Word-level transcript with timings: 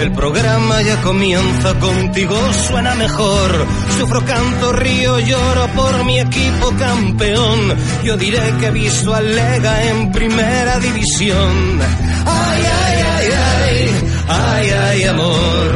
El 0.00 0.12
programa 0.12 0.80
ya 0.80 0.98
comienza, 1.02 1.78
contigo 1.78 2.34
suena 2.54 2.94
mejor. 2.94 3.66
Sufro, 3.98 4.24
canto, 4.24 4.72
río, 4.72 5.18
lloro 5.18 5.66
por 5.76 6.04
mi 6.04 6.18
equipo 6.18 6.72
campeón. 6.78 7.76
Yo 8.02 8.16
diré 8.16 8.40
que 8.58 8.66
he 8.68 8.70
visto 8.70 9.14
al 9.14 9.36
Lega 9.36 9.84
en 9.90 10.10
primera 10.10 10.78
división. 10.78 11.80
Ay, 12.24 12.62
ay, 12.82 13.02
ay, 13.14 13.28
ay, 13.62 13.90
ay, 14.28 14.70
ay, 14.70 15.04
amor. 15.04 15.70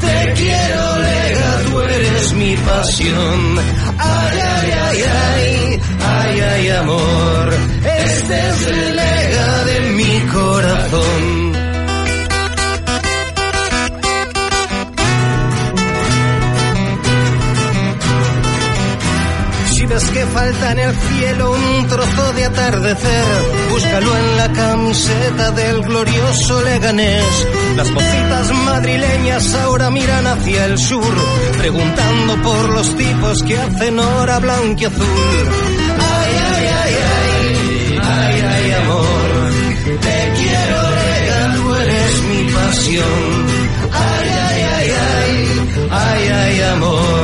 Te 0.00 0.32
quiero, 0.34 0.98
Lega, 0.98 1.70
tú 1.70 1.80
eres 1.80 2.32
mi 2.32 2.56
pasión. 2.56 3.58
Ay, 3.98 4.38
ay, 4.40 4.72
ay, 4.72 5.02
ay, 5.02 5.80
ay, 6.00 6.40
ay, 6.40 6.68
amor. 6.70 7.54
Este 7.84 8.48
es 8.48 8.66
el 8.66 8.96
Lega 8.96 9.64
de 9.64 9.80
mi 9.92 10.20
corazón. 10.32 11.29
Ves 19.90 20.08
que 20.12 20.24
falta 20.24 20.70
en 20.70 20.78
el 20.78 20.94
cielo 20.94 21.50
un 21.50 21.88
trozo 21.88 22.32
de 22.34 22.44
atardecer, 22.44 23.24
búscalo 23.70 24.16
en 24.16 24.36
la 24.36 24.52
camiseta 24.52 25.50
del 25.50 25.82
glorioso 25.82 26.62
Leganés. 26.62 27.48
Las 27.76 27.90
mocitas 27.90 28.52
madrileñas 28.66 29.52
ahora 29.56 29.90
miran 29.90 30.28
hacia 30.28 30.66
el 30.66 30.78
sur, 30.78 31.14
preguntando 31.58 32.40
por 32.40 32.68
los 32.72 32.96
tipos 32.96 33.42
que 33.42 33.58
hacen 33.58 33.98
hora 33.98 34.38
blanquiazul. 34.38 35.04
Ay, 35.98 36.32
ay, 36.52 36.66
ay, 36.82 36.94
ay, 37.10 37.98
ay, 38.00 38.42
ay, 38.54 38.72
amor, 38.82 39.50
te 39.84 40.32
quiero, 40.38 40.80
Lega, 41.00 41.54
tú 41.56 41.74
eres 41.74 42.22
mi 42.30 42.52
pasión. 42.52 43.46
Ay, 43.92 44.28
ay, 44.46 44.62
ay, 44.76 44.90
ay, 45.10 45.88
ay, 45.90 46.28
ay, 46.28 46.62
amor, 46.74 47.19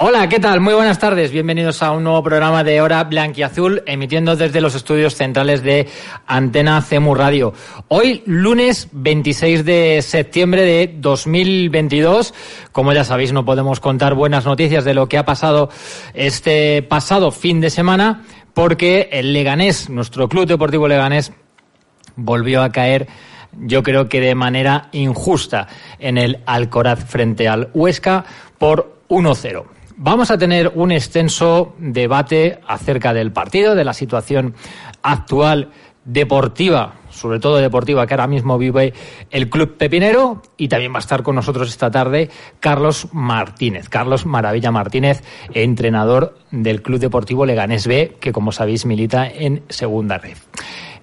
Hola, 0.00 0.28
¿qué 0.28 0.38
tal? 0.38 0.60
Muy 0.60 0.74
buenas 0.74 1.00
tardes. 1.00 1.32
Bienvenidos 1.32 1.82
a 1.82 1.90
un 1.90 2.04
nuevo 2.04 2.22
programa 2.22 2.62
de 2.62 2.80
Hora 2.80 3.02
Blanquiazul, 3.02 3.82
emitiendo 3.84 4.36
desde 4.36 4.60
los 4.60 4.76
estudios 4.76 5.16
centrales 5.16 5.64
de 5.64 5.88
Antena 6.24 6.80
CEMU 6.82 7.16
Radio. 7.16 7.52
Hoy, 7.88 8.22
lunes 8.24 8.90
26 8.92 9.64
de 9.64 10.00
septiembre 10.02 10.62
de 10.62 10.94
2022. 10.98 12.32
Como 12.70 12.92
ya 12.92 13.02
sabéis, 13.02 13.32
no 13.32 13.44
podemos 13.44 13.80
contar 13.80 14.14
buenas 14.14 14.44
noticias 14.44 14.84
de 14.84 14.94
lo 14.94 15.08
que 15.08 15.18
ha 15.18 15.24
pasado 15.24 15.68
este 16.14 16.80
pasado 16.82 17.32
fin 17.32 17.60
de 17.60 17.68
semana, 17.68 18.22
porque 18.54 19.08
el 19.10 19.32
Leganés, 19.32 19.90
nuestro 19.90 20.28
Club 20.28 20.46
Deportivo 20.46 20.86
Leganés, 20.86 21.32
volvió 22.14 22.62
a 22.62 22.70
caer 22.70 23.08
yo 23.60 23.82
creo 23.82 24.08
que 24.08 24.20
de 24.20 24.36
manera 24.36 24.90
injusta 24.92 25.66
en 25.98 26.18
el 26.18 26.38
Alcoraz 26.46 27.04
frente 27.04 27.48
al 27.48 27.70
Huesca 27.74 28.24
por 28.58 29.00
1-0. 29.08 29.77
Vamos 30.00 30.30
a 30.30 30.38
tener 30.38 30.70
un 30.76 30.92
extenso 30.92 31.74
debate 31.80 32.60
acerca 32.68 33.12
del 33.12 33.32
partido, 33.32 33.74
de 33.74 33.82
la 33.82 33.92
situación 33.92 34.54
actual 35.02 35.70
deportiva, 36.04 36.94
sobre 37.10 37.40
todo 37.40 37.56
deportiva, 37.56 38.06
que 38.06 38.14
ahora 38.14 38.28
mismo 38.28 38.58
vive 38.58 38.94
el 39.32 39.50
Club 39.50 39.76
Pepinero 39.76 40.42
y 40.56 40.68
también 40.68 40.92
va 40.92 40.98
a 40.98 41.00
estar 41.00 41.24
con 41.24 41.34
nosotros 41.34 41.68
esta 41.68 41.90
tarde 41.90 42.30
Carlos 42.60 43.08
Martínez, 43.10 43.88
Carlos 43.88 44.24
Maravilla 44.24 44.70
Martínez, 44.70 45.24
entrenador 45.52 46.38
del 46.52 46.80
Club 46.80 47.00
Deportivo 47.00 47.44
Leganés 47.44 47.88
B, 47.88 48.18
que 48.20 48.30
como 48.30 48.52
sabéis 48.52 48.86
milita 48.86 49.28
en 49.28 49.64
Segunda 49.68 50.18
Red. 50.18 50.38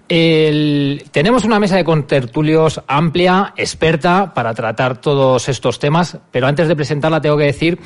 Tenemos 0.07 1.45
una 1.45 1.59
mesa 1.59 1.77
de 1.77 1.83
contertulios 1.83 2.79
amplia, 2.87 3.53
experta, 3.57 4.33
para 4.35 4.53
tratar 4.53 5.01
todos 5.01 5.49
estos 5.49 5.79
temas, 5.79 6.19
pero 6.29 6.45
antes 6.45 6.67
de 6.67 6.75
presentarla 6.75 7.21
tengo 7.21 7.37
que 7.37 7.45
decir 7.45 7.79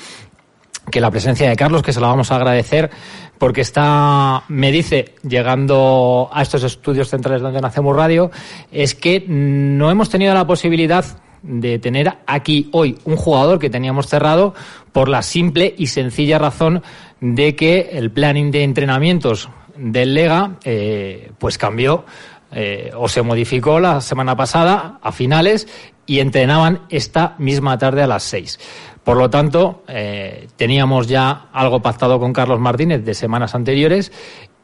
que 0.90 1.02
la 1.02 1.12
presencia 1.12 1.50
de 1.50 1.56
Carlos, 1.56 1.82
que 1.82 1.94
se 1.94 2.02
la 2.02 2.08
vamos 2.08 2.32
a 2.32 2.36
agradecer, 2.36 2.90
porque 3.38 3.62
está, 3.62 4.44
me 4.48 4.72
dice, 4.72 5.16
llegando 5.28 6.30
a 6.32 6.42
estos 6.42 6.64
estudios 6.64 7.10
centrales 7.10 7.42
donde 7.42 7.62
nacemos 7.62 7.96
radio, 7.96 8.32
es 8.72 8.96
que 8.96 9.24
no 9.28 9.90
hemos 9.90 10.10
tenido 10.10 10.34
la 10.34 10.46
posibilidad 10.46 11.06
de 11.42 11.80
tener 11.80 12.18
aquí 12.28 12.70
hoy 12.74 12.98
un 13.06 13.16
jugador 13.16 13.60
que 13.60 13.70
teníamos 13.70 14.08
cerrado 14.08 14.54
por 14.92 15.08
la 15.08 15.22
simple 15.22 15.74
y 15.78 15.88
sencilla 15.88 16.38
razón 16.38 16.84
de 17.22 17.56
que 17.56 17.92
el 17.94 18.12
planning 18.12 18.52
de 18.52 18.64
entrenamientos 18.64 19.50
del 19.78 20.14
Lega 20.14 20.58
eh, 20.66 21.32
pues 21.38 21.58
cambió 21.58 22.06
eh, 22.52 22.92
o 22.96 23.08
se 23.08 23.22
modificó 23.22 23.80
la 23.80 24.02
semana 24.02 24.36
pasada 24.36 25.00
a 25.02 25.12
finales 25.12 25.68
y 26.06 26.20
entrenaban 26.20 26.82
esta 26.90 27.36
misma 27.38 27.78
tarde 27.78 28.02
a 28.02 28.08
las 28.08 28.24
seis. 28.24 28.60
Por 29.04 29.18
lo 29.18 29.30
tanto, 29.30 29.84
eh, 29.88 30.48
teníamos 30.56 31.08
ya 31.08 31.48
algo 31.52 31.82
pactado 31.82 32.20
con 32.20 32.34
Carlos 32.34 32.60
Martínez 32.60 33.04
de 33.04 33.14
semanas 33.14 33.56
anteriores 33.56 34.12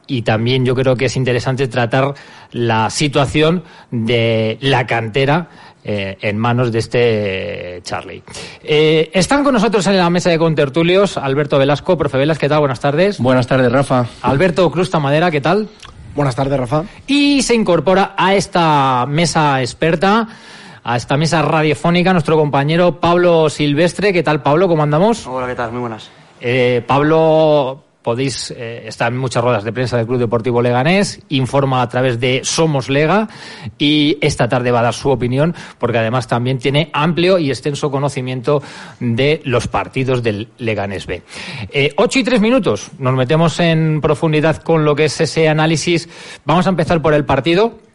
y 0.06 0.22
también 0.22 0.64
yo 0.64 0.74
creo 0.74 0.96
que 0.96 1.06
es 1.06 1.16
interesante 1.16 1.68
tratar 1.68 2.14
la 2.52 2.90
situación 2.90 3.64
de 3.90 4.58
la 4.60 4.86
cantera 4.86 5.48
eh, 5.84 6.16
en 6.20 6.38
manos 6.38 6.72
de 6.72 6.78
este 6.78 7.80
Charlie. 7.82 8.22
Eh, 8.62 9.10
están 9.12 9.44
con 9.44 9.54
nosotros 9.54 9.86
en 9.86 9.96
la 9.96 10.10
mesa 10.10 10.30
de 10.30 10.38
contertulios 10.38 11.16
Alberto 11.16 11.58
Velasco, 11.58 11.96
profe 11.96 12.18
Velas, 12.18 12.38
¿qué 12.38 12.48
tal? 12.48 12.60
Buenas 12.60 12.80
tardes. 12.80 13.18
Buenas 13.18 13.46
tardes, 13.46 13.70
Rafa. 13.70 14.06
Alberto 14.22 14.70
Crusta 14.70 14.98
Madera, 14.98 15.30
¿qué 15.30 15.40
tal? 15.40 15.68
Buenas 16.16 16.34
tardes, 16.34 16.58
Rafa. 16.58 16.84
Y 17.06 17.42
se 17.42 17.54
incorpora 17.54 18.14
a 18.16 18.34
esta 18.34 19.04
mesa 19.06 19.60
experta, 19.60 20.26
a 20.86 20.96
esta 20.96 21.16
mesa 21.16 21.42
radiofónica, 21.42 22.12
nuestro 22.12 22.36
compañero 22.36 23.00
Pablo 23.00 23.50
Silvestre. 23.50 24.12
¿Qué 24.12 24.22
tal, 24.22 24.40
Pablo? 24.40 24.68
¿Cómo 24.68 24.84
andamos? 24.84 25.26
Hola, 25.26 25.48
¿qué 25.48 25.56
tal? 25.56 25.72
Muy 25.72 25.80
buenas. 25.80 26.08
Eh, 26.40 26.80
Pablo, 26.86 27.82
podéis 28.02 28.52
eh, 28.52 28.84
estar 28.86 29.12
en 29.12 29.18
muchas 29.18 29.42
ruedas 29.42 29.64
de 29.64 29.72
prensa 29.72 29.96
del 29.96 30.06
Club 30.06 30.20
Deportivo 30.20 30.62
Leganés, 30.62 31.20
informa 31.30 31.82
a 31.82 31.88
través 31.88 32.20
de 32.20 32.42
Somos 32.44 32.88
Lega 32.88 33.26
y 33.78 34.16
esta 34.20 34.48
tarde 34.48 34.70
va 34.70 34.78
a 34.78 34.84
dar 34.84 34.94
su 34.94 35.10
opinión 35.10 35.56
porque 35.80 35.98
además 35.98 36.28
también 36.28 36.60
tiene 36.60 36.88
amplio 36.92 37.40
y 37.40 37.50
extenso 37.50 37.90
conocimiento 37.90 38.62
de 39.00 39.40
los 39.42 39.66
partidos 39.66 40.22
del 40.22 40.46
Leganés 40.58 41.06
B. 41.06 41.20
Eh, 41.72 41.94
ocho 41.96 42.20
y 42.20 42.22
tres 42.22 42.40
minutos, 42.40 42.92
nos 43.00 43.14
metemos 43.14 43.58
en 43.58 44.00
profundidad 44.00 44.58
con 44.58 44.84
lo 44.84 44.94
que 44.94 45.06
es 45.06 45.20
ese 45.20 45.48
análisis. 45.48 46.08
Vamos 46.44 46.68
a 46.68 46.70
empezar 46.70 47.02
por 47.02 47.12
el 47.12 47.24
partido 47.24 47.85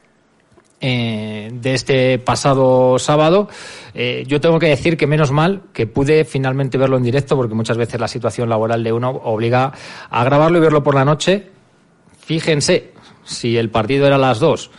eh, 0.83 1.51
de 1.54 1.75
este 1.75 2.18
pasado 2.18 2.98
sábado. 2.98 3.48
Eh, 3.94 4.24
yo 4.25 4.42
tengo 4.42 4.57
que 4.57 4.66
decir 4.66 4.98
que 4.98 5.06
menos 5.06 5.31
mal 5.31 5.62
que 5.74 5.86
pude 5.86 6.25
finalmente 6.25 6.80
verlo 6.80 6.98
en 6.98 7.04
directo, 7.04 7.36
porque 7.36 7.54
muchas 7.54 7.78
veces 7.78 8.01
la 8.01 8.07
situación 8.07 8.50
laboral 8.50 8.83
de 8.83 8.92
uno 8.92 9.10
obliga 9.10 9.72
a 10.10 10.24
grabarlo 10.24 10.57
y 10.57 10.62
verlo 10.62 10.81
por 10.81 10.95
la 10.95 11.06
noche. 11.06 11.50
Fíjense, 12.18 12.94
si 13.24 13.57
el 13.57 13.69
partido 13.69 14.07
era 14.07 14.16
a 14.16 14.19
las 14.19 14.39
2 14.39 14.72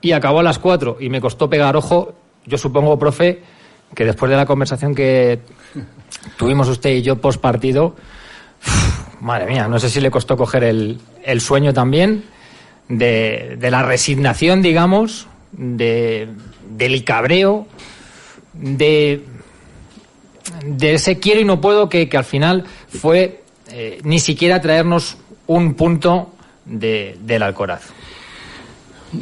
y 0.00 0.10
acabó 0.10 0.40
a 0.40 0.42
las 0.42 0.58
4 0.58 0.96
y 0.98 1.08
me 1.08 1.20
costó 1.20 1.48
pegar 1.48 1.76
ojo, 1.76 2.14
yo 2.44 2.58
supongo, 2.58 2.98
profe, 2.98 3.40
que 3.94 4.04
después 4.04 4.28
de 4.30 4.36
la 4.36 4.46
conversación 4.46 4.96
que 4.96 5.42
tuvimos 6.36 6.68
usted 6.68 6.90
y 6.90 7.02
yo 7.02 7.20
post 7.20 7.40
partido, 7.40 7.94
madre 9.20 9.46
mía, 9.46 9.68
no 9.68 9.78
sé 9.78 9.88
si 9.88 10.00
le 10.00 10.10
costó 10.10 10.36
coger 10.36 10.64
el, 10.64 10.98
el 11.22 11.40
sueño 11.40 11.72
también 11.72 12.33
de, 12.88 13.56
de 13.58 13.70
la 13.70 13.82
resignación, 13.82 14.62
digamos, 14.62 15.26
de, 15.52 16.28
del 16.70 17.04
cabreo, 17.04 17.66
de, 18.52 19.22
de 20.64 20.94
ese 20.94 21.18
quiero 21.18 21.40
y 21.40 21.44
no 21.44 21.60
puedo 21.60 21.88
que, 21.88 22.08
que 22.08 22.16
al 22.16 22.24
final 22.24 22.64
fue 22.88 23.42
eh, 23.70 24.00
ni 24.04 24.18
siquiera 24.18 24.60
traernos 24.60 25.16
un 25.46 25.74
punto 25.74 26.32
de, 26.64 27.16
del 27.20 27.42
Alcoraz. 27.42 27.82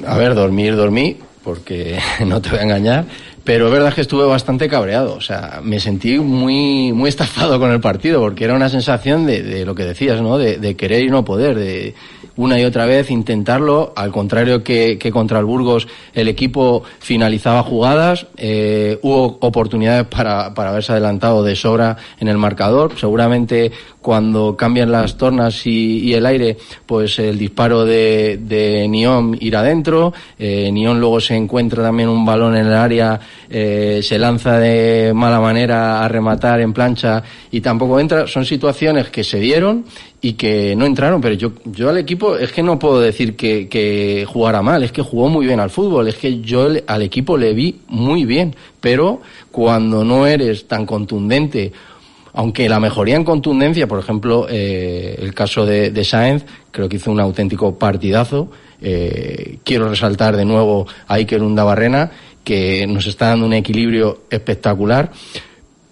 A 0.06 0.16
ver, 0.16 0.34
dormir, 0.34 0.76
dormí, 0.76 1.18
porque 1.42 1.98
no 2.26 2.40
te 2.40 2.50
voy 2.50 2.58
a 2.58 2.62
engañar. 2.62 3.04
Pero 3.44 3.66
es 3.66 3.72
verdad 3.72 3.92
que 3.92 4.02
estuve 4.02 4.24
bastante 4.24 4.68
cabreado, 4.68 5.14
o 5.14 5.20
sea, 5.20 5.60
me 5.64 5.80
sentí 5.80 6.18
muy, 6.18 6.92
muy 6.92 7.08
estafado 7.08 7.58
con 7.58 7.72
el 7.72 7.80
partido, 7.80 8.20
porque 8.20 8.44
era 8.44 8.54
una 8.54 8.68
sensación 8.68 9.26
de, 9.26 9.42
de 9.42 9.64
lo 9.64 9.74
que 9.74 9.84
decías, 9.84 10.20
¿no? 10.20 10.38
De, 10.38 10.58
de, 10.58 10.76
querer 10.76 11.02
y 11.02 11.08
no 11.08 11.24
poder, 11.24 11.58
de 11.58 11.94
una 12.36 12.60
y 12.60 12.64
otra 12.64 12.86
vez 12.86 13.10
intentarlo, 13.10 13.92
al 13.96 14.12
contrario 14.12 14.62
que, 14.62 14.96
que 14.98 15.10
contra 15.10 15.38
el 15.38 15.44
Burgos 15.44 15.88
el 16.14 16.28
equipo 16.28 16.82
finalizaba 17.00 17.62
jugadas, 17.62 18.26
eh, 18.36 18.98
hubo 19.02 19.38
oportunidades 19.40 20.06
para, 20.06 20.54
para 20.54 20.70
haberse 20.70 20.92
adelantado 20.92 21.42
de 21.42 21.56
sobra 21.56 21.96
en 22.20 22.28
el 22.28 22.38
marcador, 22.38 22.92
seguramente 22.98 23.72
cuando 24.02 24.56
cambian 24.56 24.92
las 24.92 25.16
tornas 25.16 25.66
y, 25.66 26.00
y 26.00 26.14
el 26.14 26.26
aire, 26.26 26.58
pues 26.84 27.18
el 27.18 27.38
disparo 27.38 27.84
de, 27.84 28.38
de 28.42 28.86
Nión 28.88 29.36
irá 29.40 29.60
adentro, 29.60 30.12
eh, 30.38 30.70
luego 30.72 31.20
se 31.20 31.36
encuentra 31.36 31.82
también 31.82 32.08
un 32.08 32.24
balón 32.24 32.56
en 32.56 32.66
el 32.66 32.74
área 32.74 33.20
eh, 33.54 34.00
se 34.02 34.18
lanza 34.18 34.58
de 34.58 35.12
mala 35.14 35.38
manera 35.38 36.02
a 36.02 36.08
rematar 36.08 36.60
en 36.60 36.72
plancha 36.72 37.22
y 37.50 37.60
tampoco 37.60 38.00
entra. 38.00 38.26
Son 38.26 38.46
situaciones 38.46 39.10
que 39.10 39.22
se 39.22 39.38
dieron 39.38 39.84
y 40.22 40.32
que 40.32 40.74
no 40.74 40.86
entraron, 40.86 41.20
pero 41.20 41.34
yo, 41.34 41.52
yo 41.66 41.90
al 41.90 41.98
equipo 41.98 42.36
es 42.36 42.50
que 42.50 42.62
no 42.62 42.78
puedo 42.78 42.98
decir 43.00 43.36
que, 43.36 43.68
que 43.68 44.24
jugara 44.26 44.62
mal, 44.62 44.82
es 44.82 44.92
que 44.92 45.02
jugó 45.02 45.28
muy 45.28 45.44
bien 45.44 45.60
al 45.60 45.68
fútbol, 45.68 46.08
es 46.08 46.16
que 46.16 46.40
yo 46.40 46.68
al 46.86 47.02
equipo 47.02 47.36
le 47.36 47.52
vi 47.52 47.80
muy 47.88 48.24
bien, 48.24 48.56
pero 48.80 49.20
cuando 49.50 50.02
no 50.02 50.26
eres 50.26 50.66
tan 50.66 50.86
contundente 50.86 51.72
aunque 52.34 52.68
la 52.68 52.80
mejoría 52.80 53.16
en 53.16 53.24
contundencia, 53.24 53.86
por 53.86 53.98
ejemplo, 53.98 54.46
eh, 54.48 55.16
el 55.18 55.34
caso 55.34 55.66
de, 55.66 55.90
de 55.90 56.42
creo 56.70 56.88
que 56.88 56.96
hizo 56.96 57.10
un 57.10 57.20
auténtico 57.20 57.78
partidazo. 57.78 58.50
Eh, 58.80 59.58
quiero 59.62 59.88
resaltar 59.88 60.36
de 60.36 60.44
nuevo 60.44 60.86
a 61.06 61.14
Iker 61.14 61.42
Undabarrena 61.42 62.10
que 62.42 62.86
nos 62.86 63.06
está 63.06 63.28
dando 63.28 63.46
un 63.46 63.52
equilibrio 63.52 64.22
espectacular. 64.30 65.10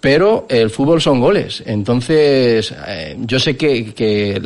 Pero 0.01 0.47
el 0.49 0.71
fútbol 0.71 0.99
son 0.99 1.19
goles. 1.19 1.61
Entonces, 1.63 2.73
eh, 2.87 3.15
yo 3.19 3.39
sé 3.39 3.55
que, 3.55 4.41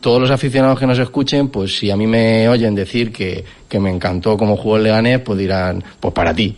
todos 0.00 0.20
los 0.20 0.30
aficionados 0.30 0.78
que 0.78 0.86
nos 0.86 0.98
escuchen, 0.98 1.48
pues 1.48 1.76
si 1.76 1.90
a 1.90 1.98
mí 1.98 2.06
me 2.06 2.48
oyen 2.48 2.74
decir 2.74 3.12
que, 3.12 3.44
que 3.68 3.78
me 3.78 3.90
encantó 3.90 4.38
cómo 4.38 4.56
jugó 4.56 4.78
el 4.78 4.84
Leganés, 4.84 5.20
pues 5.20 5.38
dirán, 5.38 5.84
pues 6.00 6.14
para 6.14 6.34
ti, 6.34 6.56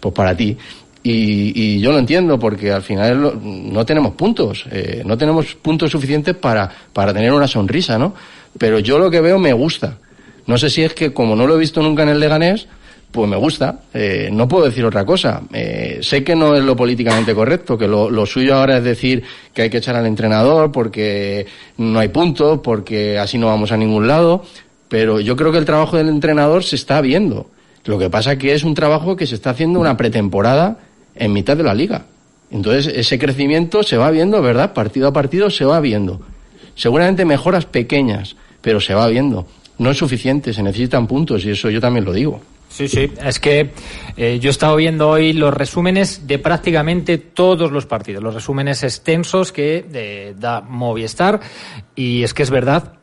pues 0.00 0.14
para 0.14 0.36
ti. 0.36 0.54
Y, 1.02 1.52
y, 1.54 1.80
yo 1.80 1.92
lo 1.92 1.98
entiendo 1.98 2.38
porque 2.38 2.72
al 2.72 2.82
final 2.82 3.40
no 3.42 3.86
tenemos 3.86 4.14
puntos, 4.14 4.66
eh, 4.70 5.02
no 5.06 5.16
tenemos 5.16 5.54
puntos 5.54 5.90
suficientes 5.90 6.34
para, 6.34 6.68
para 6.92 7.14
tener 7.14 7.32
una 7.32 7.46
sonrisa, 7.46 7.98
¿no? 7.98 8.14
Pero 8.58 8.80
yo 8.80 8.98
lo 8.98 9.10
que 9.10 9.20
veo 9.20 9.38
me 9.38 9.52
gusta. 9.52 9.98
No 10.46 10.58
sé 10.58 10.70
si 10.70 10.82
es 10.82 10.94
que 10.94 11.12
como 11.12 11.36
no 11.36 11.46
lo 11.46 11.56
he 11.56 11.58
visto 11.58 11.82
nunca 11.82 12.02
en 12.02 12.08
el 12.08 12.20
Leganés, 12.20 12.66
pues 13.10 13.28
me 13.28 13.36
gusta. 13.36 13.80
Eh, 13.94 14.28
no 14.32 14.48
puedo 14.48 14.66
decir 14.66 14.84
otra 14.84 15.04
cosa. 15.04 15.42
Eh, 15.52 15.98
sé 16.02 16.24
que 16.24 16.34
no 16.34 16.56
es 16.56 16.64
lo 16.64 16.76
políticamente 16.76 17.34
correcto, 17.34 17.78
que 17.78 17.86
lo, 17.86 18.10
lo, 18.10 18.26
suyo 18.26 18.56
ahora 18.56 18.78
es 18.78 18.84
decir 18.84 19.22
que 19.54 19.62
hay 19.62 19.70
que 19.70 19.78
echar 19.78 19.96
al 19.96 20.06
entrenador 20.06 20.72
porque 20.72 21.46
no 21.76 21.98
hay 21.98 22.08
puntos, 22.08 22.60
porque 22.62 23.18
así 23.18 23.38
no 23.38 23.46
vamos 23.46 23.72
a 23.72 23.76
ningún 23.76 24.06
lado. 24.06 24.42
Pero 24.88 25.20
yo 25.20 25.36
creo 25.36 25.52
que 25.52 25.58
el 25.58 25.64
trabajo 25.64 25.96
del 25.96 26.08
entrenador 26.08 26.64
se 26.64 26.76
está 26.76 27.00
viendo. 27.00 27.50
Lo 27.84 27.98
que 27.98 28.10
pasa 28.10 28.36
que 28.36 28.52
es 28.52 28.64
un 28.64 28.74
trabajo 28.74 29.16
que 29.16 29.26
se 29.26 29.34
está 29.34 29.50
haciendo 29.50 29.80
una 29.80 29.96
pretemporada 29.96 30.78
en 31.18 31.32
mitad 31.32 31.56
de 31.56 31.62
la 31.62 31.74
liga. 31.74 32.06
Entonces 32.50 32.92
ese 32.94 33.18
crecimiento 33.18 33.82
se 33.82 33.96
va 33.96 34.10
viendo, 34.10 34.40
¿verdad? 34.40 34.72
Partido 34.72 35.08
a 35.08 35.12
partido 35.12 35.50
se 35.50 35.64
va 35.64 35.80
viendo. 35.80 36.20
Seguramente 36.74 37.24
mejoras 37.24 37.66
pequeñas, 37.66 38.36
pero 38.60 38.80
se 38.80 38.94
va 38.94 39.06
viendo. 39.08 39.46
No 39.78 39.90
es 39.90 39.96
suficiente, 39.96 40.52
se 40.52 40.62
necesitan 40.62 41.06
puntos 41.06 41.44
y 41.44 41.50
eso 41.50 41.70
yo 41.70 41.80
también 41.80 42.04
lo 42.04 42.12
digo. 42.12 42.40
Sí, 42.68 42.86
sí, 42.86 43.10
es 43.24 43.40
que 43.40 43.70
eh, 44.16 44.38
yo 44.40 44.50
he 44.50 44.52
estado 44.52 44.76
viendo 44.76 45.08
hoy 45.08 45.32
los 45.32 45.54
resúmenes 45.54 46.26
de 46.26 46.38
prácticamente 46.38 47.16
todos 47.16 47.72
los 47.72 47.86
partidos, 47.86 48.22
los 48.22 48.34
resúmenes 48.34 48.82
extensos 48.82 49.52
que 49.52 49.86
eh, 49.92 50.34
da 50.38 50.60
Movistar 50.60 51.40
y 51.96 52.22
es 52.22 52.34
que 52.34 52.42
es 52.42 52.50
verdad 52.50 52.97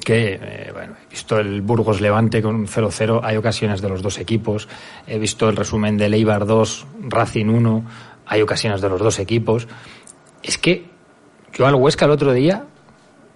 que, 0.00 0.38
eh, 0.40 0.70
bueno, 0.72 0.94
he 1.06 1.10
visto 1.10 1.38
el 1.38 1.62
Burgos 1.62 2.00
Levante 2.00 2.42
con 2.42 2.66
0-0, 2.66 3.20
hay 3.22 3.36
ocasiones 3.36 3.80
de 3.80 3.88
los 3.88 4.02
dos 4.02 4.18
equipos, 4.18 4.68
he 5.06 5.18
visto 5.18 5.48
el 5.48 5.56
resumen 5.56 5.96
de 5.96 6.06
Eibar 6.06 6.46
2, 6.46 6.86
Racing 7.08 7.46
1, 7.46 7.84
hay 8.26 8.42
ocasiones 8.42 8.80
de 8.80 8.88
los 8.88 9.00
dos 9.00 9.18
equipos. 9.18 9.68
Es 10.42 10.58
que 10.58 10.88
yo 11.52 11.66
al 11.66 11.74
Huesca 11.74 12.04
el 12.04 12.10
otro 12.12 12.32
día 12.32 12.64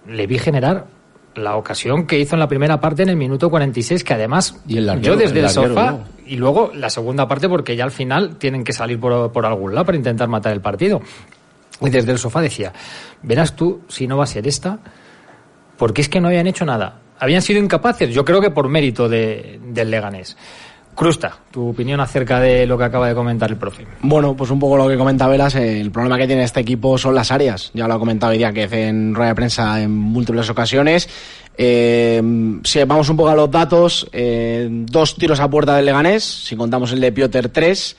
le 0.07 0.27
vi 0.27 0.39
generar 0.39 0.87
la 1.35 1.57
ocasión 1.57 2.07
que 2.07 2.19
hizo 2.19 2.35
en 2.35 2.39
la 2.39 2.47
primera 2.47 2.79
parte 2.79 3.03
en 3.03 3.09
el 3.09 3.17
minuto 3.17 3.49
46, 3.49 4.03
que 4.03 4.13
además 4.13 4.57
y 4.67 4.77
el 4.77 5.01
yo 5.01 5.15
desde 5.17 5.39
el, 5.39 5.45
el 5.45 5.51
sofá 5.51 5.91
no. 5.91 6.03
y 6.25 6.37
luego 6.37 6.71
la 6.73 6.89
segunda 6.89 7.27
parte 7.27 7.49
porque 7.49 7.75
ya 7.75 7.83
al 7.83 7.91
final 7.91 8.37
tienen 8.37 8.63
que 8.63 8.73
salir 8.73 8.99
por, 8.99 9.31
por 9.31 9.45
algún 9.45 9.73
lado 9.73 9.85
para 9.85 9.97
intentar 9.97 10.27
matar 10.29 10.53
el 10.53 10.61
partido. 10.61 11.01
Y 11.81 11.89
desde 11.89 12.13
el 12.13 12.19
sofá 12.19 12.39
decía, 12.39 12.71
verás 13.21 13.55
tú 13.55 13.81
si 13.89 14.07
no 14.07 14.17
va 14.17 14.23
a 14.23 14.27
ser 14.27 14.47
esta, 14.47 14.79
porque 15.77 16.01
es 16.01 16.09
que 16.09 16.21
no 16.21 16.27
habían 16.27 16.47
hecho 16.47 16.65
nada. 16.65 17.01
Habían 17.19 17.41
sido 17.41 17.61
incapaces, 17.61 18.13
yo 18.13 18.25
creo 18.25 18.41
que 18.41 18.51
por 18.51 18.67
mérito 18.67 19.07
de, 19.07 19.59
del 19.63 19.89
Leganés. 19.89 20.35
Crusta, 20.95 21.39
tu 21.51 21.69
opinión 21.69 21.99
acerca 21.99 22.39
de 22.39 22.65
lo 22.65 22.77
que 22.77 22.85
acaba 22.85 23.09
de 23.09 23.15
comentar 23.15 23.49
el 23.49 23.57
profe. 23.57 23.85
Bueno, 24.01 24.33
pues 24.33 24.49
un 24.49 24.59
poco 24.59 24.77
lo 24.77 24.87
que 24.87 24.97
comenta 24.97 25.27
Velas, 25.27 25.55
el 25.55 25.91
problema 25.91 26.17
que 26.17 26.25
tiene 26.25 26.43
este 26.43 26.61
equipo 26.61 26.97
son 26.97 27.13
las 27.13 27.33
áreas. 27.33 27.69
Ya 27.73 27.85
lo 27.85 27.95
ha 27.95 27.99
comentado 27.99 28.31
que 28.31 28.87
en 28.87 29.13
rueda 29.13 29.29
de 29.29 29.35
prensa 29.35 29.81
en 29.81 29.91
múltiples 29.91 30.49
ocasiones. 30.49 31.09
Eh, 31.57 32.21
si 32.63 32.83
vamos 32.85 33.09
un 33.09 33.17
poco 33.17 33.29
a 33.29 33.35
los 33.35 33.51
datos, 33.51 34.07
eh, 34.13 34.69
dos 34.69 35.15
tiros 35.15 35.41
a 35.41 35.49
puerta 35.49 35.75
del 35.75 35.85
Leganés, 35.85 36.23
si 36.23 36.55
contamos 36.55 36.93
el 36.93 37.01
de 37.01 37.11
Piotr 37.11 37.49
3, 37.49 37.97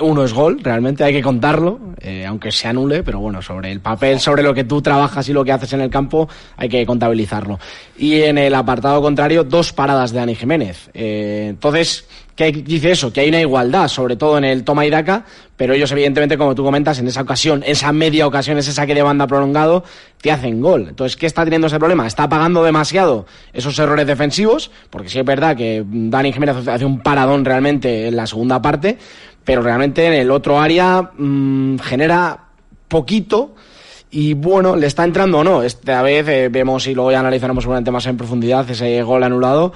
uno 0.00 0.24
es 0.24 0.32
gol, 0.32 0.60
realmente 0.62 1.02
hay 1.02 1.12
que 1.12 1.22
contarlo, 1.22 1.80
eh, 2.00 2.24
aunque 2.24 2.52
se 2.52 2.68
anule, 2.68 3.02
pero 3.02 3.18
bueno, 3.18 3.42
sobre 3.42 3.72
el 3.72 3.80
papel, 3.80 4.20
sobre 4.20 4.42
lo 4.42 4.54
que 4.54 4.64
tú 4.64 4.80
trabajas 4.80 5.28
y 5.28 5.32
lo 5.32 5.44
que 5.44 5.52
haces 5.52 5.72
en 5.72 5.80
el 5.80 5.90
campo, 5.90 6.28
hay 6.56 6.68
que 6.68 6.86
contabilizarlo. 6.86 7.58
Y 7.96 8.22
en 8.22 8.38
el 8.38 8.54
apartado 8.54 9.02
contrario, 9.02 9.42
dos 9.42 9.72
paradas 9.72 10.12
de 10.12 10.20
Dani 10.20 10.34
Jiménez. 10.36 10.88
Eh, 10.94 11.46
entonces, 11.50 12.06
¿qué 12.36 12.52
dice 12.52 12.92
eso? 12.92 13.12
Que 13.12 13.22
hay 13.22 13.28
una 13.28 13.40
igualdad, 13.40 13.88
sobre 13.88 14.14
todo 14.14 14.38
en 14.38 14.44
el 14.44 14.62
toma 14.62 14.86
y 14.86 14.90
daca, 14.90 15.24
pero 15.56 15.74
ellos 15.74 15.90
evidentemente, 15.90 16.38
como 16.38 16.54
tú 16.54 16.62
comentas, 16.62 17.00
en 17.00 17.08
esa 17.08 17.22
ocasión, 17.22 17.64
esa 17.66 17.92
media 17.92 18.28
ocasión, 18.28 18.56
ese 18.58 18.72
saque 18.72 18.94
de 18.94 19.02
banda 19.02 19.26
prolongado, 19.26 19.82
te 20.22 20.30
hacen 20.30 20.60
gol. 20.60 20.86
Entonces, 20.90 21.16
¿qué 21.16 21.26
está 21.26 21.42
teniendo 21.42 21.66
ese 21.66 21.80
problema? 21.80 22.06
Está 22.06 22.28
pagando 22.28 22.62
demasiado 22.62 23.26
esos 23.52 23.76
errores 23.80 24.06
defensivos, 24.06 24.70
porque 24.90 25.08
sí 25.08 25.18
es 25.18 25.24
verdad 25.24 25.56
que 25.56 25.82
Dani 25.84 26.32
Jiménez 26.32 26.68
hace 26.68 26.84
un 26.84 27.00
paradón 27.00 27.44
realmente 27.44 28.06
en 28.06 28.14
la 28.14 28.28
segunda 28.28 28.62
parte, 28.62 28.98
pero 29.48 29.62
realmente 29.62 30.04
en 30.04 30.12
el 30.12 30.30
otro 30.30 30.60
área 30.60 31.10
mmm, 31.16 31.78
genera 31.78 32.38
poquito 32.86 33.54
y 34.10 34.34
bueno, 34.34 34.76
le 34.76 34.86
está 34.86 35.04
entrando 35.04 35.38
o 35.38 35.44
no. 35.44 35.62
Esta 35.62 36.02
vez 36.02 36.28
eh, 36.28 36.48
vemos 36.50 36.86
y 36.86 36.94
luego 36.94 37.12
ya 37.12 37.20
analizaremos 37.20 37.64
seguramente 37.64 37.90
más 37.90 38.04
en 38.04 38.18
profundidad 38.18 38.68
ese 38.68 39.02
gol 39.02 39.22
anulado. 39.24 39.72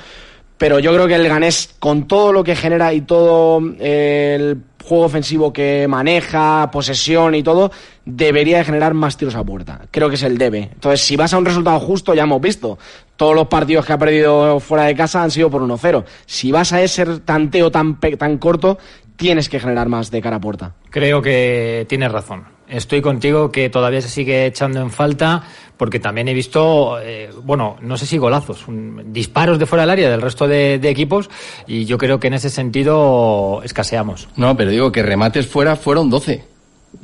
Pero 0.58 0.78
yo 0.78 0.92
creo 0.92 1.08
que 1.08 1.14
el 1.14 1.26
Ganés, 1.26 1.74
con 1.78 2.06
todo 2.06 2.34
lo 2.34 2.44
que 2.44 2.54
genera 2.54 2.92
y 2.92 3.00
todo 3.00 3.62
eh, 3.80 4.36
el 4.38 4.62
juego 4.84 5.04
ofensivo 5.04 5.52
que 5.52 5.86
maneja, 5.88 6.70
posesión 6.70 7.34
y 7.34 7.42
todo, 7.42 7.72
debería 8.04 8.58
de 8.58 8.64
generar 8.64 8.94
más 8.94 9.16
tiros 9.16 9.34
a 9.34 9.42
puerta. 9.42 9.80
Creo 9.90 10.08
que 10.08 10.16
es 10.16 10.22
el 10.22 10.38
debe. 10.38 10.70
Entonces, 10.72 11.00
si 11.00 11.16
vas 11.16 11.32
a 11.32 11.38
un 11.38 11.44
resultado 11.44 11.80
justo, 11.80 12.14
ya 12.14 12.24
hemos 12.24 12.40
visto. 12.40 12.78
Todos 13.16 13.34
los 13.34 13.48
partidos 13.48 13.86
que 13.86 13.92
ha 13.92 13.98
perdido 13.98 14.60
fuera 14.60 14.84
de 14.84 14.94
casa 14.94 15.22
han 15.22 15.30
sido 15.30 15.50
por 15.50 15.62
1-0. 15.62 16.04
Si 16.26 16.52
vas 16.52 16.72
a 16.72 16.82
ese 16.82 17.06
tanteo 17.20 17.70
tan, 17.70 17.98
tan 17.98 18.38
corto, 18.38 18.78
tienes 19.16 19.48
que 19.48 19.60
generar 19.60 19.88
más 19.88 20.10
de 20.10 20.20
cara 20.20 20.36
a 20.36 20.40
puerta. 20.40 20.74
Creo 20.90 21.22
que 21.22 21.86
tienes 21.88 22.10
razón. 22.10 22.44
Estoy 22.68 23.02
contigo 23.02 23.52
que 23.52 23.68
todavía 23.68 24.00
se 24.00 24.08
sigue 24.08 24.46
echando 24.46 24.80
en 24.80 24.90
falta 24.90 25.42
porque 25.76 25.98
también 26.00 26.28
he 26.28 26.34
visto, 26.34 26.98
eh, 27.00 27.30
bueno, 27.42 27.76
no 27.80 27.96
sé 27.96 28.06
si 28.06 28.16
golazos, 28.16 28.66
un, 28.68 29.12
disparos 29.12 29.58
de 29.58 29.66
fuera 29.66 29.82
del 29.82 29.90
área 29.90 30.10
del 30.10 30.22
resto 30.22 30.48
de, 30.48 30.78
de, 30.78 30.88
equipos 30.88 31.28
y 31.66 31.84
yo 31.84 31.98
creo 31.98 32.18
que 32.18 32.28
en 32.28 32.34
ese 32.34 32.50
sentido 32.50 33.60
escaseamos. 33.64 34.28
No, 34.36 34.56
pero 34.56 34.70
digo 34.70 34.92
que 34.92 35.02
remates 35.02 35.46
fuera 35.46 35.76
fueron 35.76 36.08
12. 36.08 36.44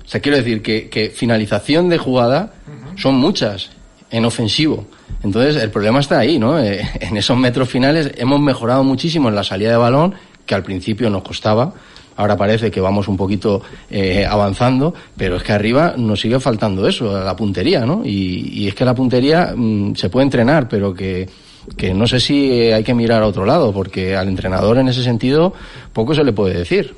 O 0.04 0.08
sea, 0.08 0.20
quiero 0.20 0.38
decir 0.38 0.62
que, 0.62 0.88
que 0.88 1.10
finalización 1.10 1.88
de 1.88 1.98
jugada 1.98 2.52
uh 2.66 2.94
-huh. 2.94 3.00
son 3.00 3.16
muchas 3.16 3.70
en 4.10 4.24
ofensivo. 4.24 4.86
Entonces, 5.22 5.56
el 5.62 5.70
problema 5.70 6.00
está 6.00 6.18
ahí, 6.18 6.38
¿no? 6.38 6.58
Eh, 6.60 6.88
en 7.00 7.16
esos 7.16 7.36
metros 7.36 7.68
finales 7.68 8.12
hemos 8.16 8.40
mejorado 8.40 8.84
muchísimo 8.84 9.28
en 9.28 9.34
la 9.34 9.44
salida 9.44 9.70
de 9.70 9.76
balón, 9.76 10.14
que 10.46 10.54
al 10.54 10.62
principio 10.62 11.10
nos 11.10 11.22
costaba, 11.22 11.74
ahora 12.18 12.36
parece 12.36 12.70
que 12.70 12.80
vamos 12.80 13.06
un 13.06 13.16
poquito 13.16 13.62
eh, 13.88 14.26
avanzando, 14.28 14.92
pero 15.16 15.36
es 15.36 15.42
que 15.44 15.52
arriba 15.52 15.94
nos 15.96 16.20
sigue 16.20 16.40
faltando 16.40 16.86
eso, 16.86 17.24
la 17.24 17.36
puntería, 17.36 17.86
¿no? 17.86 18.02
Y, 18.04 18.50
y 18.52 18.68
es 18.68 18.74
que 18.74 18.84
la 18.84 18.94
puntería 18.94 19.54
mmm, 19.54 19.94
se 19.94 20.10
puede 20.10 20.24
entrenar, 20.24 20.68
pero 20.68 20.92
que, 20.92 21.28
que 21.76 21.94
no 21.94 22.08
sé 22.08 22.18
si 22.18 22.72
hay 22.72 22.82
que 22.82 22.92
mirar 22.92 23.22
a 23.22 23.26
otro 23.26 23.46
lado, 23.46 23.72
porque 23.72 24.16
al 24.16 24.26
entrenador 24.26 24.78
en 24.78 24.88
ese 24.88 25.04
sentido 25.04 25.54
poco 25.92 26.12
se 26.12 26.24
le 26.24 26.32
puede 26.32 26.58
decir. 26.58 26.92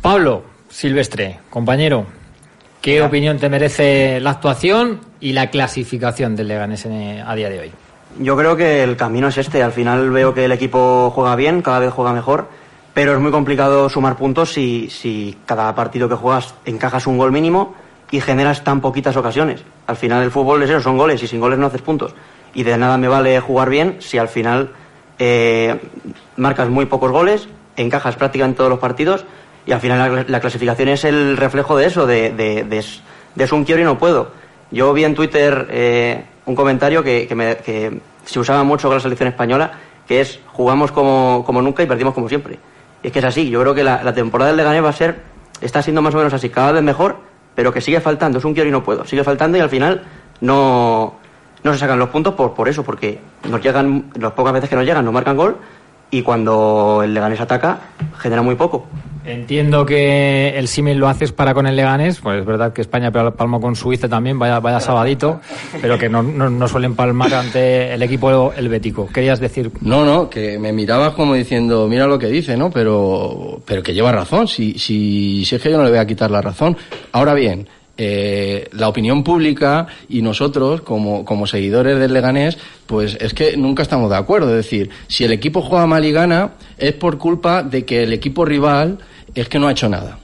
Pablo 0.00 0.44
Silvestre, 0.68 1.40
compañero, 1.50 2.06
¿qué 2.80 3.02
opinión 3.02 3.38
te 3.38 3.48
merece 3.48 4.20
la 4.20 4.30
actuación 4.30 5.00
y 5.20 5.32
la 5.32 5.50
clasificación 5.50 6.36
del 6.36 6.46
Leganés 6.46 6.86
a 6.86 7.34
día 7.34 7.50
de 7.50 7.58
hoy? 7.58 7.70
Yo 8.20 8.36
creo 8.36 8.56
que 8.56 8.84
el 8.84 8.96
camino 8.96 9.28
es 9.28 9.38
este. 9.38 9.62
Al 9.62 9.72
final 9.72 10.10
veo 10.10 10.34
que 10.34 10.44
el 10.44 10.52
equipo 10.52 11.10
juega 11.14 11.34
bien, 11.36 11.62
cada 11.62 11.80
vez 11.80 11.92
juega 11.92 12.12
mejor, 12.12 12.48
pero 12.94 13.12
es 13.14 13.20
muy 13.20 13.30
complicado 13.30 13.88
sumar 13.88 14.16
puntos 14.16 14.52
si, 14.52 14.90
si 14.90 15.36
cada 15.46 15.74
partido 15.74 16.08
que 16.08 16.14
juegas 16.14 16.54
encajas 16.64 17.06
un 17.06 17.18
gol 17.18 17.32
mínimo 17.32 17.74
y 18.10 18.20
generas 18.20 18.64
tan 18.64 18.80
poquitas 18.80 19.16
ocasiones. 19.16 19.62
Al 19.86 19.96
final 19.96 20.22
el 20.22 20.30
fútbol 20.30 20.62
es 20.62 20.70
eso, 20.70 20.80
son 20.80 20.96
goles 20.96 21.22
y 21.22 21.28
sin 21.28 21.40
goles 21.40 21.58
no 21.58 21.66
haces 21.66 21.82
puntos. 21.82 22.14
Y 22.54 22.64
de 22.64 22.76
nada 22.76 22.98
me 22.98 23.08
vale 23.08 23.38
jugar 23.40 23.70
bien 23.70 23.96
si 24.00 24.18
al 24.18 24.28
final 24.28 24.70
eh, 25.18 25.80
marcas 26.36 26.68
muy 26.68 26.86
pocos 26.86 27.12
goles, 27.12 27.48
encajas 27.76 28.16
prácticamente 28.16 28.58
todos 28.58 28.70
los 28.70 28.80
partidos 28.80 29.24
y 29.66 29.72
al 29.72 29.80
final 29.80 30.14
la, 30.14 30.24
la 30.26 30.40
clasificación 30.40 30.88
es 30.88 31.04
el 31.04 31.36
reflejo 31.36 31.76
de 31.76 31.86
eso, 31.86 32.06
de, 32.06 32.32
de, 32.32 32.64
de, 32.64 32.84
de 33.34 33.44
es 33.44 33.52
un 33.52 33.64
quiero 33.64 33.82
y 33.82 33.84
no 33.84 33.98
puedo. 33.98 34.32
Yo 34.70 34.92
vi 34.92 35.04
en 35.04 35.14
Twitter 35.14 35.68
eh, 35.70 36.24
un 36.46 36.54
comentario 36.54 37.02
que, 37.02 37.26
que, 37.26 37.34
me, 37.34 37.56
que, 37.58 38.00
se 38.24 38.38
usaba 38.38 38.62
mucho 38.62 38.88
con 38.88 38.96
la 38.96 39.00
selección 39.00 39.28
española, 39.28 39.72
que 40.06 40.20
es 40.20 40.40
jugamos 40.52 40.92
como, 40.92 41.42
como 41.44 41.62
nunca 41.62 41.82
y 41.82 41.86
perdimos 41.86 42.14
como 42.14 42.28
siempre. 42.28 42.58
Es 43.02 43.12
que 43.12 43.18
es 43.18 43.24
así, 43.24 43.48
yo 43.48 43.60
creo 43.60 43.74
que 43.74 43.84
la, 43.84 44.02
la 44.02 44.12
temporada 44.12 44.48
del 44.48 44.56
Leganés 44.56 44.84
va 44.84 44.90
a 44.90 44.94
ser, 44.94 45.20
está 45.60 45.82
siendo 45.82 46.02
más 46.02 46.14
o 46.14 46.18
menos 46.18 46.32
así, 46.32 46.50
cada 46.50 46.72
vez 46.72 46.82
mejor, 46.82 47.16
pero 47.54 47.72
que 47.72 47.80
sigue 47.80 48.00
faltando, 48.00 48.38
es 48.38 48.44
un 48.44 48.54
quiero 48.54 48.68
y 48.68 48.72
no 48.72 48.82
puedo, 48.82 49.04
sigue 49.04 49.24
faltando 49.24 49.58
y 49.58 49.60
al 49.60 49.70
final 49.70 50.02
no, 50.40 51.14
no 51.62 51.72
se 51.72 51.78
sacan 51.78 51.98
los 51.98 52.10
puntos 52.10 52.34
por, 52.34 52.54
por 52.54 52.68
eso, 52.68 52.82
porque 52.84 53.20
nos 53.48 53.62
llegan, 53.62 54.10
las 54.18 54.32
pocas 54.32 54.52
veces 54.52 54.68
que 54.68 54.76
nos 54.76 54.84
llegan, 54.84 55.04
nos 55.04 55.14
marcan 55.14 55.36
gol 55.36 55.56
y 56.10 56.22
cuando 56.22 57.02
el 57.04 57.14
Leganés 57.14 57.40
ataca, 57.40 57.78
genera 58.18 58.42
muy 58.42 58.54
poco. 58.54 58.86
Entiendo 59.24 59.84
que 59.84 60.58
el 60.58 60.66
símil 60.66 60.98
lo 60.98 61.08
haces 61.08 61.32
para 61.32 61.52
con 61.52 61.66
el 61.66 61.76
Leganés, 61.76 62.20
pues 62.20 62.40
es 62.40 62.46
verdad 62.46 62.72
que 62.72 62.80
España 62.80 63.10
palmó 63.10 63.60
con 63.60 63.76
Suiza 63.76 64.08
también, 64.08 64.38
vaya, 64.38 64.60
vaya 64.60 64.80
sabadito, 64.80 65.40
pero 65.82 65.98
que 65.98 66.08
no, 66.08 66.22
no, 66.22 66.48
no, 66.48 66.68
suelen 66.68 66.94
palmar 66.94 67.34
ante 67.34 67.92
el 67.92 68.02
equipo 68.02 68.52
helvético. 68.52 69.06
¿Querías 69.08 69.38
decir? 69.38 69.70
No, 69.82 70.04
no, 70.04 70.30
que 70.30 70.58
me 70.58 70.72
mirabas 70.72 71.12
como 71.14 71.34
diciendo, 71.34 71.86
mira 71.86 72.06
lo 72.06 72.18
que 72.18 72.28
dice, 72.28 72.56
¿no? 72.56 72.70
Pero, 72.70 73.60
pero 73.66 73.82
que 73.82 73.92
lleva 73.92 74.10
razón, 74.10 74.48
si, 74.48 74.78
si, 74.78 75.44
si 75.44 75.56
es 75.56 75.62
que 75.62 75.70
yo 75.70 75.76
no 75.76 75.84
le 75.84 75.90
voy 75.90 75.98
a 75.98 76.06
quitar 76.06 76.30
la 76.30 76.40
razón. 76.40 76.76
Ahora 77.12 77.34
bien, 77.34 77.68
eh, 78.02 78.66
la 78.72 78.88
opinión 78.88 79.22
pública 79.22 79.86
y 80.08 80.22
nosotros, 80.22 80.80
como, 80.80 81.22
como 81.22 81.46
seguidores 81.46 81.98
del 81.98 82.14
Leganés, 82.14 82.56
pues 82.86 83.14
es 83.20 83.34
que 83.34 83.58
nunca 83.58 83.82
estamos 83.82 84.08
de 84.08 84.16
acuerdo. 84.16 84.48
Es 84.48 84.64
decir, 84.64 84.88
si 85.06 85.24
el 85.24 85.32
equipo 85.32 85.60
juega 85.60 85.86
mal 85.86 86.02
y 86.06 86.10
gana, 86.10 86.52
es 86.78 86.94
por 86.94 87.18
culpa 87.18 87.62
de 87.62 87.84
que 87.84 88.04
el 88.04 88.14
equipo 88.14 88.46
rival 88.46 89.00
es 89.34 89.50
que 89.50 89.58
no 89.58 89.68
ha 89.68 89.72
hecho 89.72 89.90
nada. 89.90 90.18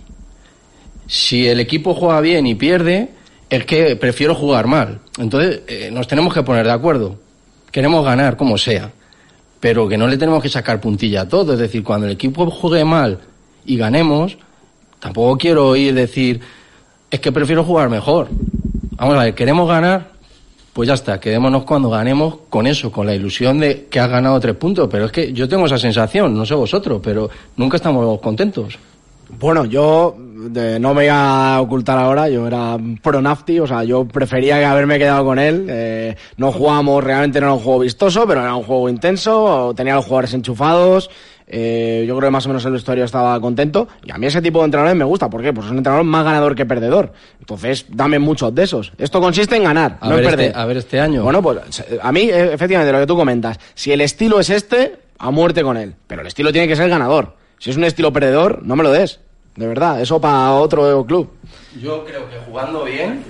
Si 1.07 1.47
el 1.47 1.61
equipo 1.61 1.93
juega 1.93 2.23
bien 2.23 2.47
y 2.47 2.55
pierde, 2.55 3.11
es 3.51 3.67
que 3.67 3.95
prefiero 3.97 4.35
jugar 4.35 4.67
mal. 4.69 5.01
Entonces, 5.19 5.61
eh, 5.67 5.91
nos 5.93 6.09
tenemos 6.09 6.33
que 6.33 6.43
poner 6.43 6.65
de 6.65 6.73
acuerdo. 6.73 7.19
Queremos 7.71 8.03
ganar 8.03 8.39
como 8.39 8.57
sea, 8.57 8.91
pero 9.61 9.87
que 9.87 9.99
no 9.99 10.09
le 10.09 10.17
tenemos 10.17 10.43
que 10.43 10.49
sacar 10.49 10.81
puntilla 10.81 11.21
a 11.21 11.29
todo. 11.29 11.53
Es 11.53 11.59
decir, 11.59 11.85
cuando 11.85 12.07
el 12.07 12.15
equipo 12.15 12.51
juegue 12.51 12.87
mal 12.87 13.21
y 13.67 13.77
ganemos, 13.77 14.39
tampoco 14.99 15.37
quiero 15.37 15.69
oír 15.69 15.93
decir, 15.93 16.41
es 17.11 17.21
que 17.21 17.33
prefiero 17.33 17.65
jugar 17.65 17.89
mejor. 17.89 18.29
Vamos 18.97 19.17
a 19.17 19.25
ver, 19.25 19.35
queremos 19.35 19.69
ganar, 19.69 20.09
pues 20.73 20.89
ya 20.89 20.95
está, 20.95 21.21
quedémonos 21.21 21.65
cuando 21.65 21.91
ganemos 21.91 22.37
con 22.49 22.67
eso, 22.67 22.91
con 22.91 23.07
la 23.07 23.15
ilusión 23.15 23.59
de 23.59 23.87
que 23.91 24.01
has 24.01 24.11
ganado 24.11 24.39
tres 24.41 24.57
puntos. 24.57 24.89
Pero 24.91 25.07
es 25.07 25.13
que 25.13 25.33
yo 25.33 25.49
tengo 25.49 25.67
esa 25.67 25.79
sensación, 25.79 26.35
no 26.35 26.47
sé 26.47 26.55
vosotros, 26.55 27.01
pero 27.03 27.29
nunca 27.57 27.77
estamos 27.77 28.21
contentos. 28.21 28.79
Bueno, 29.39 29.65
yo 29.65 30.15
de, 30.19 30.79
no 30.79 30.91
me 30.91 31.03
voy 31.03 31.09
a 31.11 31.59
ocultar 31.61 31.99
ahora, 31.99 32.29
yo 32.29 32.47
era 32.47 32.77
pro 33.03 33.21
Nafti, 33.21 33.59
o 33.59 33.67
sea, 33.67 33.83
yo 33.85 34.05
prefería 34.05 34.59
que 34.59 34.65
haberme 34.65 34.99
quedado 34.99 35.25
con 35.25 35.39
él. 35.39 35.67
Eh, 35.69 36.17
no 36.37 36.53
jugamos, 36.53 37.03
realmente 37.03 37.41
no 37.41 37.47
era 37.47 37.55
un 37.55 37.61
juego 37.61 37.81
vistoso, 37.81 38.27
pero 38.27 38.41
era 38.43 38.55
un 38.55 38.63
juego 38.63 38.89
intenso, 38.89 39.75
tenía 39.77 39.95
los 39.95 40.05
jugadores 40.05 40.35
enchufados. 40.35 41.11
Eh, 41.49 42.05
yo 42.07 42.17
creo 42.17 42.29
que 42.29 42.33
más 42.33 42.45
o 42.47 42.49
menos 42.49 42.65
el 42.65 42.73
vestuario 42.73 43.05
estaba 43.05 43.41
contento. 43.41 43.89
Y 44.05 44.11
a 44.11 44.19
mí 44.19 44.27
ese 44.27 44.43
tipo 44.43 44.61
de 44.61 44.67
entrenadores 44.67 44.97
me 44.97 45.05
gusta. 45.05 45.31
¿Por 45.31 45.43
qué? 45.43 45.53
Pues 45.53 45.67
es 45.67 45.73
un 45.73 45.79
entrenador 45.79 46.05
más 46.05 46.25
ganador 46.25 46.55
que 46.55 46.67
perdedor. 46.67 47.13
Entonces, 47.39 47.87
dame 47.89 48.19
muchos 48.19 48.55
de 48.55 48.65
esos. 48.65 48.93
Esto 48.99 49.21
consiste 49.21 49.57
en 49.57 49.65
ganar, 49.65 49.99
a 50.01 50.09
no 50.09 50.17
ver 50.17 50.25
en 50.25 50.31
perder. 50.31 50.47
Este, 50.49 50.59
a 50.59 50.65
ver 50.65 50.77
este 50.77 51.01
año. 51.01 51.23
Bueno, 51.23 51.43
pues 51.43 51.85
a 52.03 52.13
mí, 52.13 52.29
efectivamente, 52.31 52.93
lo 52.93 53.01
que 53.01 53.07
tú 53.07 53.17
comentas. 53.17 53.59
Si 53.75 53.93
el 53.93 54.01
estilo 54.01 54.41
es 54.41 54.51
este, 54.51 54.97
a 55.19 55.31
muerte 55.31 55.63
con 55.63 55.77
él. 55.77 55.95
Pero 56.07 56.23
el 56.23 56.27
estilo 56.27 56.53
tiene 56.53 56.69
que 56.69 56.77
ser 56.77 56.89
ganador. 56.89 57.37
Si 57.59 57.71
es 57.71 57.77
un 57.77 57.85
estilo 57.85 58.13
perdedor, 58.13 58.63
no 58.63 58.77
me 58.77 58.83
lo 58.83 58.91
des. 58.91 59.21
De 59.55 59.67
verdad, 59.67 60.01
eso 60.01 60.21
para 60.21 60.53
otro 60.53 61.05
club. 61.07 61.31
Yo 61.81 62.05
creo 62.05 62.29
que 62.29 62.37
jugando 62.47 62.85
bien 62.85 63.25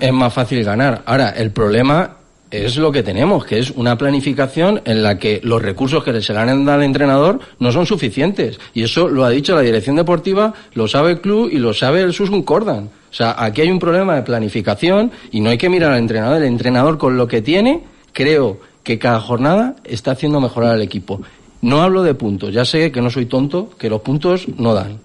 es 0.00 0.12
más 0.12 0.34
fácil 0.34 0.64
ganar. 0.64 1.02
Ahora, 1.06 1.30
el 1.30 1.52
problema 1.52 2.16
es 2.50 2.76
lo 2.76 2.90
que 2.90 3.02
tenemos, 3.02 3.44
que 3.44 3.58
es 3.58 3.70
una 3.70 3.98
planificación 3.98 4.80
en 4.84 5.02
la 5.02 5.18
que 5.18 5.40
los 5.42 5.60
recursos 5.60 6.02
que 6.02 6.22
se 6.22 6.32
le 6.32 6.38
han 6.38 6.64
dado 6.64 6.78
al 6.78 6.84
entrenador 6.84 7.40
no 7.58 7.72
son 7.72 7.86
suficientes. 7.86 8.58
Y 8.74 8.82
eso 8.82 9.08
lo 9.08 9.24
ha 9.24 9.30
dicho 9.30 9.54
la 9.54 9.60
dirección 9.60 9.96
deportiva, 9.96 10.54
lo 10.74 10.88
sabe 10.88 11.12
el 11.12 11.20
club 11.20 11.50
y 11.52 11.58
lo 11.58 11.74
sabe 11.74 12.00
el 12.00 12.12
Susun 12.12 12.42
Cordan. 12.42 12.90
O 13.10 13.14
sea, 13.14 13.34
aquí 13.38 13.60
hay 13.62 13.70
un 13.70 13.78
problema 13.78 14.14
de 14.16 14.22
planificación 14.22 15.10
y 15.30 15.40
no 15.40 15.50
hay 15.50 15.58
que 15.58 15.68
mirar 15.68 15.92
al 15.92 15.98
entrenador. 15.98 16.38
El 16.38 16.48
entrenador 16.48 16.98
con 16.98 17.16
lo 17.16 17.26
que 17.26 17.42
tiene, 17.42 17.82
creo 18.12 18.60
que 18.82 18.98
cada 18.98 19.20
jornada 19.20 19.76
está 19.84 20.12
haciendo 20.12 20.40
mejorar 20.40 20.72
al 20.72 20.82
equipo. 20.82 21.20
No 21.60 21.82
hablo 21.82 22.02
de 22.02 22.14
puntos, 22.14 22.54
ya 22.54 22.64
sé 22.64 22.92
que 22.92 23.02
no 23.02 23.10
soy 23.10 23.26
tonto, 23.26 23.70
que 23.78 23.90
los 23.90 24.00
puntos 24.00 24.46
no 24.56 24.74
dan. 24.74 25.00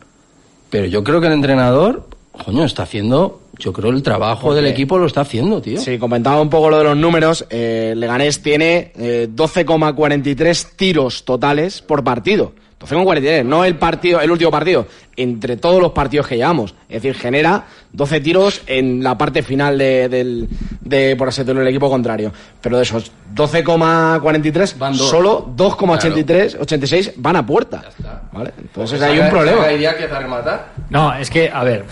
Pero 0.70 0.86
yo 0.86 1.04
creo 1.04 1.20
que 1.20 1.28
el 1.28 1.34
entrenador, 1.34 2.08
coño, 2.46 2.64
está 2.64 2.84
haciendo 2.84 3.42
yo 3.64 3.72
creo 3.72 3.92
el 3.92 4.04
trabajo 4.04 4.48
Porque, 4.48 4.62
del 4.62 4.72
equipo 4.72 4.98
lo 4.98 5.06
está 5.06 5.22
haciendo, 5.22 5.62
tío. 5.62 5.80
Sí, 5.80 5.98
comentaba 5.98 6.42
un 6.42 6.50
poco 6.50 6.70
lo 6.70 6.80
de 6.80 6.84
los 6.84 6.98
números. 6.98 7.46
Eh, 7.50 7.94
Leganés 7.96 8.42
tiene 8.42 8.92
eh, 8.98 9.30
12,43 9.34 10.76
tiros 10.76 11.24
totales 11.24 11.82
por 11.82 12.04
partido. 12.04 12.52
12,43, 12.82 13.46
no 13.46 13.64
el 13.64 13.78
partido, 13.78 14.20
el 14.20 14.30
último 14.30 14.52
partido, 14.52 14.86
entre 15.16 15.56
todos 15.56 15.82
los 15.82 15.94
partidos 15.94 16.28
que 16.28 16.36
llevamos. 16.36 16.76
Es 16.90 17.02
decir, 17.02 17.16
genera 17.16 17.64
12 17.94 18.20
tiros 18.20 18.62
en 18.68 19.02
la 19.02 19.18
parte 19.18 19.42
final 19.42 19.78
de, 19.78 20.10
del, 20.10 20.50
de 20.82 21.16
por 21.16 21.30
así 21.30 21.44
decirlo, 21.44 21.62
el 21.62 21.68
equipo 21.70 21.90
contrario. 21.90 22.34
Pero 22.60 22.76
de 22.76 22.84
esos 22.84 23.14
12,43, 23.34 24.96
solo 24.96 25.48
2,83, 25.56 26.26
claro. 26.26 26.64
86 26.64 27.14
van 27.16 27.38
a 27.38 27.46
puerta. 27.46 27.86
¿Vale? 28.34 28.52
Entonces 28.60 29.02
hay 29.02 29.20
un 29.20 29.30
problema. 29.30 29.64
¿Hay 29.64 29.78
idea 29.78 29.96
que 29.96 30.06
te 30.06 30.20
rematar? 30.20 30.74
No, 30.90 31.16
es 31.16 31.30
que, 31.30 31.50
a 31.50 31.64
ver, 31.64 31.86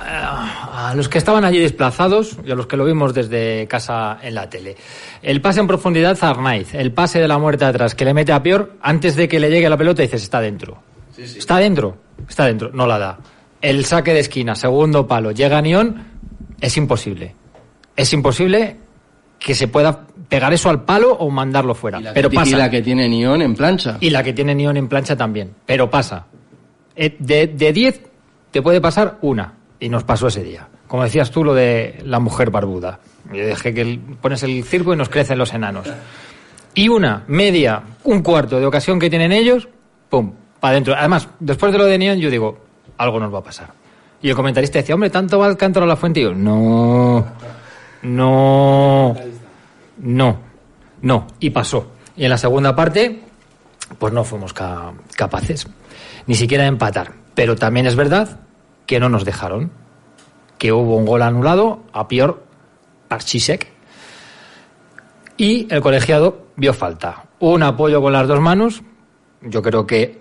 a 0.00 0.94
los 0.94 1.08
que 1.08 1.18
estaban 1.18 1.44
allí 1.44 1.58
desplazados 1.58 2.36
y 2.44 2.50
a 2.50 2.54
los 2.54 2.66
que 2.66 2.76
lo 2.76 2.84
vimos 2.84 3.14
desde 3.14 3.66
casa 3.68 4.18
en 4.22 4.34
la 4.34 4.48
tele. 4.48 4.76
El 5.22 5.40
pase 5.40 5.60
en 5.60 5.66
profundidad 5.66 6.18
a 6.20 6.30
Arnaiz, 6.30 6.74
el 6.74 6.92
pase 6.92 7.20
de 7.20 7.28
la 7.28 7.38
muerte 7.38 7.64
atrás 7.64 7.94
que 7.94 8.04
le 8.04 8.14
mete 8.14 8.32
a 8.32 8.42
Pior, 8.42 8.76
antes 8.82 9.16
de 9.16 9.28
que 9.28 9.38
le 9.38 9.50
llegue 9.50 9.68
la 9.68 9.76
pelota 9.76 10.02
dices, 10.02 10.22
está 10.22 10.40
dentro. 10.40 10.82
Sí, 11.14 11.26
sí. 11.26 11.38
Está 11.38 11.58
dentro, 11.58 11.96
está 12.28 12.46
dentro, 12.46 12.70
no 12.72 12.86
la 12.86 12.98
da. 12.98 13.18
El 13.60 13.84
saque 13.84 14.14
de 14.14 14.20
esquina, 14.20 14.54
segundo 14.54 15.06
palo, 15.06 15.32
llega 15.32 15.60
Nión, 15.60 16.06
es 16.60 16.76
imposible. 16.76 17.34
Es 17.94 18.12
imposible 18.12 18.76
que 19.38 19.54
se 19.54 19.68
pueda 19.68 20.06
pegar 20.28 20.52
eso 20.52 20.70
al 20.70 20.84
palo 20.84 21.12
o 21.12 21.28
mandarlo 21.30 21.74
fuera. 21.74 22.00
Pero 22.14 22.30
que, 22.30 22.36
pasa. 22.36 22.50
Y 22.50 22.54
la 22.54 22.70
que 22.70 22.80
tiene 22.82 23.08
Nión 23.08 23.42
en 23.42 23.54
plancha. 23.54 23.98
Y 24.00 24.10
la 24.10 24.22
que 24.22 24.32
tiene 24.32 24.54
Nión 24.54 24.76
en 24.76 24.88
plancha 24.88 25.16
también. 25.16 25.54
Pero 25.66 25.90
pasa. 25.90 26.26
Eh, 26.96 27.16
De 27.18 27.72
10 27.72 28.02
te 28.50 28.62
puede 28.62 28.80
pasar 28.80 29.18
una 29.22 29.59
y 29.80 29.88
nos 29.88 30.04
pasó 30.04 30.28
ese 30.28 30.44
día. 30.44 30.68
Como 30.86 31.02
decías 31.02 31.30
tú, 31.30 31.42
lo 31.42 31.54
de 31.54 32.00
la 32.04 32.20
mujer 32.20 32.50
barbuda. 32.50 33.00
Yo 33.32 33.46
dije 33.46 33.72
que 33.72 33.98
pones 34.20 34.42
el 34.42 34.62
circo 34.64 34.92
y 34.92 34.96
nos 34.96 35.08
crecen 35.08 35.38
los 35.38 35.52
enanos. 35.54 35.88
Y 36.74 36.88
una, 36.88 37.24
media, 37.26 37.82
un 38.04 38.22
cuarto 38.22 38.60
de 38.60 38.66
ocasión 38.66 38.98
que 38.98 39.10
tienen 39.10 39.32
ellos, 39.32 39.68
pum, 40.08 40.32
para 40.60 40.72
adentro. 40.72 40.94
Además, 40.96 41.28
después 41.40 41.72
de 41.72 41.78
lo 41.78 41.86
de 41.86 41.98
Neon, 41.98 42.18
yo 42.18 42.30
digo, 42.30 42.58
algo 42.98 43.18
nos 43.18 43.32
va 43.32 43.38
a 43.38 43.44
pasar. 43.44 43.70
Y 44.22 44.28
el 44.28 44.36
comentarista 44.36 44.78
decía, 44.78 44.94
hombre, 44.94 45.10
¿tanto 45.10 45.38
va 45.38 45.48
el 45.48 45.56
cántaro 45.56 45.84
a 45.84 45.88
la 45.88 45.96
fuente? 45.96 46.20
Y 46.20 46.24
yo, 46.24 46.34
no, 46.34 47.26
no, 48.02 49.16
no, 49.98 50.38
no. 51.00 51.26
Y 51.40 51.50
pasó. 51.50 51.92
Y 52.16 52.24
en 52.24 52.30
la 52.30 52.36
segunda 52.36 52.76
parte, 52.76 53.22
pues 53.98 54.12
no 54.12 54.24
fuimos 54.24 54.52
ca 54.52 54.92
capaces, 55.16 55.66
ni 56.26 56.34
siquiera 56.34 56.64
de 56.64 56.68
empatar. 56.68 57.12
Pero 57.34 57.56
también 57.56 57.86
es 57.86 57.96
verdad 57.96 58.40
que 58.90 58.98
no 58.98 59.08
nos 59.08 59.24
dejaron. 59.24 59.70
Que 60.58 60.72
hubo 60.72 60.96
un 60.96 61.06
gol 61.06 61.22
anulado 61.22 61.84
a 61.92 62.08
Pior 62.08 62.42
Parchisek. 63.06 63.68
Y 65.36 65.72
el 65.72 65.80
colegiado 65.80 66.46
vio 66.56 66.74
falta. 66.74 67.26
Un 67.38 67.62
apoyo 67.62 68.02
con 68.02 68.12
las 68.12 68.26
dos 68.26 68.40
manos. 68.40 68.82
Yo 69.42 69.62
creo 69.62 69.86
que 69.86 70.18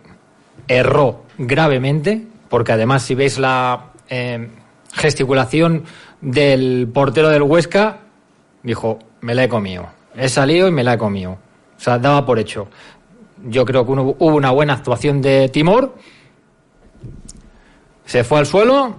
erró 0.67 1.23
gravemente, 1.39 2.27
porque 2.47 2.73
además, 2.73 3.01
si 3.01 3.15
veis 3.15 3.39
la 3.39 3.85
eh, 4.07 4.49
gesticulación 4.93 5.85
del 6.21 6.87
portero 6.93 7.29
del 7.29 7.41
Huesca, 7.41 8.01
dijo: 8.61 8.99
Me 9.21 9.33
la 9.33 9.45
he 9.45 9.49
comido. 9.49 9.87
He 10.15 10.29
salido 10.29 10.67
y 10.67 10.71
me 10.71 10.83
la 10.83 10.93
he 10.93 10.97
comido. 10.99 11.31
O 11.31 11.79
sea, 11.79 11.97
daba 11.97 12.23
por 12.23 12.37
hecho. 12.37 12.67
Yo 13.45 13.65
creo 13.65 13.83
que 13.83 13.93
hubo 13.93 14.35
una 14.35 14.51
buena 14.51 14.73
actuación 14.73 15.23
de 15.23 15.49
Timor 15.49 15.95
se 18.09 18.23
fue 18.23 18.39
al 18.39 18.47
suelo 18.47 18.95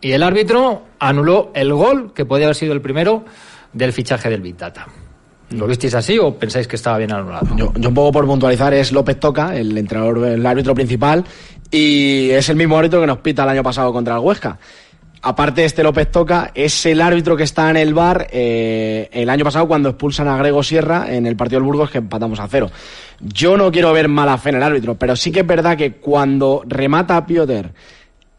y 0.00 0.10
el 0.10 0.22
árbitro 0.24 0.82
anuló 0.98 1.52
el 1.54 1.72
gol 1.72 2.12
que 2.12 2.24
podía 2.24 2.46
haber 2.46 2.56
sido 2.56 2.72
el 2.72 2.80
primero 2.80 3.24
del 3.72 3.92
fichaje 3.92 4.28
del 4.28 4.40
Big 4.40 4.56
Data. 4.56 4.84
¿Lo 5.50 5.68
visteis 5.68 5.94
así 5.94 6.18
o 6.18 6.34
pensáis 6.34 6.66
que 6.66 6.74
estaba 6.74 6.98
bien 6.98 7.12
anulado? 7.12 7.46
Yo, 7.56 7.72
yo 7.76 7.88
un 7.88 7.94
poco 7.94 8.10
por 8.10 8.26
puntualizar 8.26 8.74
es 8.74 8.90
López 8.90 9.20
Toca, 9.20 9.56
el 9.56 9.78
entrenador, 9.78 10.26
el 10.26 10.44
árbitro 10.44 10.74
principal, 10.74 11.24
y 11.70 12.30
es 12.30 12.48
el 12.48 12.56
mismo 12.56 12.76
árbitro 12.76 13.00
que 13.00 13.06
nos 13.06 13.18
pita 13.18 13.44
el 13.44 13.50
año 13.50 13.62
pasado 13.62 13.92
contra 13.92 14.16
el 14.16 14.20
Huesca. 14.20 14.58
Aparte 15.22 15.60
de 15.60 15.68
este 15.68 15.84
López 15.84 16.10
Toca, 16.10 16.50
es 16.52 16.84
el 16.84 17.00
árbitro 17.00 17.36
que 17.36 17.44
está 17.44 17.70
en 17.70 17.76
el 17.76 17.94
bar 17.94 18.26
eh, 18.32 19.08
el 19.12 19.30
año 19.30 19.44
pasado 19.44 19.68
cuando 19.68 19.90
expulsan 19.90 20.26
a 20.26 20.36
Grego 20.36 20.64
Sierra 20.64 21.14
en 21.14 21.26
el 21.26 21.36
partido 21.36 21.60
del 21.60 21.66
Burgos 21.66 21.90
que 21.90 21.98
empatamos 21.98 22.40
a 22.40 22.48
cero. 22.48 22.72
Yo 23.20 23.56
no 23.56 23.70
quiero 23.70 23.92
ver 23.92 24.08
mala 24.08 24.36
fe 24.36 24.50
en 24.50 24.56
el 24.56 24.62
árbitro, 24.64 24.96
pero 24.96 25.14
sí 25.14 25.30
que 25.30 25.40
es 25.40 25.46
verdad 25.46 25.76
que 25.76 25.92
cuando 25.92 26.64
remata 26.66 27.16
a 27.16 27.24
Piotr 27.24 27.70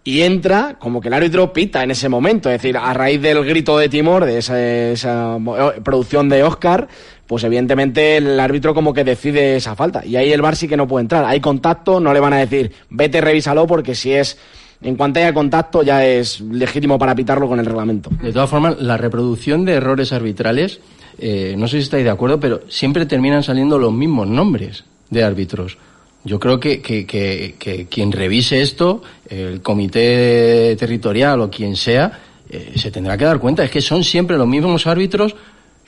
y 0.09 0.23
entra, 0.23 0.77
como 0.79 1.01
que 1.01 1.07
el 1.07 1.13
árbitro 1.13 1.53
pita 1.53 1.83
en 1.83 1.91
ese 1.91 2.09
momento. 2.09 2.49
Es 2.49 2.59
decir, 2.59 2.75
a 2.75 2.91
raíz 2.95 3.21
del 3.21 3.45
grito 3.45 3.77
de 3.77 3.89
Timor, 3.89 4.25
de 4.25 4.39
esa, 4.39 4.59
esa 4.59 5.37
eh, 5.37 5.81
producción 5.83 6.29
de 6.29 6.41
Oscar, 6.41 6.87
pues 7.27 7.43
evidentemente 7.43 8.17
el 8.17 8.39
árbitro 8.39 8.73
como 8.73 8.91
que 8.91 9.03
decide 9.03 9.55
esa 9.55 9.75
falta. 9.75 10.03
Y 10.03 10.15
ahí 10.15 10.31
el 10.31 10.41
bar 10.41 10.55
sí 10.55 10.67
que 10.67 10.75
no 10.75 10.87
puede 10.87 11.03
entrar. 11.03 11.25
Hay 11.25 11.39
contacto, 11.41 11.99
no 11.99 12.11
le 12.11 12.19
van 12.19 12.33
a 12.33 12.37
decir, 12.37 12.71
vete, 12.89 13.21
revísalo, 13.21 13.67
porque 13.67 13.93
si 13.93 14.11
es. 14.11 14.39
En 14.81 14.95
cuanto 14.95 15.19
haya 15.19 15.33
contacto, 15.33 15.83
ya 15.83 16.03
es 16.03 16.41
legítimo 16.41 16.97
para 16.97 17.13
pitarlo 17.13 17.47
con 17.47 17.59
el 17.59 17.65
reglamento. 17.65 18.09
De 18.19 18.31
todas 18.31 18.49
formas, 18.49 18.81
la 18.81 18.97
reproducción 18.97 19.65
de 19.65 19.73
errores 19.73 20.11
arbitrales, 20.11 20.79
eh, 21.19 21.53
no 21.55 21.67
sé 21.67 21.77
si 21.77 21.83
estáis 21.83 22.05
de 22.05 22.09
acuerdo, 22.09 22.39
pero 22.39 22.61
siempre 22.69 23.05
terminan 23.05 23.43
saliendo 23.43 23.77
los 23.77 23.91
mismos 23.91 24.27
nombres 24.27 24.85
de 25.09 25.23
árbitros. 25.23 25.77
Yo 26.23 26.39
creo 26.39 26.59
que, 26.59 26.81
que, 26.81 27.05
que, 27.05 27.55
que 27.57 27.85
quien 27.85 28.11
revise 28.11 28.61
esto, 28.61 29.01
el 29.29 29.61
comité 29.61 30.75
territorial 30.77 31.41
o 31.41 31.49
quien 31.49 31.75
sea, 31.75 32.19
eh, 32.49 32.73
se 32.75 32.91
tendrá 32.91 33.17
que 33.17 33.25
dar 33.25 33.39
cuenta. 33.39 33.63
Es 33.63 33.71
que 33.71 33.81
son 33.81 34.03
siempre 34.03 34.37
los 34.37 34.47
mismos 34.47 34.85
árbitros 34.87 35.35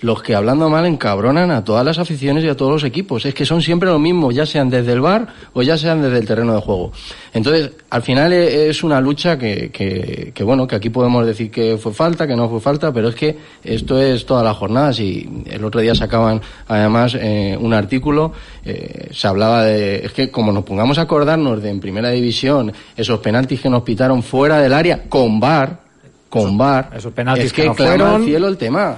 los 0.02 0.24
que 0.24 0.34
hablando 0.36 0.68
mal 0.70 0.86
encabronan 0.86 1.52
a 1.52 1.64
todas 1.64 1.86
las 1.86 2.00
aficiones 2.00 2.44
y 2.44 2.48
a 2.50 2.58
todos 2.58 2.72
los 2.72 2.84
equipos. 2.84 3.26
Es 3.26 3.34
que 3.36 3.46
son 3.46 3.62
siempre 3.62 3.88
los 3.88 4.00
mismos, 4.00 4.34
ya 4.34 4.46
sean 4.48 4.70
desde 4.70 4.94
el 4.94 5.02
bar 5.02 5.28
o 5.54 5.62
ya 5.62 5.78
sean 5.78 6.02
desde 6.02 6.18
el 6.18 6.26
terreno 6.26 6.56
de 6.56 6.62
juego. 6.62 6.92
Entonces, 7.34 7.72
al 7.92 8.02
final 8.02 8.34
e- 8.34 8.70
es 8.70 8.84
una 8.84 9.00
lucha 9.00 9.38
que, 9.38 9.70
que, 9.72 10.32
que, 10.34 10.44
bueno, 10.44 10.66
que 10.66 10.76
aquí 10.76 10.90
podemos 10.90 11.26
decir 11.26 11.52
que 11.52 11.78
fue 11.78 11.94
falta, 11.94 12.26
que 12.26 12.36
no 12.36 12.50
fue 12.50 12.60
falta, 12.60 12.92
pero 12.92 13.10
es 13.10 13.16
que 13.16 13.38
esto 13.64 14.02
es 14.02 14.26
todas 14.26 14.44
las 14.44 14.58
jornadas 14.58 15.00
y 15.00 15.44
el 15.46 15.64
otro 15.64 15.80
día 15.82 15.94
sacaban 15.94 16.42
además 16.68 17.16
eh, 17.20 17.56
un 17.60 17.74
artículo, 17.74 18.34
eh, 18.66 19.10
se 19.12 19.28
hablaba 19.28 19.66
de, 19.66 19.98
es 20.06 20.14
que 20.14 20.32
como 20.32 20.52
nos 20.52 20.64
pongamos 20.64 20.98
a 20.98 21.04
acordarnos 21.04 21.62
de 21.62 21.70
en 21.70 21.80
primera 21.80 22.10
división 22.10 22.74
esos 22.98 23.20
penaltis 23.20 23.62
que 23.62 23.70
nos 23.70 23.84
pitaron 23.84 24.24
fuera 24.24 24.60
del 24.60 24.74
área 24.74 25.04
con 25.08 25.40
bar, 25.40 25.80
con 26.28 26.58
bar, 26.58 26.90
esos 26.96 27.14
penaltis 27.14 27.46
es 27.46 27.54
que, 27.54 27.62
que 27.62 27.68
no 27.68 27.76
clama 27.76 27.92
fueron. 27.98 28.16
al 28.16 28.24
cielo 28.26 28.48
el 28.48 28.58
tema. 28.58 28.98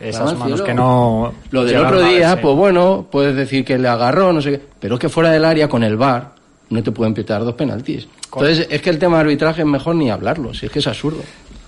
Esas 0.00 0.36
manos 0.38 0.62
que 0.62 0.74
no. 0.74 1.32
Lo 1.50 1.64
del 1.64 1.76
otro 1.84 2.00
día, 2.00 2.28
verse. 2.28 2.42
pues 2.42 2.56
bueno, 2.56 3.06
puedes 3.10 3.34
decir 3.34 3.64
que 3.64 3.78
le 3.78 3.88
agarró, 3.88 4.32
no 4.32 4.40
sé 4.40 4.52
qué, 4.52 4.60
pero 4.78 4.94
es 4.94 5.00
que 5.00 5.08
fuera 5.08 5.30
del 5.30 5.44
área 5.44 5.68
con 5.68 5.82
el 5.82 5.96
VAR 5.96 6.34
no 6.70 6.82
te 6.82 6.92
pueden 6.92 7.14
pitar 7.14 7.44
dos 7.44 7.54
penaltis. 7.54 8.08
Entonces, 8.24 8.66
es 8.70 8.82
que 8.82 8.90
el 8.90 8.98
tema 8.98 9.16
de 9.16 9.22
arbitraje 9.22 9.62
es 9.62 9.66
mejor 9.66 9.96
ni 9.96 10.10
hablarlo, 10.10 10.52
si 10.54 10.66
es 10.66 10.72
que 10.72 10.80
es 10.80 10.86
absurdo. 10.86 11.22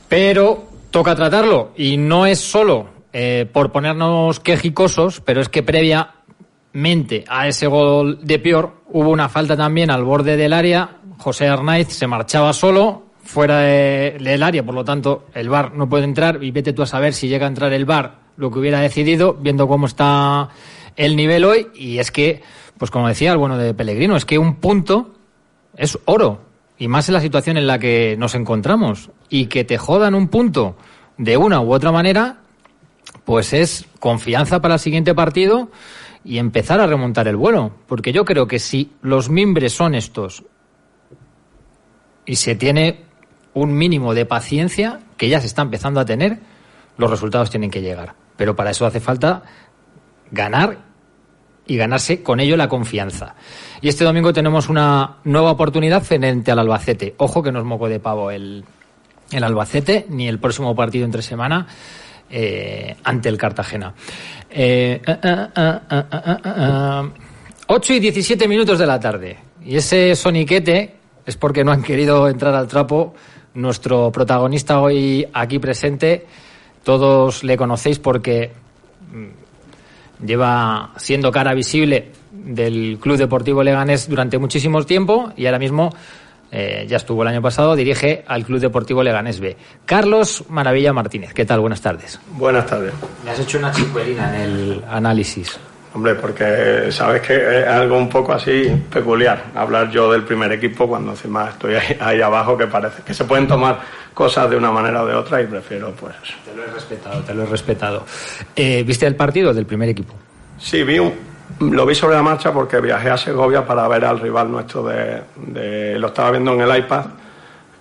Pero 0.09 0.69
toca 0.91 1.15
tratarlo. 1.15 1.73
Y 1.77 1.97
no 1.97 2.27
es 2.27 2.39
solo 2.39 2.89
eh, 3.13 3.49
por 3.51 3.73
ponernos 3.73 4.41
quejicosos, 4.41 5.21
pero 5.21 5.41
es 5.41 5.49
que 5.49 5.63
previamente 5.63 7.25
a 7.29 7.49
ese 7.49 7.67
gol 7.67 8.19
de 8.23 8.39
Pior 8.39 8.73
hubo 8.93 9.11
una 9.11 9.29
falta 9.29 9.57
también 9.57 9.91
al 9.91 10.05
borde 10.05 10.37
del 10.37 10.53
área. 10.53 10.99
José 11.19 11.49
Arnaiz 11.49 11.89
se 11.89 12.07
marchaba 12.07 12.53
solo 12.53 13.10
fuera 13.31 13.61
de- 13.61 14.17
del 14.21 14.43
área, 14.43 14.65
por 14.65 14.75
lo 14.75 14.85
tanto 14.85 15.27
el 15.35 15.49
VAR 15.49 15.73
no 15.75 15.89
puede 15.89 16.03
entrar 16.05 16.43
y 16.43 16.51
vete 16.51 16.73
tú 16.73 16.83
a 16.83 16.87
saber 16.87 17.13
si 17.15 17.29
llega 17.29 17.47
a 17.47 17.49
entrar 17.49 17.73
el 17.73 17.85
VAR 17.85 18.19
lo 18.37 18.51
que 18.51 18.59
hubiera 18.59 18.81
decidido, 18.81 19.35
viendo 19.35 19.69
cómo 19.69 19.87
está 19.87 20.49
el 20.97 21.15
nivel 21.15 21.45
hoy. 21.45 21.69
Y 21.75 21.99
es 21.99 22.11
que, 22.11 22.43
pues 22.77 22.91
como 22.91 23.07
decía 23.07 23.31
el 23.33 23.39
bueno 23.39 23.57
de 23.57 23.73
Pellegrino, 23.73 24.17
es 24.17 24.25
que 24.25 24.39
un 24.39 24.57
punto 24.57 25.15
es 25.77 25.97
oro. 26.07 26.41
Y 26.77 26.89
más 26.89 27.09
en 27.09 27.15
la 27.15 27.21
situación 27.21 27.57
en 27.57 27.67
la 27.67 27.79
que 27.79 28.17
nos 28.19 28.35
encontramos. 28.35 29.11
Y 29.29 29.47
que 29.47 29.65
te 29.65 29.79
jodan 29.79 30.15
un 30.15 30.29
punto 30.29 30.77
de 31.19 31.37
una 31.37 31.61
u 31.61 31.73
otra 31.73 31.93
manera, 31.93 32.39
pues 33.25 33.53
es 33.53 33.85
confianza 34.01 34.61
para 34.61 34.75
el 34.75 34.81
siguiente 34.81 35.15
partido 35.15 35.71
y 36.25 36.39
empezar 36.39 36.81
a 36.81 36.87
remontar 36.87 37.29
el 37.29 37.37
vuelo. 37.37 37.73
Porque 37.87 38.13
yo 38.13 38.25
creo 38.25 38.49
que 38.49 38.59
si 38.59 38.91
los 39.03 39.29
mimbres 39.31 39.73
son 39.75 39.95
estos 39.95 40.43
y 42.25 42.37
se 42.37 42.55
tiene 42.55 43.10
un 43.55 43.73
mínimo 43.73 44.15
de 44.15 44.27
paciencia, 44.27 45.01
que 45.17 45.29
ya 45.29 45.41
se 45.41 45.47
está 45.47 45.63
empezando 45.63 46.01
a 46.01 46.05
tener, 46.05 46.39
los 46.97 47.11
resultados 47.11 47.51
tienen 47.51 47.71
que 47.71 47.83
llegar. 47.83 48.15
Pero 48.37 48.57
para 48.57 48.71
eso 48.71 48.87
hace 48.87 49.01
falta 49.01 49.43
ganar 50.31 50.79
y 51.67 51.77
ganarse 51.77 52.23
con 52.23 52.41
ello 52.41 52.57
la 52.57 52.69
confianza. 52.69 53.35
Y 53.81 53.89
este 53.89 54.05
domingo 54.05 54.33
tenemos 54.33 54.69
una 54.69 55.19
nueva 55.25 55.53
oportunidad 55.53 56.03
frente 56.03 56.51
al 56.51 56.59
Albacete. 56.59 57.15
Ojo 57.19 57.43
que 57.43 57.53
no 57.53 57.59
es 57.59 57.65
moco 57.65 57.89
de 57.89 58.01
pavo 58.01 58.31
el, 58.31 58.65
el 59.31 59.45
Albacete, 59.45 60.07
ni 60.09 60.29
el 60.29 60.39
próximo 60.39 60.75
partido 60.75 61.05
entre 61.05 61.23
semana 61.23 61.67
eh, 62.29 62.97
ante 63.05 63.29
el 63.29 63.37
Cartagena. 63.37 63.95
Eh, 64.49 65.01
ah, 65.07 65.51
ah, 65.55 65.83
ah, 65.91 66.41
ah. 66.45 67.09
8 67.67 67.95
y 67.95 68.01
17 68.01 68.49
minutos 68.49 68.79
de 68.79 68.87
la 68.87 68.99
tarde. 68.99 69.39
Y 69.65 69.77
ese 69.77 70.17
soniquete 70.17 70.97
es 71.25 71.37
porque 71.37 71.63
no 71.63 71.71
han 71.71 71.83
querido 71.83 72.29
entrar 72.29 72.55
al 72.55 72.67
trapo. 72.67 73.15
Nuestro 73.55 74.13
protagonista 74.13 74.81
hoy 74.81 75.27
aquí 75.33 75.59
presente, 75.59 76.27
todos 76.85 77.43
le 77.43 77.57
conocéis 77.57 77.99
porque 77.99 78.53
lleva 80.25 80.93
siendo 80.97 81.33
cara 81.33 81.55
visible 81.55 82.13
del 82.33 82.99
Club 83.01 83.17
Deportivo 83.17 83.63
Leganés 83.63 84.09
durante 84.09 84.39
muchísimo 84.39 84.83
tiempo 84.85 85.33
y 85.37 85.47
ahora 85.47 85.59
mismo 85.59 85.91
eh, 86.53 86.87
ya 86.89 86.97
estuvo 86.97 87.23
el 87.23 87.29
año 87.29 87.43
pasado, 87.43 87.77
dirige 87.77 88.25
al 88.27 88.45
Club 88.45 88.61
Deportivo 88.61 89.03
Leganés 89.03 89.41
B. 89.41 89.57
Carlos 89.85 90.45
Maravilla 90.49 90.93
Martínez, 90.93 91.33
¿qué 91.33 91.45
tal? 91.45 91.61
Buenas 91.61 91.81
tardes. 91.81 92.21
Buenas 92.33 92.67
tardes. 92.67 92.93
Me 93.25 93.31
has 93.31 93.39
hecho 93.41 93.59
una 93.59 93.73
chicuelina 93.73 94.35
en 94.35 94.51
el 94.51 94.85
análisis. 94.89 95.59
Hombre, 95.93 96.15
porque 96.15 96.87
sabes 96.93 97.21
que 97.23 97.61
es 97.63 97.67
algo 97.67 97.99
un 97.99 98.09
poco 98.09 98.33
así 98.33 98.71
peculiar 98.93 99.47
hablar 99.57 99.91
yo 99.91 100.13
del 100.13 100.23
primer 100.23 100.53
equipo 100.53 100.87
cuando 100.89 101.11
encima 101.11 101.49
estoy 101.49 101.75
ahí, 101.75 101.97
ahí 102.01 102.21
abajo 102.23 102.57
que 102.57 102.69
parece 102.69 103.03
que 103.03 103.13
se 103.13 103.25
pueden 103.25 103.49
tomar 103.49 103.81
cosas 104.15 104.49
de 104.49 104.57
una 104.57 104.71
manera 104.71 105.03
o 105.03 105.07
de 105.07 105.15
otra 105.15 105.43
y 105.43 105.47
prefiero 105.47 105.91
pues... 105.91 106.15
Te 106.45 106.55
lo 106.55 106.63
he 106.63 106.69
respetado, 106.69 107.21
te 107.23 107.35
lo 107.35 107.43
he 107.43 107.47
respetado. 107.47 108.05
Eh, 108.55 108.85
¿Viste 108.87 109.05
el 109.07 109.17
partido 109.17 109.53
del 109.53 109.67
primer 109.67 109.89
equipo? 109.89 110.15
Sí, 110.59 110.85
vi 110.85 111.01
un, 111.01 111.13
lo 111.59 111.85
vi 111.85 111.97
sobre 111.97 112.15
la 112.15 112.23
marcha 112.23 112.53
porque 112.53 112.81
viajé 112.81 113.11
a 113.11 113.17
Segovia 113.17 113.67
para 113.67 113.89
ver 113.89 114.05
al 114.05 114.21
rival 114.21 114.49
nuestro 114.51 114.85
de, 114.85 115.23
de- 115.37 115.99
Lo 115.99 116.07
estaba 116.09 116.31
viendo 116.31 116.53
en 116.55 116.61
el 116.61 116.79
iPad 116.79 117.05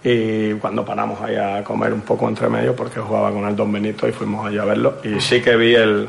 y 0.04 0.54
cuando 0.54 0.84
paramos 0.84 1.22
ahí 1.22 1.36
a 1.36 1.64
comer 1.64 1.94
un 1.94 2.02
poco 2.02 2.28
entre 2.28 2.50
medio 2.50 2.76
porque 2.76 3.00
jugaba 3.02 3.32
con 3.32 3.46
el 3.48 3.56
Don 3.56 3.72
Benito 3.72 4.08
y 4.08 4.12
fuimos 4.14 4.48
allí 4.48 4.58
a 4.58 4.66
verlo 4.66 4.96
y 5.04 5.20
sí 5.20 5.42
que 5.42 5.56
vi 5.58 5.76
el 5.76 6.08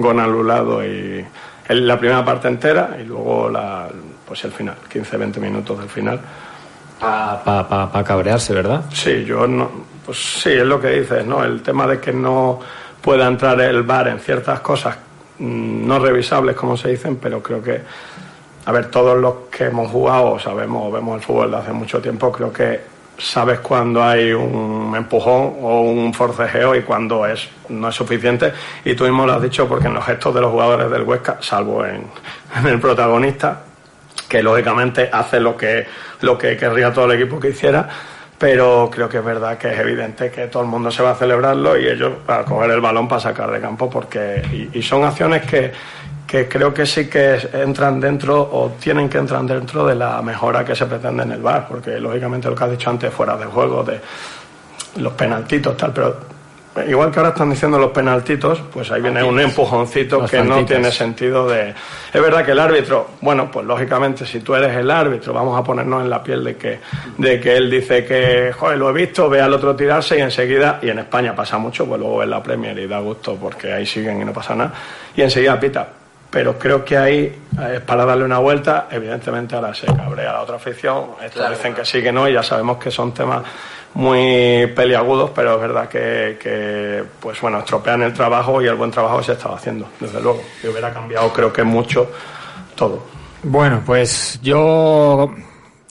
gol 0.00 0.18
anulado 0.20 0.84
y 0.84 1.24
la 1.68 1.98
primera 1.98 2.24
parte 2.24 2.48
entera 2.48 2.96
y 3.00 3.04
luego 3.04 3.48
la, 3.48 3.88
pues 4.26 4.44
el 4.44 4.52
final, 4.52 4.76
15-20 4.92 5.38
minutos 5.38 5.78
del 5.78 5.88
final. 5.88 6.20
Para 6.98 7.42
pa, 7.44 7.68
pa- 7.68 7.90
pa 7.92 8.04
cabrearse, 8.04 8.52
¿verdad? 8.52 8.84
Sí, 8.92 9.24
yo 9.24 9.46
no. 9.46 9.70
Pues 10.04 10.18
sí, 10.42 10.50
es 10.50 10.64
lo 10.66 10.80
que 10.80 10.88
dices, 11.00 11.24
¿no? 11.24 11.42
El 11.44 11.62
tema 11.62 11.86
de 11.86 12.00
que 12.00 12.12
no 12.12 12.58
pueda 13.00 13.26
entrar 13.26 13.60
el 13.60 13.82
VAR 13.84 14.08
en 14.08 14.18
ciertas 14.18 14.60
cosas 14.60 14.96
mm, 15.38 15.86
no 15.86 15.98
revisables, 15.98 16.56
como 16.56 16.76
se 16.76 16.88
dicen, 16.88 17.16
pero 17.16 17.42
creo 17.42 17.62
que. 17.62 17.80
A 18.66 18.72
ver, 18.72 18.86
todos 18.90 19.16
los 19.18 19.34
que 19.50 19.64
hemos 19.64 19.90
jugado, 19.90 20.38
sabemos, 20.38 20.88
o 20.88 20.90
vemos 20.90 21.16
el 21.16 21.22
fútbol 21.22 21.50
de 21.52 21.56
hace 21.56 21.72
mucho 21.72 22.00
tiempo, 22.00 22.30
creo 22.30 22.52
que 22.52 22.80
sabes 23.20 23.60
cuando 23.60 24.02
hay 24.02 24.32
un 24.32 24.94
empujón 24.96 25.54
o 25.60 25.82
un 25.82 26.12
forcejeo 26.14 26.74
y 26.74 26.82
cuando 26.82 27.26
es, 27.26 27.48
no 27.68 27.88
es 27.88 27.94
suficiente. 27.94 28.52
Y 28.84 28.94
tú 28.94 29.04
mismo 29.04 29.26
lo 29.26 29.34
has 29.34 29.42
dicho 29.42 29.68
porque 29.68 29.88
en 29.88 29.94
los 29.94 30.04
gestos 30.04 30.34
de 30.34 30.40
los 30.40 30.50
jugadores 30.50 30.90
del 30.90 31.02
Huesca, 31.02 31.38
salvo 31.40 31.84
en, 31.86 32.06
el 32.66 32.80
protagonista, 32.80 33.62
que 34.28 34.42
lógicamente 34.42 35.08
hace 35.12 35.40
lo 35.40 35.56
que, 35.56 35.86
lo 36.22 36.38
que 36.38 36.56
querría 36.56 36.92
todo 36.92 37.06
el 37.06 37.20
equipo 37.20 37.38
que 37.38 37.50
hiciera, 37.50 37.88
pero 38.38 38.88
creo 38.90 39.08
que 39.08 39.18
es 39.18 39.24
verdad 39.24 39.58
que 39.58 39.68
es 39.72 39.78
evidente 39.78 40.30
que 40.30 40.46
todo 40.46 40.62
el 40.62 40.68
mundo 40.68 40.90
se 40.90 41.02
va 41.02 41.10
a 41.10 41.14
celebrarlo 41.14 41.78
y 41.78 41.86
ellos 41.86 42.12
a 42.26 42.42
coger 42.44 42.70
el 42.70 42.80
balón 42.80 43.06
para 43.06 43.20
sacar 43.20 43.50
de 43.50 43.60
campo, 43.60 43.90
porque 43.90 44.68
y 44.72 44.82
son 44.82 45.04
acciones 45.04 45.44
que, 45.44 45.72
que 46.30 46.46
creo 46.46 46.72
que 46.72 46.86
sí 46.86 47.08
que 47.08 47.40
entran 47.52 47.98
dentro 47.98 48.40
o 48.40 48.76
tienen 48.78 49.08
que 49.08 49.18
entrar 49.18 49.42
dentro 49.42 49.84
de 49.84 49.96
la 49.96 50.22
mejora 50.22 50.64
que 50.64 50.76
se 50.76 50.86
pretende 50.86 51.24
en 51.24 51.32
el 51.32 51.42
bar, 51.42 51.66
porque 51.68 51.98
lógicamente 51.98 52.48
lo 52.48 52.54
que 52.54 52.62
has 52.62 52.70
dicho 52.70 52.88
antes 52.88 53.12
fuera 53.12 53.36
de 53.36 53.46
juego, 53.46 53.82
de 53.82 54.00
los 54.98 55.12
penaltitos, 55.14 55.76
tal, 55.76 55.92
pero 55.92 56.16
igual 56.86 57.10
que 57.10 57.18
ahora 57.18 57.30
están 57.30 57.50
diciendo 57.50 57.80
los 57.80 57.90
penaltitos, 57.90 58.62
pues 58.72 58.92
ahí 58.92 59.02
viene 59.02 59.24
un 59.24 59.40
empujoncito 59.40 60.24
que 60.24 60.40
no 60.40 60.64
tiene 60.64 60.92
sentido 60.92 61.48
de... 61.48 61.74
Es 62.14 62.22
verdad 62.22 62.44
que 62.44 62.52
el 62.52 62.60
árbitro, 62.60 63.08
bueno, 63.22 63.50
pues 63.50 63.66
lógicamente 63.66 64.24
si 64.24 64.38
tú 64.38 64.54
eres 64.54 64.76
el 64.76 64.88
árbitro, 64.88 65.32
vamos 65.32 65.58
a 65.58 65.64
ponernos 65.64 66.00
en 66.00 66.10
la 66.10 66.22
piel 66.22 66.44
de 66.44 66.54
que, 66.54 66.78
de 67.18 67.40
que 67.40 67.56
él 67.56 67.68
dice 67.68 68.04
que, 68.04 68.52
joder, 68.56 68.78
lo 68.78 68.90
he 68.90 68.92
visto, 68.92 69.28
ve 69.28 69.40
al 69.40 69.52
otro 69.52 69.74
tirarse 69.74 70.16
y 70.16 70.20
enseguida, 70.20 70.78
y 70.80 70.90
en 70.90 71.00
España 71.00 71.34
pasa 71.34 71.58
mucho, 71.58 71.86
pues 71.86 71.98
luego 71.98 72.22
en 72.22 72.30
la 72.30 72.40
Premier 72.40 72.78
y 72.78 72.86
da 72.86 73.00
gusto 73.00 73.34
porque 73.34 73.72
ahí 73.72 73.84
siguen 73.84 74.22
y 74.22 74.24
no 74.24 74.32
pasa 74.32 74.54
nada, 74.54 74.72
y 75.16 75.22
enseguida 75.22 75.58
pita. 75.58 75.88
Pero 76.30 76.58
creo 76.58 76.84
que 76.84 76.96
ahí 76.96 77.38
es 77.72 77.80
para 77.80 78.04
darle 78.04 78.24
una 78.24 78.38
vuelta, 78.38 78.86
evidentemente 78.90 79.56
ahora 79.56 79.74
se 79.74 79.86
cabrea 79.86 80.32
la 80.32 80.42
otra 80.42 80.56
afición, 80.56 81.10
estos 81.22 81.50
dicen 81.50 81.74
que 81.74 81.84
sí, 81.84 82.00
que 82.00 82.12
no, 82.12 82.28
y 82.28 82.32
ya 82.32 82.42
sabemos 82.42 82.78
que 82.78 82.90
son 82.90 83.12
temas 83.12 83.42
muy 83.94 84.68
peliagudos, 84.76 85.30
pero 85.34 85.56
es 85.56 85.60
verdad 85.60 85.88
que, 85.88 87.04
pues 87.18 87.40
bueno, 87.40 87.58
estropean 87.58 88.02
el 88.02 88.12
trabajo 88.12 88.62
y 88.62 88.68
el 88.68 88.76
buen 88.76 88.92
trabajo 88.92 89.20
se 89.24 89.32
estaba 89.32 89.56
haciendo, 89.56 89.88
desde 89.98 90.20
luego. 90.20 90.40
Y 90.62 90.68
hubiera 90.68 90.92
cambiado, 90.92 91.32
creo 91.32 91.52
que 91.52 91.64
mucho, 91.64 92.08
todo. 92.76 93.02
Bueno, 93.42 93.82
pues 93.84 94.38
yo 94.40 95.34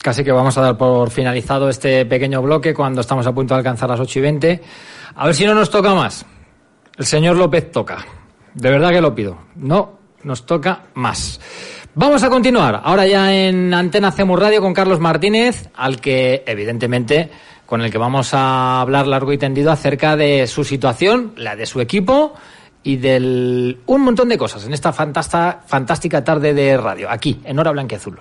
casi 0.01 0.23
que 0.23 0.31
vamos 0.31 0.57
a 0.57 0.61
dar 0.61 0.77
por 0.77 1.09
finalizado 1.09 1.67
este 1.67 2.05
pequeño 2.05 2.41
bloque 2.41 2.73
cuando 2.73 3.01
estamos 3.01 3.27
a 3.27 3.33
punto 3.33 3.53
de 3.53 3.57
alcanzar 3.57 3.89
las 3.89 3.99
8 3.99 4.19
y 4.19 4.21
20. 4.21 4.61
A 5.15 5.25
ver 5.25 5.35
si 5.35 5.45
no 5.45 5.53
nos 5.53 5.69
toca 5.69 5.93
más. 5.93 6.25
El 6.97 7.05
señor 7.05 7.35
López 7.35 7.69
toca. 7.71 7.97
De 8.53 8.69
verdad 8.69 8.91
que 8.91 9.01
lo 9.01 9.13
pido. 9.13 9.37
No 9.57 9.98
nos 10.23 10.45
toca 10.45 10.83
más. 10.93 11.39
Vamos 11.95 12.23
a 12.23 12.29
continuar. 12.29 12.81
Ahora 12.83 13.07
ya 13.07 13.33
en 13.33 13.73
Antena 13.73 14.11
Cemur 14.11 14.39
Radio 14.39 14.61
con 14.61 14.73
Carlos 14.73 14.99
Martínez, 14.99 15.69
al 15.75 15.99
que 15.99 16.43
evidentemente 16.45 17.29
con 17.65 17.81
el 17.81 17.91
que 17.91 17.97
vamos 17.97 18.33
a 18.33 18.81
hablar 18.81 19.05
largo 19.05 19.31
y 19.31 19.37
tendido 19.37 19.71
acerca 19.71 20.15
de 20.15 20.47
su 20.47 20.63
situación, 20.63 21.33
la 21.35 21.55
de 21.55 21.67
su 21.67 21.81
equipo 21.81 22.33
y 22.83 22.97
del 22.97 23.79
un 23.85 24.01
montón 24.01 24.29
de 24.29 24.37
cosas 24.37 24.65
en 24.65 24.73
esta 24.73 24.91
fantástica 24.91 26.23
tarde 26.23 26.53
de 26.53 26.77
radio, 26.77 27.09
aquí, 27.09 27.39
en 27.43 27.59
Hora 27.59 27.71
Azul. 27.95 28.19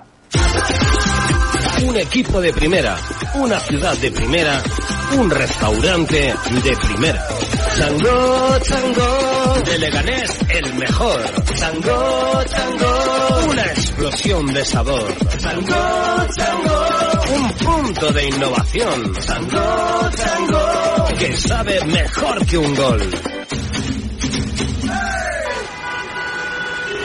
Un 1.89 1.97
equipo 1.97 2.41
de 2.41 2.53
primera, 2.53 2.97
una 3.37 3.59
ciudad 3.61 3.97
de 3.97 4.11
primera, 4.11 4.61
un 5.17 5.31
restaurante 5.31 6.35
de 6.65 6.77
primera. 6.77 7.25
Chango, 7.79 8.59
chango, 8.59 9.63
de 9.65 9.79
Leganés 9.79 10.39
el 10.49 10.75
mejor. 10.75 11.45
Chango, 11.55 12.45
chango, 12.45 13.51
una 13.51 13.63
explosión 13.67 14.47
de 14.53 14.65
sabor. 14.65 15.15
Chango, 15.39 16.27
chango, 16.37 17.37
un 17.37 17.53
punto 17.53 18.13
de 18.13 18.27
innovación. 18.27 19.15
Chango, 19.21 20.11
chango, 20.11 21.19
que 21.21 21.37
sabe 21.37 21.85
mejor 21.85 22.47
que 22.47 22.59
un 22.59 22.75
gol. 22.75 23.38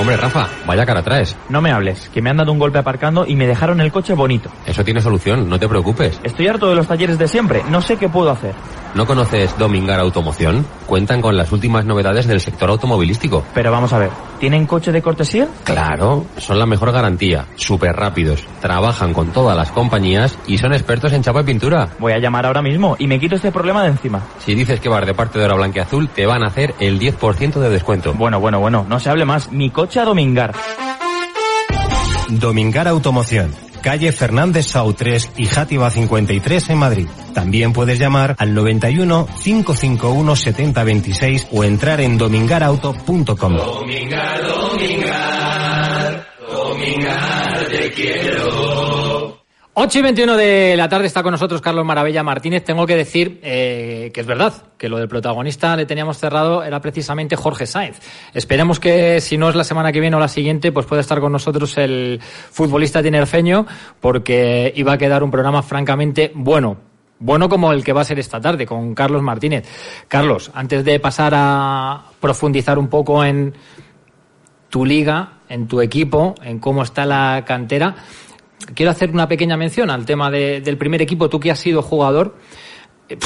Hombre, 0.04 0.18
Rafa, 0.18 0.50
vaya 0.68 0.86
cara 0.86 1.02
traes. 1.02 1.34
No 1.48 1.62
me 1.62 1.72
hables, 1.72 2.10
que 2.10 2.22
me 2.22 2.30
han 2.30 2.36
dado 2.36 2.52
un 2.52 2.60
golpe 2.60 2.78
aparcando 2.78 3.26
y 3.26 3.38
me 3.38 3.48
dejaron 3.48 3.80
el 3.80 3.90
coche 3.90 4.14
bonito. 4.14 4.50
Eso 4.66 4.84
tiene 4.84 5.00
solución, 5.00 5.48
no 5.48 5.58
te 5.58 5.70
preocupes. 5.70 6.20
Estoy 6.24 6.50
harto 6.50 6.68
de 6.68 6.76
los 6.76 6.88
talleres 6.88 7.18
de 7.18 7.30
siempre, 7.30 7.64
no 7.70 7.82
sé 7.82 7.96
qué 7.96 8.10
puedo 8.10 8.30
hacer. 8.30 8.54
¿No 8.96 9.08
conoces 9.08 9.58
Domingar 9.58 10.00
Automoción? 10.00 10.68
Cuentan 10.86 11.20
con 11.20 11.36
las 11.36 11.52
últimas 11.52 11.84
novedades 11.86 12.28
del 12.28 12.40
sector 12.40 12.70
automovilístico. 12.70 13.44
Pero 13.54 13.72
vamos 13.72 13.92
a 13.92 13.98
ver, 13.98 14.12
¿tienen 14.40 14.68
coche 14.68 14.92
de 14.92 15.02
cortesía? 15.02 15.48
Claro, 15.64 16.26
son 16.38 16.60
la 16.60 16.68
mejor 16.68 16.92
garantía, 16.92 17.48
súper 17.56 17.96
rápidos, 17.96 18.46
trabajan 18.62 19.14
con 19.14 19.30
todas 19.30 19.58
las 19.58 19.72
compañías 19.72 20.38
y 20.46 20.60
son 20.60 20.74
expertos 20.74 21.12
en 21.14 21.24
chapa 21.24 21.42
y 21.42 21.46
pintura. 21.46 21.90
Voy 21.98 22.12
a 22.12 22.20
llamar 22.20 22.46
ahora 22.46 22.62
mismo 22.62 22.96
y 23.00 23.08
me 23.08 23.20
quito 23.20 23.36
este 23.36 23.52
problema 23.52 23.82
de 23.82 23.90
encima. 23.90 24.22
Si 24.40 24.54
dices 24.54 24.80
que 24.80 24.90
vas 24.90 25.06
de 25.08 25.16
parte 25.16 25.40
de 25.40 25.46
Hora 25.46 25.56
Blanqueazul, 25.56 26.10
te 26.10 26.28
van 26.28 26.44
a 26.44 26.50
hacer 26.50 26.76
el 26.80 27.00
10% 27.00 27.54
de 27.54 27.70
descuento. 27.72 28.14
Bueno, 28.14 28.40
bueno, 28.40 28.60
bueno, 28.60 28.86
no 28.88 29.00
se 29.00 29.10
hable 29.10 29.26
más. 29.26 29.52
Mi 29.52 29.72
coche 29.72 29.93
a 29.98 30.06
Domingar. 30.06 30.54
Domingar 32.30 32.88
Automoción 32.88 33.54
calle 33.84 34.12
Fernández 34.14 34.66
Sau 34.68 34.94
3 34.94 35.32
y 35.38 35.46
Játiva 35.46 35.92
53 35.92 36.70
en 36.72 36.78
Madrid. 36.78 37.08
También 37.34 37.74
puedes 37.74 38.00
llamar 38.00 38.36
al 38.40 38.56
91 38.56 39.28
551 39.44 40.36
7026 40.36 41.48
o 41.52 41.64
entrar 41.64 42.02
en 42.02 42.18
domingarauto.com. 42.18 43.58
Domingar, 43.58 44.48
domingar, 44.48 46.28
domingar, 46.50 47.68
te 47.70 47.92
quiero. 47.92 49.23
8 49.76 50.00
y 50.00 50.02
21 50.04 50.38
de 50.38 50.76
la 50.78 50.88
tarde 50.88 51.08
está 51.08 51.24
con 51.24 51.32
nosotros 51.32 51.60
Carlos 51.60 51.84
Maravilla 51.84 52.22
Martínez. 52.22 52.64
Tengo 52.64 52.86
que 52.86 52.96
decir 52.96 53.40
eh, 53.42 54.12
que 54.14 54.22
es 54.22 54.28
verdad, 54.28 54.54
que 54.78 54.88
lo 54.88 55.00
del 55.00 55.08
protagonista 55.08 55.76
le 55.76 55.88
teníamos 55.88 56.20
cerrado 56.20 56.64
era 56.64 56.80
precisamente 56.80 57.36
Jorge 57.36 57.66
Sainz. 57.66 57.98
Esperemos 58.36 58.80
que 58.80 59.20
si 59.20 59.36
no 59.36 59.50
es 59.50 59.56
la 59.56 59.64
semana 59.64 59.92
que 59.92 60.00
viene 60.00 60.16
o 60.16 60.20
la 60.20 60.28
siguiente, 60.28 60.72
pues 60.72 60.86
pueda 60.86 61.02
estar 61.02 61.20
con 61.20 61.32
nosotros 61.32 61.76
el 61.80 62.20
futbolista 62.22 63.02
tinerfeño, 63.02 63.66
porque 64.00 64.72
iba 64.76 64.94
a 64.94 64.98
quedar 65.00 65.24
un 65.24 65.32
programa 65.32 65.64
francamente 65.64 66.32
bueno. 66.36 66.78
Bueno 67.18 67.50
como 67.50 67.74
el 67.74 67.84
que 67.84 67.94
va 67.94 68.02
a 68.02 68.06
ser 68.06 68.20
esta 68.20 68.40
tarde, 68.40 68.68
con 68.68 68.94
Carlos 68.94 69.24
Martínez. 69.24 69.68
Carlos, 70.08 70.52
antes 70.54 70.86
de 70.86 71.00
pasar 71.00 71.34
a 71.36 72.12
profundizar 72.20 72.78
un 72.78 72.90
poco 72.90 73.26
en 73.26 73.56
tu 74.70 74.86
liga, 74.86 75.40
en 75.50 75.68
tu 75.68 75.82
equipo, 75.82 76.36
en 76.44 76.60
cómo 76.60 76.84
está 76.84 77.08
la 77.08 77.44
cantera, 77.44 77.96
quiero 78.74 78.92
hacer 78.92 79.12
una 79.12 79.28
pequeña 79.28 79.58
mención 79.58 79.90
al 79.90 80.06
tema 80.06 80.32
del 80.32 80.78
primer 80.78 81.02
equipo, 81.02 81.30
tú 81.30 81.40
que 81.40 81.52
has 81.52 81.60
sido 81.60 81.82
jugador. 81.82 82.36
Eh, 83.10 83.18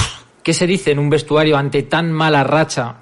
¿Qué 0.43 0.54
se 0.54 0.65
dice 0.65 0.91
en 0.91 1.00
un 1.00 1.10
vestuario 1.10 1.58
ante 1.58 1.84
tan 1.84 2.12
mala 2.12 2.43
racha, 2.43 2.95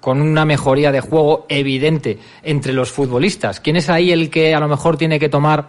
con 0.00 0.20
una 0.20 0.44
mejoría 0.44 0.92
de 0.92 1.00
juego 1.00 1.46
evidente 1.48 2.18
entre 2.42 2.72
los 2.72 2.90
futbolistas? 2.90 3.60
¿Quién 3.60 3.76
es 3.76 3.88
ahí 3.88 4.12
el 4.12 4.28
que 4.28 4.54
a 4.54 4.60
lo 4.60 4.68
mejor 4.68 4.96
tiene 4.98 5.18
que 5.18 5.28
tomar 5.28 5.68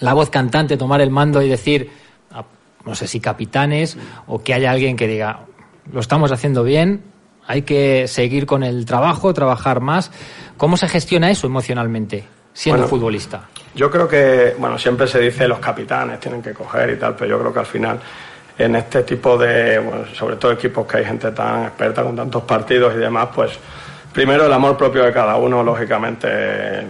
la 0.00 0.14
voz 0.14 0.30
cantante, 0.30 0.76
tomar 0.76 1.00
el 1.00 1.10
mando 1.10 1.42
y 1.42 1.48
decir, 1.48 1.90
ah, 2.32 2.44
no 2.84 2.94
sé 2.96 3.06
si 3.06 3.20
capitanes, 3.20 3.96
o 4.26 4.42
que 4.42 4.52
haya 4.52 4.72
alguien 4.72 4.96
que 4.96 5.06
diga, 5.06 5.46
lo 5.92 6.00
estamos 6.00 6.32
haciendo 6.32 6.64
bien, 6.64 7.02
hay 7.46 7.62
que 7.62 8.08
seguir 8.08 8.46
con 8.46 8.64
el 8.64 8.84
trabajo, 8.84 9.32
trabajar 9.34 9.80
más? 9.80 10.10
¿Cómo 10.56 10.76
se 10.76 10.88
gestiona 10.88 11.30
eso 11.30 11.46
emocionalmente, 11.46 12.24
siendo 12.52 12.86
futbolista? 12.86 13.42
Yo 13.74 13.90
creo 13.90 14.06
que, 14.06 14.54
bueno, 14.58 14.78
siempre 14.78 15.06
se 15.06 15.18
dice 15.18 15.48
los 15.48 15.58
capitanes 15.58 16.20
tienen 16.20 16.42
que 16.42 16.52
coger 16.52 16.90
y 16.90 16.96
tal, 16.96 17.14
pero 17.14 17.30
yo 17.30 17.40
creo 17.40 17.52
que 17.52 17.58
al 17.58 17.66
final 17.66 17.98
en 18.58 18.76
este 18.76 19.02
tipo 19.02 19.38
de, 19.38 19.78
bueno, 19.78 20.04
sobre 20.14 20.36
todo 20.36 20.52
equipos 20.52 20.86
que 20.86 20.98
hay 20.98 21.04
gente 21.04 21.30
tan 21.32 21.64
experta 21.64 22.02
con 22.02 22.14
tantos 22.14 22.42
partidos 22.42 22.94
y 22.94 22.98
demás, 22.98 23.28
pues 23.34 23.58
primero 24.12 24.46
el 24.46 24.52
amor 24.52 24.76
propio 24.76 25.04
de 25.04 25.12
cada 25.12 25.36
uno, 25.36 25.62
lógicamente 25.62 26.86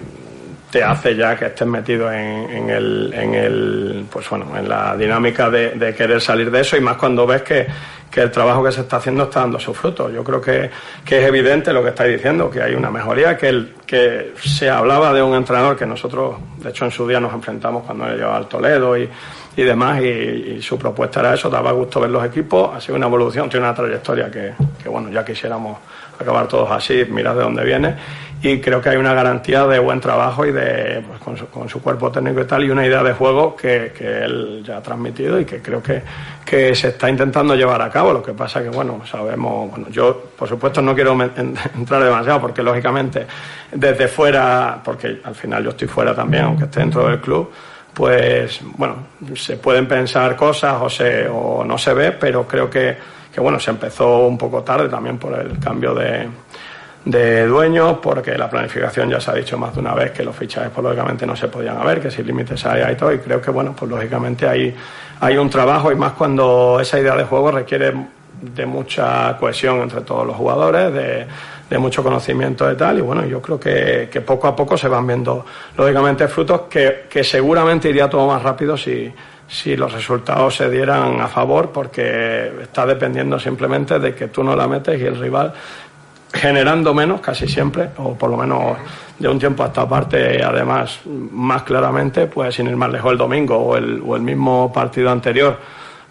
te 0.73 0.83
hace 0.83 1.15
ya 1.15 1.37
que 1.37 1.45
estés 1.47 1.69
metido 1.69 2.11
en, 2.11 2.71
el, 2.71 3.13
en 3.13 3.35
el, 3.35 4.07
pues 4.11 4.29
bueno, 4.31 4.57
en 4.57 4.67
la 4.67 4.97
dinámica 4.97 5.51
de, 5.51 5.95
querer 5.95 6.19
salir 6.19 6.51
de 6.51 6.63
eso 6.63 6.79
y 6.79 6.81
más 6.81 6.97
cuando 6.97 7.27
ves 7.27 7.43
que, 7.43 7.67
el 8.15 8.31
trabajo 8.31 8.65
que 8.65 8.73
se 8.73 8.81
está 8.81 8.97
haciendo 8.97 9.25
está 9.25 9.41
dando 9.41 9.59
su 9.59 9.75
fruto. 9.75 10.11
Yo 10.11 10.25
creo 10.25 10.41
que, 10.41 10.71
es 11.07 11.25
evidente 11.25 11.75
lo 11.75 11.83
que 11.83 11.91
estáis 11.91 12.17
diciendo, 12.17 12.51
que 12.51 12.63
hay 12.63 12.75
una 12.75 12.91
mejoría, 12.91 13.37
que, 13.37 13.49
el, 13.51 13.75
que 13.87 14.33
se 14.43 14.71
hablaba 14.71 15.13
de 15.13 15.23
un 15.23 15.35
entrenador 15.35 15.77
que 15.77 15.85
nosotros, 15.85 16.37
de 16.59 16.71
hecho, 16.71 16.87
en 16.87 16.91
su 16.91 17.07
día 17.07 17.21
nos 17.21 17.35
enfrentamos 17.35 17.85
cuando 17.85 18.07
él 18.07 18.17
llevaba 18.17 18.39
al 18.39 18.49
Toledo 18.49 18.97
y, 18.97 19.09
y 19.57 19.63
demás, 19.63 20.01
y, 20.01 20.63
su 20.63 20.79
propuesta 20.79 21.21
era 21.21 21.35
eso, 21.35 21.51
daba 21.51 21.73
gusto 21.73 22.01
ver 22.01 22.09
los 22.09 22.25
equipos, 22.25 22.75
ha 22.75 22.81
sido 22.81 22.97
una 22.97 23.07
evolución, 23.07 23.51
tiene 23.51 23.67
una 23.67 23.75
trayectoria 23.75 24.31
que, 24.31 24.55
que 24.83 24.89
bueno, 24.89 25.11
ya 25.11 25.23
quisiéramos 25.23 25.79
acabar 26.19 26.49
todos 26.49 26.71
así, 26.71 27.05
mirad 27.11 27.35
de 27.35 27.43
dónde 27.43 27.65
viene, 27.65 27.95
y 28.43 28.61
creo 28.61 28.81
que 28.81 28.89
hay 28.89 28.97
una 28.97 29.15
garantía 29.15 29.65
de 29.67 29.79
buen 29.79 30.01
trabajo 30.01 30.45
y 30.45 30.51
de 30.51 31.03
pues, 31.07 31.49
con, 31.49 31.69
su, 31.69 31.81
cuerpo 31.81 32.11
técnico 32.11 32.41
y 32.41 32.45
tal 32.45 32.65
y 32.65 32.71
una 32.71 32.85
idea 32.85 33.01
de 33.03 33.13
juego 33.13 33.55
que, 33.55 33.93
que 33.97 34.25
él 34.25 34.65
ya 34.67 34.79
ha 34.79 34.83
transmitido 34.83 35.39
y 35.39 35.45
que 35.45 35.63
creo 35.63 35.81
que, 35.81 36.03
que, 36.45 36.75
se 36.75 36.89
está 36.89 37.09
intentando 37.09 37.55
llevar 37.55 37.81
a 37.81 37.89
cabo. 37.89 38.13
Lo 38.13 38.21
que 38.21 38.33
pasa 38.33 38.61
que, 38.61 38.69
bueno, 38.69 39.01
sabemos, 39.07 39.71
bueno, 39.71 39.89
yo 39.91 40.31
por 40.37 40.49
supuesto 40.49 40.83
no 40.83 40.93
quiero 40.93 41.13
entrar 41.77 42.03
demasiado 42.03 42.41
porque 42.41 42.65
lógicamente 42.65 43.27
desde 43.71 44.09
fuera, 44.09 44.81
porque 44.85 45.21
al 45.23 45.37
final 45.37 45.63
yo 45.63 45.71
estoy 45.71 45.87
fuera 45.87 46.13
también, 46.13 46.45
aunque 46.45 46.65
esté 46.65 46.81
dentro 46.81 47.07
del 47.07 47.21
club, 47.21 47.49
pues 47.95 48.61
bueno, 48.77 48.97
se 49.37 49.57
pueden 49.57 49.87
pensar 49.87 50.35
cosas 50.35 50.83
o, 50.83 50.91
se, 50.91 51.29
o 51.29 51.63
no 51.65 51.79
se 51.79 51.95
ve, 51.95 52.11
pero 52.11 52.45
creo 52.45 52.69
que, 52.69 52.97
que 53.33 53.41
bueno, 53.41 53.61
se 53.61 53.71
empezó 53.71 54.27
un 54.27 54.37
poco 54.37 54.65
tarde 54.65 54.89
también 54.89 55.17
por 55.19 55.39
el 55.39 55.61
cambio 55.61 55.95
de 55.95 56.29
de 57.05 57.47
dueños, 57.47 57.99
porque 58.01 58.39
la 58.39 58.49
planificación 58.49 59.11
ya 59.11 59.21
se 59.21 59.31
ha 59.31 59.35
dicho 59.35 59.59
más 59.59 59.75
de 59.75 59.81
una 59.81 59.95
vez 59.95 60.13
que 60.13 60.23
los 60.23 60.37
fichajes 60.37 60.71
pues, 60.73 60.85
lógicamente 60.85 61.27
no 61.27 61.35
se 61.35 61.49
podían 61.49 61.77
haber, 61.77 62.01
que 62.01 62.11
sin 62.11 62.27
límites 62.27 62.65
hay 62.65 62.93
y 62.93 62.97
todo, 62.97 63.13
y 63.13 63.19
creo 63.19 63.41
que 63.41 63.51
bueno, 63.51 63.75
pues 63.77 63.91
lógicamente 63.91 64.47
hay, 64.47 64.75
hay 65.21 65.37
un 65.37 65.51
trabajo 65.51 65.91
y 65.91 65.97
más 65.97 66.13
cuando 66.13 66.79
esa 66.81 67.01
idea 67.01 67.17
de 67.17 67.25
juego 67.25 67.51
requiere 67.51 67.93
de 68.41 68.67
mucha 68.67 69.37
cohesión 69.39 69.81
entre 69.81 70.03
todos 70.03 70.27
los 70.27 70.37
jugadores, 70.37 70.93
de, 70.93 71.27
de 71.69 71.79
mucho 71.79 72.03
conocimiento 72.03 72.67
de 72.67 72.77
tal, 72.77 72.99
y 72.99 73.01
bueno, 73.01 73.25
yo 73.27 73.43
creo 73.43 73.59
que, 73.59 74.09
que, 74.11 74.21
poco 74.21 74.47
a 74.47 74.55
poco 74.55 74.77
se 74.77 74.89
van 74.89 75.07
viendo 75.07 75.45
lógicamente 75.77 76.29
frutos 76.29 76.63
que, 76.63 77.07
que 77.09 77.25
seguramente 77.25 77.89
iría 77.89 78.09
todo 78.09 78.29
más 78.29 78.43
rápido 78.43 78.77
si, 78.77 79.13
si 79.49 79.77
los 79.77 79.93
resultados 79.93 80.57
se 80.57 80.71
dieran 80.71 81.21
a 81.21 81.29
favor, 81.29 81.71
porque 81.71 82.53
está 82.63 82.87
dependiendo 82.87 83.39
simplemente 83.39 83.99
de 83.99 84.15
que 84.15 84.29
tú 84.29 84.43
no 84.43 84.57
la 84.57 84.67
metes 84.67 85.01
y 85.01 85.05
el 85.05 85.19
rival 85.19 85.53
generando 86.33 86.95
menos 86.95 87.21
casi 87.21 87.47
siempre, 87.47 87.91
o 87.99 88.15
por 88.15 88.31
lo 88.31 88.37
menos 88.37 88.77
de 89.19 89.29
un 89.29 89.39
tiempo 89.39 89.63
a 89.63 89.67
esta 89.67 89.89
parte, 89.89 90.43
además, 90.43 91.01
más 91.05 91.63
claramente, 91.63 92.27
pues 92.27 92.55
sin 92.55 92.67
ir 92.67 92.77
más 92.77 92.91
lejos 92.91 93.13
el 93.13 93.19
domingo 93.19 93.57
o 93.57 93.77
el, 93.77 94.03
o 94.05 94.17
el 94.17 94.23
mismo 94.23 94.73
partido 94.73 95.11
anterior, 95.11 95.59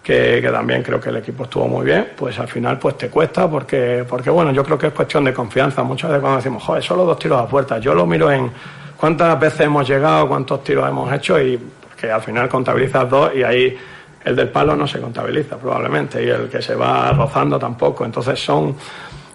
que, 0.02 0.48
también 0.52 0.82
creo 0.82 1.00
que 1.00 1.10
el 1.10 1.16
equipo 1.16 1.44
estuvo 1.44 1.68
muy 1.68 1.86
bien, 1.86 2.08
pues 2.16 2.38
al 2.38 2.48
final 2.48 2.78
pues 2.78 2.98
te 2.98 3.08
cuesta 3.08 3.48
porque, 3.48 4.04
porque 4.08 4.30
bueno, 4.30 4.50
yo 4.52 4.64
creo 4.64 4.76
que 4.76 4.88
es 4.88 4.92
cuestión 4.92 5.24
de 5.24 5.32
confianza. 5.32 5.82
Muchas 5.82 6.10
veces 6.10 6.20
cuando 6.20 6.38
decimos, 6.38 6.62
joder, 6.62 6.82
solo 6.82 7.04
dos 7.04 7.18
tiros 7.18 7.40
a 7.40 7.46
puerta, 7.46 7.78
yo 7.78 7.94
lo 7.94 8.04
miro 8.04 8.30
en 8.30 8.50
cuántas 8.96 9.38
veces 9.38 9.60
hemos 9.60 9.88
llegado, 9.88 10.28
cuántos 10.28 10.64
tiros 10.64 10.88
hemos 10.88 11.12
hecho 11.12 11.40
y 11.40 11.58
que 11.96 12.10
al 12.10 12.20
final 12.20 12.48
contabilizas 12.48 13.08
dos 13.08 13.30
y 13.34 13.44
ahí 13.44 13.76
el 14.24 14.36
del 14.36 14.48
palo 14.48 14.76
no 14.76 14.86
se 14.86 15.00
contabiliza 15.00 15.56
probablemente 15.56 16.24
y 16.24 16.28
el 16.28 16.48
que 16.48 16.60
se 16.60 16.74
va 16.74 17.12
rozando 17.12 17.58
tampoco. 17.58 18.04
Entonces 18.04 18.40
son, 18.40 18.74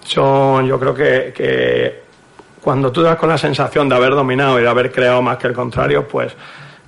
son 0.08 0.66
yo 0.66 0.80
creo 0.80 0.94
que, 0.94 1.34
que 1.36 2.02
cuando 2.62 2.92
tú 2.92 3.02
das 3.02 3.18
con 3.18 3.30
la 3.30 3.38
sensación 3.38 3.88
de 3.90 3.96
haber 3.96 4.12
dominado 4.12 4.60
y 4.60 4.64
de 4.64 4.70
haber 4.70 4.92
creado 4.92 5.22
más 5.22 5.38
que 5.38 5.48
el 5.48 5.54
contrario, 5.54 6.08
pues 6.08 6.34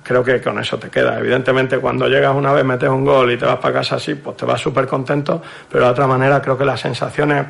creo 0.02 0.24
que 0.24 0.40
con 0.40 0.58
eso 0.58 0.78
te 0.78 0.88
queda. 0.88 1.18
Evidentemente, 1.18 1.78
cuando 1.78 2.08
llegas 2.08 2.34
una 2.34 2.52
vez, 2.52 2.64
metes 2.64 2.88
un 2.88 3.04
gol 3.04 3.30
y 3.32 3.36
te 3.36 3.44
vas 3.46 3.58
para 3.58 3.74
casa 3.74 3.96
así, 3.96 4.14
pues 4.14 4.36
te 4.36 4.44
vas 4.44 4.60
súper 4.60 4.86
contento, 4.86 5.40
pero 5.70 5.84
de 5.84 5.90
otra 5.90 6.06
manera 6.06 6.40
creo 6.40 6.56
que 6.56 6.64
las 6.64 6.80
sensaciones 6.80 7.46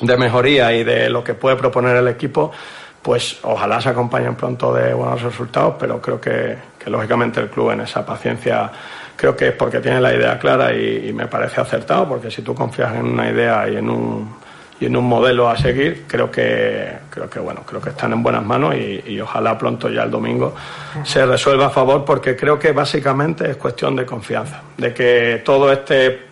de 0.00 0.16
mejoría 0.16 0.72
y 0.72 0.84
de 0.84 1.08
lo 1.08 1.24
que 1.24 1.34
puede 1.34 1.56
proponer 1.56 1.96
el 1.96 2.08
equipo, 2.08 2.52
pues 3.00 3.38
ojalá 3.42 3.80
se 3.80 3.88
acompañen 3.88 4.34
pronto 4.34 4.74
de 4.74 4.92
buenos 4.92 5.22
resultados, 5.22 5.76
pero 5.78 6.00
creo 6.00 6.20
que, 6.20 6.58
que 6.78 6.90
lógicamente 6.90 7.40
el 7.40 7.48
club 7.48 7.70
en 7.70 7.80
esa 7.82 8.04
paciencia 8.04 8.70
creo 9.16 9.34
que 9.34 9.48
es 9.48 9.54
porque 9.54 9.80
tiene 9.80 10.00
la 10.00 10.12
idea 10.12 10.38
clara 10.38 10.74
y, 10.74 11.08
y 11.08 11.12
me 11.12 11.28
parece 11.28 11.60
acertado, 11.60 12.08
porque 12.08 12.30
si 12.30 12.42
tú 12.42 12.54
confías 12.54 12.94
en 12.94 13.06
una 13.06 13.30
idea 13.30 13.68
y 13.68 13.76
en 13.76 13.88
un 13.88 14.45
y 14.78 14.86
en 14.86 14.96
un 14.96 15.06
modelo 15.06 15.48
a 15.48 15.56
seguir, 15.56 16.04
creo 16.06 16.30
que, 16.30 16.92
creo 17.10 17.30
que 17.30 17.40
bueno, 17.40 17.62
creo 17.64 17.80
que 17.80 17.90
están 17.90 18.12
en 18.12 18.22
buenas 18.22 18.44
manos 18.44 18.74
y, 18.74 19.20
ojalá 19.20 19.56
pronto 19.56 19.88
ya 19.88 20.02
el 20.02 20.10
domingo 20.10 20.54
se 21.02 21.24
resuelva 21.24 21.66
a 21.66 21.70
favor, 21.70 22.04
porque 22.04 22.36
creo 22.36 22.58
que 22.58 22.72
básicamente 22.72 23.50
es 23.50 23.56
cuestión 23.56 23.96
de 23.96 24.04
confianza, 24.04 24.60
de 24.76 24.92
que 24.92 25.42
todo 25.44 25.72
este 25.72 26.26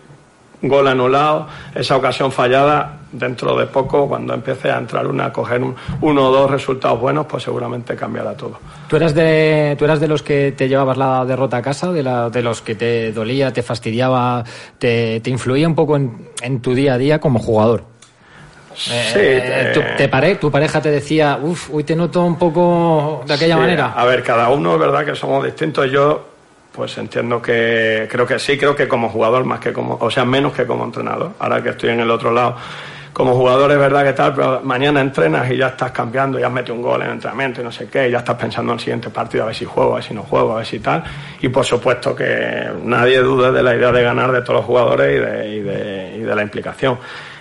gol 0.61 0.87
anulado, 0.87 1.47
esa 1.73 1.97
ocasión 1.97 2.31
fallada, 2.31 2.99
dentro 3.11 3.57
de 3.57 3.65
poco, 3.67 4.07
cuando 4.07 4.33
empiece 4.33 4.69
a 4.69 4.77
entrar 4.77 5.07
una, 5.07 5.25
a 5.25 5.33
coger 5.33 5.63
un, 5.63 5.75
uno 6.01 6.29
o 6.29 6.31
dos 6.31 6.51
resultados 6.51 6.99
buenos, 6.99 7.25
pues 7.25 7.43
seguramente 7.43 7.95
cambiará 7.95 8.35
todo. 8.35 8.59
¿Tú 8.87 8.95
eras 8.95 9.15
de, 9.15 9.75
tú 9.77 9.85
eras 9.85 9.99
de 9.99 10.07
los 10.07 10.21
que 10.21 10.51
te 10.51 10.67
llevabas 10.67 10.97
la 10.97 11.25
derrota 11.25 11.57
a 11.57 11.61
casa, 11.61 11.91
de, 11.91 12.03
la, 12.03 12.29
de 12.29 12.41
los 12.41 12.61
que 12.61 12.75
te 12.75 13.11
dolía, 13.11 13.51
te 13.53 13.63
fastidiaba, 13.63 14.43
te, 14.77 15.19
te 15.21 15.29
influía 15.29 15.67
un 15.67 15.75
poco 15.75 15.95
en 15.97 16.61
tu 16.61 16.73
día 16.73 16.95
a 16.95 16.97
día 16.97 17.19
como 17.19 17.39
jugador? 17.39 17.94
Sí, 18.75 18.91
eh, 18.91 19.71
tu, 19.73 19.81
te 19.97 20.09
pare, 20.09 20.35
tu 20.35 20.51
pareja 20.51 20.81
te 20.81 20.91
decía, 20.91 21.39
uff, 21.41 21.69
hoy 21.73 21.83
te 21.83 21.95
noto 21.95 22.23
un 22.23 22.37
poco 22.37 23.23
de 23.25 23.33
aquella 23.33 23.55
sí, 23.55 23.61
manera. 23.61 23.93
A 23.95 24.05
ver, 24.05 24.21
cada 24.21 24.49
uno 24.49 24.73
es 24.73 24.79
verdad 24.79 25.05
que 25.05 25.15
somos 25.15 25.43
distintos. 25.43 25.89
Yo, 25.89 26.25
pues 26.71 26.97
entiendo 26.97 27.41
que, 27.41 28.07
creo 28.09 28.27
que 28.27 28.37
sí, 28.37 28.57
creo 28.57 28.75
que 28.75 28.87
como 28.87 29.09
jugador 29.09 29.45
más 29.45 29.59
que 29.59 29.71
como, 29.71 29.97
o 29.99 30.11
sea, 30.11 30.25
menos 30.25 30.53
que 30.53 30.65
como 30.65 30.83
entrenador. 30.83 31.31
Ahora 31.39 31.63
que 31.63 31.69
estoy 31.69 31.91
en 31.91 32.01
el 32.01 32.11
otro 32.11 32.31
lado, 32.31 32.57
como 33.15 33.33
jugador 33.33 33.71
es 33.71 33.77
verdad 33.77 34.03
que 34.03 34.11
tal, 34.11 34.35
pero 34.35 34.59
mañana 34.61 34.99
entrenas 34.99 35.49
y 35.49 35.55
ya 35.55 35.67
estás 35.67 35.91
cambiando, 35.91 36.37
ya 36.37 36.47
has 36.47 36.51
metido 36.51 36.75
un 36.75 36.81
gol 36.81 37.01
en 37.01 37.07
el 37.07 37.13
entrenamiento 37.13 37.61
y 37.61 37.63
no 37.63 37.71
sé 37.71 37.87
qué, 37.87 38.09
y 38.09 38.11
ya 38.11 38.17
estás 38.17 38.35
pensando 38.35 38.73
en 38.73 38.77
el 38.77 38.79
siguiente 38.81 39.09
partido, 39.09 39.43
a 39.43 39.47
ver 39.47 39.55
si 39.55 39.63
juego, 39.63 39.93
a 39.93 39.95
ver 39.95 40.03
si 40.03 40.13
no 40.13 40.23
juego, 40.23 40.51
a 40.51 40.57
ver 40.57 40.65
si 40.65 40.79
tal. 40.79 41.01
Y 41.39 41.47
por 41.47 41.63
supuesto 41.63 42.13
que 42.13 42.69
nadie 42.83 43.19
dude 43.19 43.53
de 43.53 43.63
la 43.63 43.73
idea 43.73 43.93
de 43.93 44.03
ganar 44.03 44.33
de 44.33 44.41
todos 44.41 44.55
los 44.55 44.65
jugadores 44.65 45.15
y 45.15 45.19
de, 45.19 45.47
y 45.47 45.59
de, 45.61 46.17
y 46.17 46.19
de 46.23 46.35
la 46.35 46.41
implicación. 46.41 46.99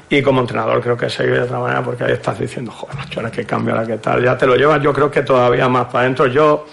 Y 0.08 0.22
como 0.22 0.40
entrenador 0.40 0.80
creo 0.80 0.96
que 0.96 1.08
seguir 1.08 1.34
de 1.34 1.42
otra 1.42 1.58
manera 1.58 1.82
porque 1.82 2.04
ahí 2.04 2.12
estás 2.12 2.38
diciendo, 2.38 2.70
joder, 2.70 2.96
macho, 2.96 3.20
ahora 3.20 3.30
que 3.30 3.44
cambio, 3.44 3.74
ahora 3.74 3.86
que 3.86 3.98
tal. 3.98 4.22
Ya 4.22 4.36
te 4.36 4.46
lo 4.46 4.56
llevas, 4.56 4.82
yo 4.82 4.92
creo 4.92 5.10
que 5.10 5.22
todavía 5.22 5.68
más 5.68 5.86
para 5.86 6.00
adentro. 6.00 6.26
Yo, 6.26 6.66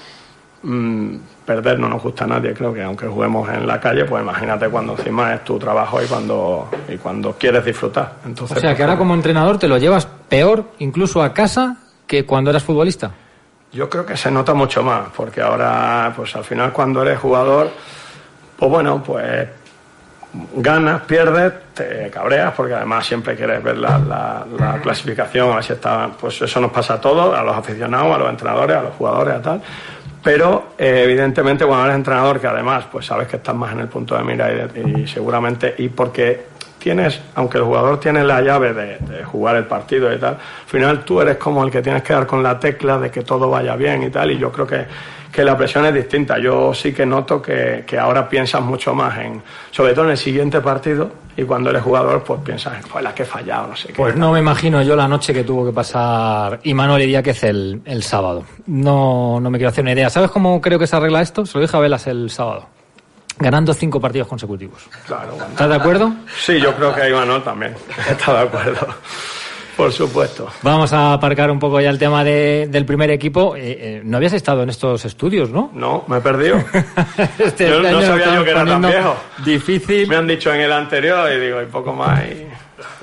mmm, 0.63 1.15
perder 1.45 1.79
no 1.79 1.89
nos 1.89 2.01
gusta 2.01 2.25
a 2.25 2.27
nadie, 2.27 2.53
creo 2.53 2.73
que 2.73 2.83
aunque 2.83 3.07
juguemos 3.07 3.49
en 3.49 3.65
la 3.65 3.79
calle, 3.79 4.05
pues 4.05 4.21
imagínate 4.21 4.69
cuando 4.69 4.95
encima 4.95 5.33
es 5.33 5.43
tu 5.43 5.57
trabajo 5.57 6.01
y 6.01 6.05
cuando, 6.05 6.69
y 6.87 6.97
cuando 6.97 7.33
quieres 7.33 7.65
disfrutar. 7.65 8.13
Entonces, 8.25 8.57
o 8.57 8.59
sea, 8.59 8.75
que 8.75 8.83
ahora 8.83 8.97
como 8.97 9.13
entrenador 9.13 9.57
te 9.57 9.67
lo 9.67 9.77
llevas 9.77 10.05
peor 10.05 10.65
incluso 10.79 11.21
a 11.21 11.33
casa 11.33 11.77
que 12.05 12.25
cuando 12.25 12.49
eras 12.51 12.63
futbolista. 12.63 13.11
Yo 13.73 13.89
creo 13.89 14.05
que 14.05 14.17
se 14.17 14.29
nota 14.29 14.53
mucho 14.53 14.83
más, 14.83 15.07
porque 15.15 15.41
ahora, 15.41 16.11
pues 16.15 16.35
al 16.35 16.43
final 16.43 16.73
cuando 16.73 17.01
eres 17.01 17.19
jugador, 17.19 17.69
pues 18.57 18.69
bueno, 18.69 19.01
pues 19.01 19.47
ganas, 20.55 21.01
pierdes, 21.01 21.53
te 21.73 22.09
cabreas, 22.09 22.53
porque 22.55 22.73
además 22.73 23.05
siempre 23.05 23.35
quieres 23.35 23.61
ver 23.61 23.77
la, 23.77 23.97
la, 23.99 24.45
la, 24.57 24.81
clasificación, 24.81 25.51
a 25.51 25.55
ver 25.55 25.63
si 25.63 25.73
está, 25.73 26.09
pues 26.19 26.41
eso 26.41 26.61
nos 26.61 26.71
pasa 26.71 26.95
a 26.95 27.01
todos, 27.01 27.37
a 27.37 27.43
los 27.43 27.55
aficionados, 27.55 28.15
a 28.15 28.17
los 28.17 28.29
entrenadores, 28.29 28.77
a 28.77 28.81
los 28.81 28.95
jugadores, 28.95 29.35
a 29.35 29.41
tal. 29.41 29.61
Pero 30.23 30.73
eh, 30.77 31.01
evidentemente 31.03 31.65
cuando 31.65 31.85
eres 31.85 31.95
entrenador, 31.95 32.39
que 32.39 32.47
además 32.47 32.85
pues 32.91 33.05
sabes 33.05 33.27
que 33.27 33.37
estás 33.37 33.55
más 33.55 33.73
en 33.73 33.79
el 33.79 33.87
punto 33.87 34.15
de 34.15 34.23
mira 34.23 34.49
y, 34.51 35.07
seguramente, 35.07 35.73
y 35.79 35.89
porque 35.89 36.51
tienes, 36.77 37.19
aunque 37.35 37.57
el 37.57 37.63
jugador 37.63 37.99
tiene 37.99 38.23
la 38.23 38.41
llave 38.41 38.73
de, 38.73 38.97
de, 38.99 39.23
jugar 39.23 39.55
el 39.55 39.65
partido 39.65 40.13
y 40.13 40.17
tal, 40.17 40.35
al 40.35 40.67
final 40.67 41.03
tú 41.03 41.21
eres 41.21 41.37
como 41.37 41.63
el 41.63 41.71
que 41.71 41.81
tienes 41.81 42.03
que 42.03 42.13
dar 42.13 42.25
con 42.25 42.41
la 42.41 42.59
tecla 42.59 42.99
de 42.99 43.09
que 43.09 43.21
todo 43.21 43.49
vaya 43.49 43.75
bien 43.75 44.03
y 44.03 44.09
tal, 44.09 44.31
y 44.31 44.37
yo 44.37 44.51
creo 44.51 44.67
que 44.67 44.85
que 45.31 45.43
la 45.43 45.57
presión 45.57 45.85
es 45.85 45.93
distinta. 45.93 46.37
Yo 46.37 46.73
sí 46.73 46.93
que 46.93 47.05
noto 47.05 47.41
que, 47.41 47.83
que, 47.87 47.97
ahora 47.97 48.27
piensas 48.27 48.61
mucho 48.61 48.93
más 48.93 49.17
en, 49.19 49.41
sobre 49.71 49.93
todo 49.93 50.05
en 50.05 50.11
el 50.11 50.17
siguiente 50.17 50.59
partido, 50.61 51.11
y 51.37 51.43
cuando 51.43 51.69
eres 51.69 51.81
jugador, 51.81 52.23
pues 52.23 52.41
piensas, 52.41 52.73
pues 52.91 53.03
la 53.03 53.15
que 53.15 53.23
he 53.23 53.25
fallado, 53.25 53.67
no 53.67 53.75
sé 53.75 53.87
qué. 53.89 53.93
Pues 53.93 54.15
no 54.15 54.33
me 54.33 54.39
imagino 54.39 54.81
yo 54.81 54.95
la 54.95 55.07
noche 55.07 55.33
que 55.33 55.43
tuvo 55.43 55.65
que 55.65 55.71
pasar 55.71 56.59
Imanol 56.63 57.01
Idiáquez 57.01 57.43
el, 57.45 57.81
el 57.85 58.03
sábado. 58.03 58.43
No, 58.67 59.39
no 59.39 59.49
me 59.49 59.57
quiero 59.57 59.69
hacer 59.69 59.83
una 59.83 59.93
idea. 59.93 60.09
¿Sabes 60.09 60.29
cómo 60.29 60.59
creo 60.59 60.77
que 60.77 60.87
se 60.87 60.95
arregla 60.95 61.21
esto? 61.21 61.45
Se 61.45 61.57
lo 61.57 61.61
dije 61.61 61.77
a 61.77 61.79
Velas 61.79 62.05
el 62.07 62.29
sábado. 62.29 62.67
Ganando 63.39 63.73
cinco 63.73 63.99
partidos 63.99 64.27
consecutivos. 64.27 64.87
Claro. 65.07 65.33
¿Estás 65.49 65.69
de 65.69 65.75
acuerdo? 65.75 66.13
Sí, 66.37 66.59
yo 66.59 66.75
creo 66.75 66.93
que 66.93 67.09
Imanol 67.09 67.43
también 67.43 67.75
está 68.09 68.33
de 68.33 68.39
acuerdo. 68.39 68.87
Por 69.81 69.91
supuesto. 69.91 70.47
Vamos 70.61 70.93
a 70.93 71.13
aparcar 71.13 71.49
un 71.49 71.57
poco 71.57 71.81
ya 71.81 71.89
el 71.89 71.97
tema 71.97 72.23
de, 72.23 72.67
del 72.69 72.85
primer 72.85 73.09
equipo. 73.09 73.55
Eh, 73.55 73.61
eh, 73.79 74.01
no 74.03 74.17
habías 74.17 74.33
estado 74.33 74.61
en 74.61 74.69
estos 74.69 75.03
estudios, 75.05 75.49
¿no? 75.49 75.71
No, 75.73 76.05
me 76.07 76.17
he 76.17 76.21
perdido. 76.21 76.63
este, 77.39 77.67
yo 77.69 77.81
no 77.81 77.99
sabía 78.03 78.35
yo 78.35 78.43
que 78.43 78.51
era 78.51 78.63
tan 78.63 78.79
viejo. 78.79 79.15
Difícil. 79.43 80.07
Me 80.07 80.17
han 80.17 80.27
dicho 80.27 80.53
en 80.53 80.61
el 80.61 80.71
anterior 80.71 81.27
y 81.33 81.39
digo, 81.39 81.63
y 81.63 81.65
poco 81.65 81.93
más. 81.93 82.21
Y... 82.25 82.45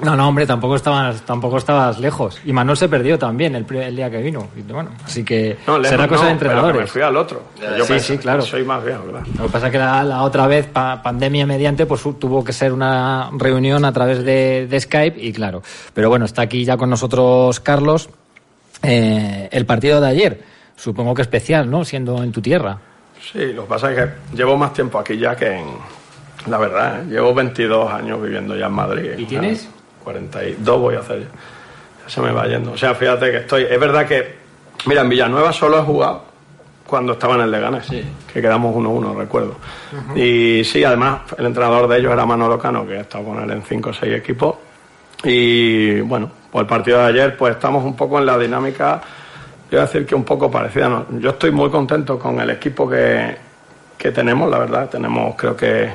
No, 0.03 0.17
no, 0.17 0.29
hombre, 0.29 0.47
tampoco 0.47 0.77
estabas, 0.77 1.23
tampoco 1.23 1.59
estabas 1.59 1.99
lejos. 1.99 2.41
Y 2.45 2.53
Manuel 2.53 2.77
se 2.77 2.89
perdió 2.89 3.19
también 3.19 3.55
el, 3.55 3.67
el 3.71 3.97
día 3.97 4.11
que 4.11 4.19
vino. 4.19 4.49
Y 4.57 4.63
bueno, 4.63 4.91
así 5.05 5.25
que 5.25 5.59
no, 5.67 5.79
lejos, 5.79 5.89
será 5.91 6.09
cosa 6.09 6.23
no, 6.23 6.27
de 6.27 6.33
entrenadores. 6.33 6.81
me 6.81 6.87
fui 6.87 7.03
al 7.03 7.17
otro. 7.17 7.43
Yo 7.61 7.85
sí, 7.85 7.93
pensé, 7.93 8.15
sí, 8.15 8.19
claro. 8.19 8.43
Soy 8.43 8.65
más 8.65 8.85
viejo, 8.85 9.05
¿verdad? 9.07 9.23
Lo 9.37 9.45
que 9.45 9.51
pasa 9.51 9.67
es 9.67 9.73
que 9.73 9.79
la, 9.79 10.05
la 10.05 10.23
otra 10.23 10.47
vez, 10.47 10.67
pa, 10.67 11.03
pandemia 11.03 11.47
mediante, 11.47 11.87
pues 11.87 12.03
tuvo 12.19 12.45
que 12.45 12.53
ser 12.53 12.73
una 12.73 13.31
reunión 13.37 13.85
a 13.85 13.93
través 13.93 14.25
de, 14.25 14.67
de, 14.67 14.81
Skype 14.81 15.21
y 15.21 15.33
claro. 15.33 15.63
Pero 15.95 16.09
bueno, 16.09 16.25
está 16.25 16.43
aquí 16.43 16.65
ya 16.65 16.77
con 16.77 16.91
nosotros 16.91 17.61
Carlos. 17.61 18.09
Eh, 18.83 19.49
el 19.51 19.67
partido 19.67 20.01
de 20.01 20.07
ayer, 20.07 20.43
supongo 20.77 21.15
que 21.15 21.23
especial, 21.23 21.71
¿no? 21.71 21.85
Siendo 21.85 22.23
en 22.23 22.33
tu 22.33 22.41
tierra. 22.41 22.79
Sí, 23.33 23.53
lo 23.53 23.63
que 23.63 23.69
pasa 23.69 23.93
es 23.93 23.99
que 23.99 24.37
llevo 24.37 24.57
más 24.57 24.73
tiempo 24.73 24.99
aquí 24.99 25.19
ya 25.19 25.37
que 25.37 25.57
en. 25.57 25.98
La 26.49 26.59
verdad, 26.59 27.01
¿eh? 27.01 27.07
llevo 27.09 27.35
22 27.35 27.93
años 27.93 28.23
viviendo 28.23 28.57
ya 28.57 28.67
en 28.67 28.73
Madrid. 28.73 29.11
¿Y 29.17 29.25
tienes? 29.25 29.69
42 30.05 30.81
voy 30.81 30.95
a 30.97 31.01
hacer 31.01 31.21
ya. 31.21 31.27
ya. 31.27 32.09
Se 32.09 32.21
me 32.21 32.33
va 32.33 32.47
yendo. 32.47 32.73
O 32.73 32.77
sea, 32.77 32.95
fíjate 32.95 33.31
que 33.31 33.37
estoy. 33.39 33.63
Es 33.65 33.81
verdad 33.81 34.07
que. 34.07 34.39
Mira, 34.87 35.03
en 35.03 35.09
Villanueva 35.09 35.53
solo 35.53 35.79
he 35.79 35.83
jugado 35.83 36.29
cuando 36.89 37.13
estaba 37.13 37.35
en 37.35 37.43
el 37.43 37.51
Leganés, 37.51 37.85
sí. 37.87 38.03
que 38.33 38.41
quedamos 38.41 38.75
1-1, 38.75 39.15
recuerdo. 39.17 39.57
Uh 39.93 40.15
-huh. 40.15 40.19
Y 40.19 40.65
sí, 40.65 40.83
además, 40.83 41.21
el 41.37 41.47
entrenador 41.47 41.87
de 41.87 41.99
ellos 41.99 42.13
era 42.13 42.25
Manolo 42.25 42.59
Cano, 42.59 42.87
que 42.87 42.95
he 42.95 43.01
estado 43.01 43.25
con 43.25 43.43
él 43.43 43.51
en 43.51 43.63
5 43.63 43.91
o 43.91 43.93
6 43.93 44.15
equipos. 44.15 44.57
Y 45.23 46.01
bueno, 46.01 46.31
pues 46.51 46.63
el 46.63 46.67
partido 46.67 46.99
de 46.99 47.07
ayer, 47.07 47.37
pues 47.37 47.55
estamos 47.55 47.85
un 47.85 47.95
poco 47.95 48.19
en 48.19 48.27
la 48.27 48.39
dinámica, 48.39 49.03
yo 49.71 49.77
voy 49.77 49.81
a 49.81 49.83
decir 49.83 50.07
que 50.07 50.15
un 50.15 50.25
poco 50.25 50.51
parecida. 50.51 50.89
¿no? 50.89 51.07
Yo 51.19 51.31
estoy 51.31 51.51
muy 51.51 51.69
contento 51.69 52.19
con 52.19 52.41
el 52.41 52.49
equipo 52.51 52.89
que, 52.89 53.37
que 53.99 54.11
tenemos, 54.11 54.51
la 54.51 54.59
verdad. 54.59 54.89
Tenemos, 54.89 55.35
creo 55.37 55.55
que, 55.55 55.93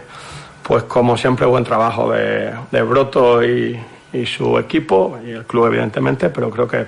pues 0.64 0.84
como 0.84 1.18
siempre, 1.18 1.46
buen 1.46 1.64
trabajo 1.64 2.12
de, 2.12 2.54
de 2.72 2.82
Broto 2.82 3.44
y, 3.44 3.80
y 4.14 4.26
su 4.26 4.58
equipo, 4.58 5.20
y 5.26 5.32
el 5.32 5.46
club, 5.46 5.68
evidentemente, 5.68 6.30
pero 6.30 6.50
creo 6.50 6.68
que 6.68 6.86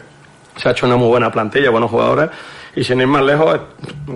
se 0.56 0.70
ha 0.70 0.72
hecho 0.72 0.86
una 0.86 0.96
muy 0.96 1.08
buena 1.08 1.32
plantilla, 1.32 1.70
buenos 1.70 1.92
jugadores. 1.92 2.30
Y 2.76 2.84
sin 2.84 3.00
ir 3.00 3.08
más 3.08 3.24
lejos, 3.24 3.58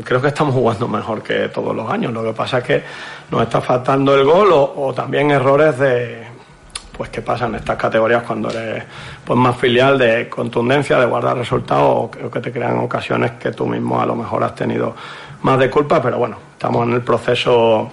creo 0.03 0.21
que 0.21 0.27
estamos 0.27 0.53
jugando 0.53 0.87
mejor 0.87 1.23
que 1.23 1.47
todos 1.49 1.75
los 1.75 1.89
años. 1.89 2.11
Lo 2.11 2.23
que 2.23 2.33
pasa 2.33 2.59
es 2.59 2.63
que 2.63 2.83
nos 3.31 3.41
está 3.43 3.61
faltando 3.61 4.15
el 4.15 4.25
gol 4.25 4.49
o, 4.51 4.93
también 4.93 5.31
errores 5.31 5.79
de, 5.79 6.27
pues 6.91 7.09
que 7.09 7.21
pasan 7.21 7.51
en 7.51 7.55
estas 7.55 7.77
categorías 7.77 8.23
cuando 8.23 8.49
eres 8.49 8.83
pues 9.23 9.39
más 9.39 9.55
filial 9.55 9.97
de 9.97 10.27
contundencia, 10.27 10.99
de 10.99 11.05
guardar 11.05 11.37
resultados 11.37 11.89
o 11.89 12.11
que, 12.11 12.29
que 12.29 12.39
te 12.41 12.51
crean 12.51 12.79
ocasiones 12.79 13.31
que 13.31 13.51
tú 13.51 13.65
mismo 13.65 14.01
a 14.01 14.05
lo 14.05 14.15
mejor 14.15 14.43
has 14.43 14.55
tenido 14.55 14.93
más 15.43 15.57
de 15.57 15.69
culpa, 15.69 16.01
pero 16.01 16.17
bueno, 16.17 16.37
estamos 16.51 16.85
en 16.85 16.95
el 16.95 17.01
proceso 17.01 17.89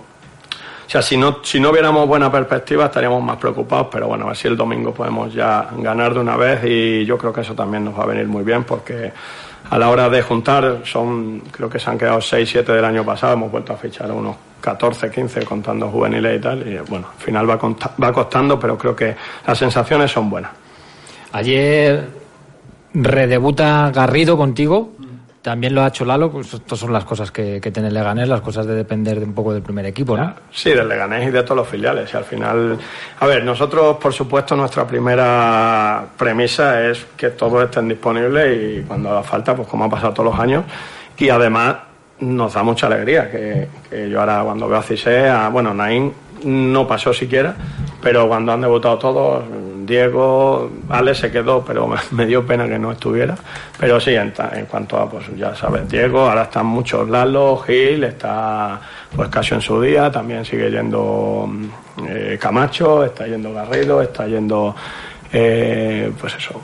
sea, 0.88 1.02
si 1.02 1.16
no, 1.16 1.38
si 1.42 1.58
no 1.58 1.72
viéramos 1.72 2.06
buena 2.06 2.30
perspectiva 2.30 2.86
estaríamos 2.86 3.22
más 3.22 3.36
preocupados, 3.36 3.88
pero 3.90 4.08
bueno, 4.08 4.24
a 4.24 4.28
ver 4.28 4.36
si 4.36 4.48
el 4.48 4.56
domingo 4.56 4.94
podemos 4.94 5.32
ya 5.34 5.68
ganar 5.78 6.14
de 6.14 6.20
una 6.20 6.36
vez 6.36 6.64
y 6.64 7.04
yo 7.04 7.18
creo 7.18 7.32
que 7.32 7.40
eso 7.40 7.54
también 7.54 7.84
nos 7.84 7.98
va 7.98 8.04
a 8.04 8.06
venir 8.06 8.26
muy 8.26 8.44
bien 8.44 8.64
porque 8.64 9.12
a 9.68 9.78
la 9.78 9.90
hora 9.90 10.08
de 10.08 10.22
juntar 10.22 10.82
son, 10.84 11.40
creo 11.50 11.68
que 11.68 11.78
se 11.78 11.90
han 11.90 11.98
quedado 11.98 12.20
6, 12.20 12.48
7 12.48 12.72
del 12.72 12.84
año 12.84 13.04
pasado, 13.04 13.32
hemos 13.32 13.50
vuelto 13.50 13.72
a 13.72 13.76
fichar 13.76 14.10
unos 14.12 14.36
14, 14.60 15.10
15 15.10 15.44
contando 15.44 15.88
juveniles 15.88 16.38
y 16.38 16.40
tal, 16.40 16.66
y 16.66 16.78
bueno, 16.88 17.08
al 17.16 17.22
final 17.22 17.50
va, 17.50 17.58
va 18.02 18.12
costando, 18.12 18.58
pero 18.58 18.78
creo 18.78 18.94
que 18.94 19.16
las 19.46 19.58
sensaciones 19.58 20.10
son 20.10 20.30
buenas. 20.30 20.52
Ayer 21.32 22.08
redebuta 22.94 23.90
Garrido 23.92 24.36
contigo, 24.36 24.92
también 25.46 25.76
lo 25.76 25.82
ha 25.84 25.86
hecho 25.86 26.04
Lalo, 26.04 26.28
pues 26.28 26.52
estas 26.52 26.76
son 26.76 26.92
las 26.92 27.04
cosas 27.04 27.30
que, 27.30 27.60
que 27.60 27.70
tiene 27.70 27.88
Leganés, 27.88 28.28
las 28.28 28.40
cosas 28.40 28.66
de 28.66 28.74
depender 28.74 29.20
de 29.20 29.26
un 29.26 29.32
poco 29.32 29.54
del 29.54 29.62
primer 29.62 29.86
equipo, 29.86 30.16
¿no? 30.16 30.34
Sí, 30.50 30.70
del 30.70 30.88
Leganés 30.88 31.28
y 31.28 31.30
de 31.30 31.44
todos 31.44 31.58
los 31.58 31.68
filiales. 31.68 32.12
Y 32.12 32.16
al 32.16 32.24
final, 32.24 32.76
a 33.20 33.26
ver, 33.28 33.44
nosotros, 33.44 33.96
por 33.98 34.12
supuesto, 34.12 34.56
nuestra 34.56 34.84
primera 34.84 36.04
premisa 36.18 36.84
es 36.88 37.06
que 37.16 37.30
todos 37.30 37.62
estén 37.62 37.86
disponibles 37.86 38.80
y 38.80 38.82
cuando 38.82 39.10
haga 39.10 39.22
falta, 39.22 39.54
pues 39.54 39.68
como 39.68 39.84
ha 39.84 39.88
pasado 39.88 40.14
todos 40.14 40.32
los 40.32 40.40
años. 40.40 40.64
Y 41.16 41.28
además, 41.28 41.76
nos 42.18 42.54
da 42.54 42.64
mucha 42.64 42.88
alegría 42.88 43.30
que, 43.30 43.68
yo 44.10 44.18
ahora 44.18 44.42
cuando 44.42 44.66
veo 44.66 44.78
a 44.78 44.82
Cise, 44.82 45.28
a, 45.28 45.48
bueno, 45.48 45.72
Naín 45.72 46.12
no 46.42 46.88
pasó 46.88 47.14
siquiera, 47.14 47.54
pero 48.02 48.26
cuando 48.26 48.50
han 48.50 48.62
debutado 48.62 48.98
todos, 48.98 49.44
Diego, 49.86 50.70
Ale 50.88 51.14
se 51.14 51.30
quedó, 51.30 51.64
pero 51.64 51.88
me 52.10 52.26
dio 52.26 52.46
pena 52.46 52.66
que 52.68 52.78
no 52.78 52.92
estuviera. 52.92 53.36
Pero 53.78 54.00
sí, 54.00 54.14
en, 54.14 54.32
cuanto 54.68 54.98
a, 54.98 55.08
pues 55.08 55.24
ya 55.36 55.54
sabes, 55.54 55.88
Diego, 55.88 56.28
ahora 56.28 56.42
están 56.42 56.66
muchos 56.66 57.08
Lalo, 57.08 57.56
Gil, 57.58 58.04
está 58.04 58.80
pues 59.14 59.28
casi 59.28 59.54
en 59.54 59.60
su 59.60 59.80
día, 59.80 60.10
también 60.10 60.44
sigue 60.44 60.70
yendo 60.70 61.48
eh, 62.06 62.36
Camacho, 62.40 63.04
está 63.04 63.26
yendo 63.26 63.52
Garrido, 63.52 64.02
está 64.02 64.26
yendo, 64.26 64.74
eh, 65.32 66.12
pues 66.20 66.34
eso, 66.34 66.60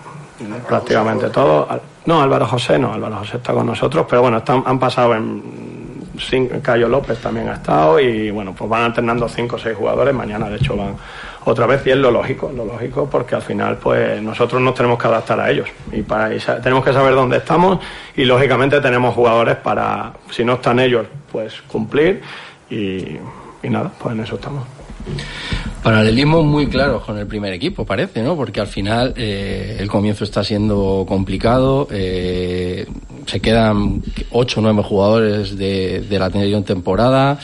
prácticamente 0.69 1.31
todo. 1.31 1.69
No, 2.05 2.21
Álvaro 2.21 2.47
José 2.47 2.79
no, 2.79 2.93
Álvaro 2.93 3.19
José 3.19 3.37
está 3.37 3.53
con 3.53 3.67
nosotros, 3.67 4.07
pero 4.09 4.23
bueno, 4.23 4.39
están, 4.39 4.63
han 4.67 4.79
pasado 4.79 5.15
en 5.15 5.72
Cayo 6.63 6.89
López 6.89 7.19
también 7.19 7.49
ha 7.49 7.55
estado 7.55 7.99
y 8.01 8.31
bueno, 8.31 8.55
pues 8.57 8.69
van 8.69 8.85
alternando 8.85 9.29
cinco 9.29 9.57
o 9.57 9.59
seis 9.59 9.77
jugadores, 9.77 10.15
mañana 10.15 10.49
de 10.49 10.57
hecho 10.57 10.77
van 10.77 10.97
otra 11.45 11.67
vez 11.67 11.87
y 11.87 11.91
es 11.91 11.97
lo 11.97 12.11
lógico, 12.11 12.53
lo 12.55 12.65
lógico 12.65 13.09
porque 13.11 13.35
al 13.35 13.43
final 13.43 13.77
pues 13.79 14.23
nosotros 14.23 14.61
nos 14.61 14.75
tenemos 14.75 14.99
que 14.99 15.07
adaptar 15.09 15.41
a 15.41 15.51
ellos 15.51 15.69
y, 15.91 16.03
tenemos 16.03 16.85
que 16.85 16.93
saber 16.93 17.15
dónde 17.15 17.39
estamos 17.39 17.79
y 18.17 18.25
lógicamente 18.25 18.81
tenemos 18.81 19.15
jugadores 19.15 19.57
para, 19.57 20.13
si 20.31 20.45
no 20.45 20.55
están 20.55 20.79
ellos, 20.79 21.07
pues 21.31 21.63
cumplir 21.63 22.21
y, 22.71 23.17
y 23.63 23.71
nada, 23.71 23.91
pues 23.99 24.15
en 24.15 24.23
eso 24.23 24.37
estamos. 24.37 24.65
Paralelismo 25.83 26.45
muy 26.45 26.69
claro 26.69 27.01
con 27.01 27.19
el 27.19 27.27
primer 27.27 27.53
equipo, 27.53 27.85
parece, 27.85 28.23
¿no? 28.23 28.37
Porque 28.37 28.61
al 28.61 28.69
final 28.69 29.15
eh, 29.17 29.79
el 29.81 29.89
comienzo 29.89 30.23
está 30.23 30.45
siendo 30.45 31.05
complicado. 31.09 31.89
Eh, 31.91 32.87
se 33.27 33.41
quedan 33.41 34.03
ocho 34.31 34.61
o 34.61 34.63
nueve 34.63 34.83
jugadores 34.83 35.57
de, 35.57 36.01
de 36.01 36.19
la 36.19 36.27
anterior 36.27 36.63
temporada. 36.63 37.39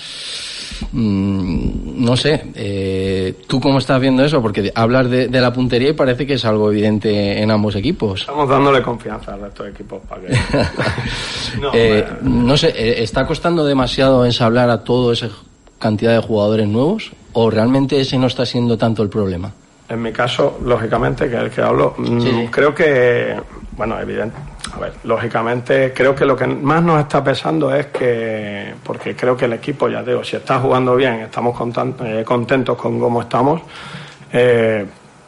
Mm, 0.93 2.05
no 2.05 2.17
sé, 2.17 2.53
eh, 2.55 3.35
¿tú 3.47 3.61
cómo 3.61 3.79
estás 3.79 4.01
viendo 4.01 4.25
eso? 4.25 4.41
Porque 4.41 4.73
hablas 4.75 5.11
de, 5.11 5.29
de, 5.29 5.41
la 5.41 5.53
puntería 5.53 5.91
y 5.91 5.93
parece 5.93 6.27
que 6.27 6.35
es 6.35 6.45
algo 6.45 6.71
evidente 6.71 7.43
en 7.43 7.51
ambos 7.51 7.75
equipos. 7.77 8.21
Estamos 8.21 8.49
dándole 8.49 8.83
confianza 8.83 9.35
al 9.35 9.41
resto 9.41 9.65
de 9.65 9.71
equipos 9.71 10.01
para 10.09 10.23
que... 10.23 10.29
no, 11.61 11.71
eh, 11.75 12.07
no, 12.23 12.57
sé, 12.57 12.69
eh, 12.69 13.03
¿está 13.03 13.27
costando 13.27 13.65
demasiado 13.65 14.25
ensablar 14.25 14.71
a 14.71 14.85
toda 14.85 15.13
esa 15.13 15.29
cantidad 15.79 16.13
de 16.13 16.21
jugadores 16.21 16.69
nuevos? 16.69 17.11
¿O 17.33 17.51
realmente 17.51 18.01
ese 18.01 18.19
no 18.19 18.27
está 18.27 18.47
siendo 18.47 18.79
tanto 18.79 19.03
el 19.03 19.09
problema? 19.09 19.53
En 19.89 20.03
mi 20.03 20.13
caso, 20.13 20.59
lógicamente, 20.65 21.29
que 21.29 21.37
es 21.37 21.43
el 21.43 21.51
que 21.51 21.63
hablo, 21.63 21.95
mm, 21.97 22.21
sí. 22.21 22.49
creo 22.51 22.75
que, 22.75 23.35
bueno, 23.73 23.99
evidente, 23.99 24.37
a 24.75 24.79
ver, 24.79 24.93
lógicamente 25.05 25.93
creo 25.95 26.15
que 26.15 26.25
lo 26.25 26.37
que 26.37 26.47
más 26.47 26.83
nos 26.83 27.01
está 27.01 27.23
pesando 27.23 27.75
es 27.75 27.87
que, 27.87 28.75
porque 28.85 29.15
creo 29.15 29.37
que 29.37 29.47
el 29.47 29.53
equipo, 29.55 29.89
ya 29.89 30.03
digo, 30.03 30.23
si 30.23 30.37
está 30.37 30.59
jugando 30.59 30.95
bien, 30.97 31.15
estamos 31.21 31.57
eh, 32.05 32.23
contentos 32.25 32.77
con 32.77 32.99
cómo 32.99 33.23
estamos, 33.23 33.63
eh, 34.33 34.87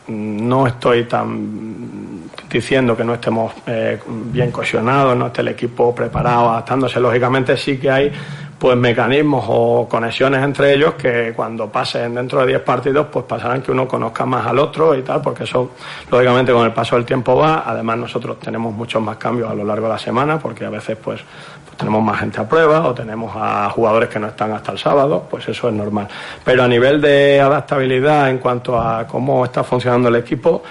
no 0.09 0.67
estoy 0.67 1.05
tan 1.05 2.29
diciendo 2.51 2.97
que 2.97 3.05
no 3.05 3.15
estemos 3.15 3.53
eh, 3.67 3.99
bien 4.07 4.51
cohesionados, 4.51 5.17
no 5.17 5.29
esté 5.29 5.43
el 5.43 5.49
equipo 5.49 5.95
preparado, 5.95 6.51
adaptándose. 6.51 6.99
Lógicamente 6.99 7.57
sí 7.57 7.79
que 7.79 7.91
hay 7.91 8.13
pues 8.61 8.77
mecanismos 8.77 9.43
o 9.49 9.89
conexiones 9.89 10.45
entre 10.45 10.75
ellos 10.75 10.93
que 10.93 11.33
cuando 11.35 11.73
pasen 11.73 12.15
dentro 12.15 12.41
de 12.41 12.49
10 12.49 12.61
partidos 12.61 13.07
pues 13.11 13.25
pasarán 13.25 13.63
que 13.63 13.73
uno 13.73 13.89
conozca 13.89 14.27
más 14.27 14.47
al 14.47 14.59
otro 14.59 14.95
y 14.95 15.01
tal, 15.01 15.23
porque 15.23 15.45
eso 15.45 15.71
lógicamente 16.11 16.53
con 16.53 16.67
el 16.67 16.73
paso 16.73 16.95
del 16.97 17.07
tiempo 17.07 17.35
va, 17.37 17.65
además 17.67 17.97
nosotros 17.97 18.39
tenemos 18.39 18.75
muchos 18.75 19.01
más 19.01 19.17
cambios 19.17 19.51
a 19.51 19.55
lo 19.55 19.65
largo 19.65 19.87
de 19.87 19.93
la 19.95 19.99
semana 19.99 20.39
porque 20.39 20.67
a 20.67 20.71
veces 20.71 20.99
pues, 21.03 21.23
pues 21.65 21.77
tenemos 21.79 22.03
más 22.03 22.21
gente 22.21 22.39
a 22.39 22.47
prueba 22.47 22.87
o 22.87 22.93
tenemos 22.93 23.33
a 23.35 23.71
jugadores 23.71 24.11
que 24.11 24.19
no 24.19 24.27
están 24.27 24.53
hasta 24.53 24.73
el 24.73 24.79
sábado, 24.79 25.27
pues 25.31 25.49
eso 25.49 25.69
es 25.69 25.75
normal. 25.75 26.07
Pero 26.45 26.63
a 26.63 26.69
nivel 26.69 27.01
de 27.01 27.41
adaptabilidad 27.41 28.29
en 28.29 28.37
cuanto 28.37 28.79
a 28.79 29.07
cómo 29.07 29.43
está 29.43 29.65
funcionando 29.65 30.11
el 30.11 30.17
equipo, 30.17 30.63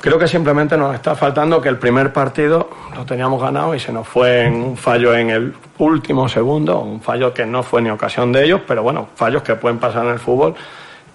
Creo 0.00 0.16
que 0.16 0.28
simplemente 0.28 0.76
nos 0.76 0.94
está 0.94 1.16
faltando 1.16 1.60
que 1.60 1.68
el 1.68 1.76
primer 1.76 2.12
partido 2.12 2.70
lo 2.94 3.04
teníamos 3.04 3.42
ganado 3.42 3.74
y 3.74 3.80
se 3.80 3.92
nos 3.92 4.06
fue 4.06 4.44
en 4.44 4.54
un 4.54 4.76
fallo 4.76 5.12
en 5.12 5.30
el 5.30 5.54
último 5.78 6.28
segundo, 6.28 6.78
un 6.78 7.00
fallo 7.00 7.34
que 7.34 7.44
no 7.44 7.64
fue 7.64 7.82
ni 7.82 7.90
ocasión 7.90 8.30
de 8.30 8.44
ellos, 8.44 8.60
pero 8.66 8.84
bueno, 8.84 9.08
fallos 9.16 9.42
que 9.42 9.56
pueden 9.56 9.78
pasar 9.78 10.04
en 10.04 10.12
el 10.12 10.20
fútbol 10.20 10.54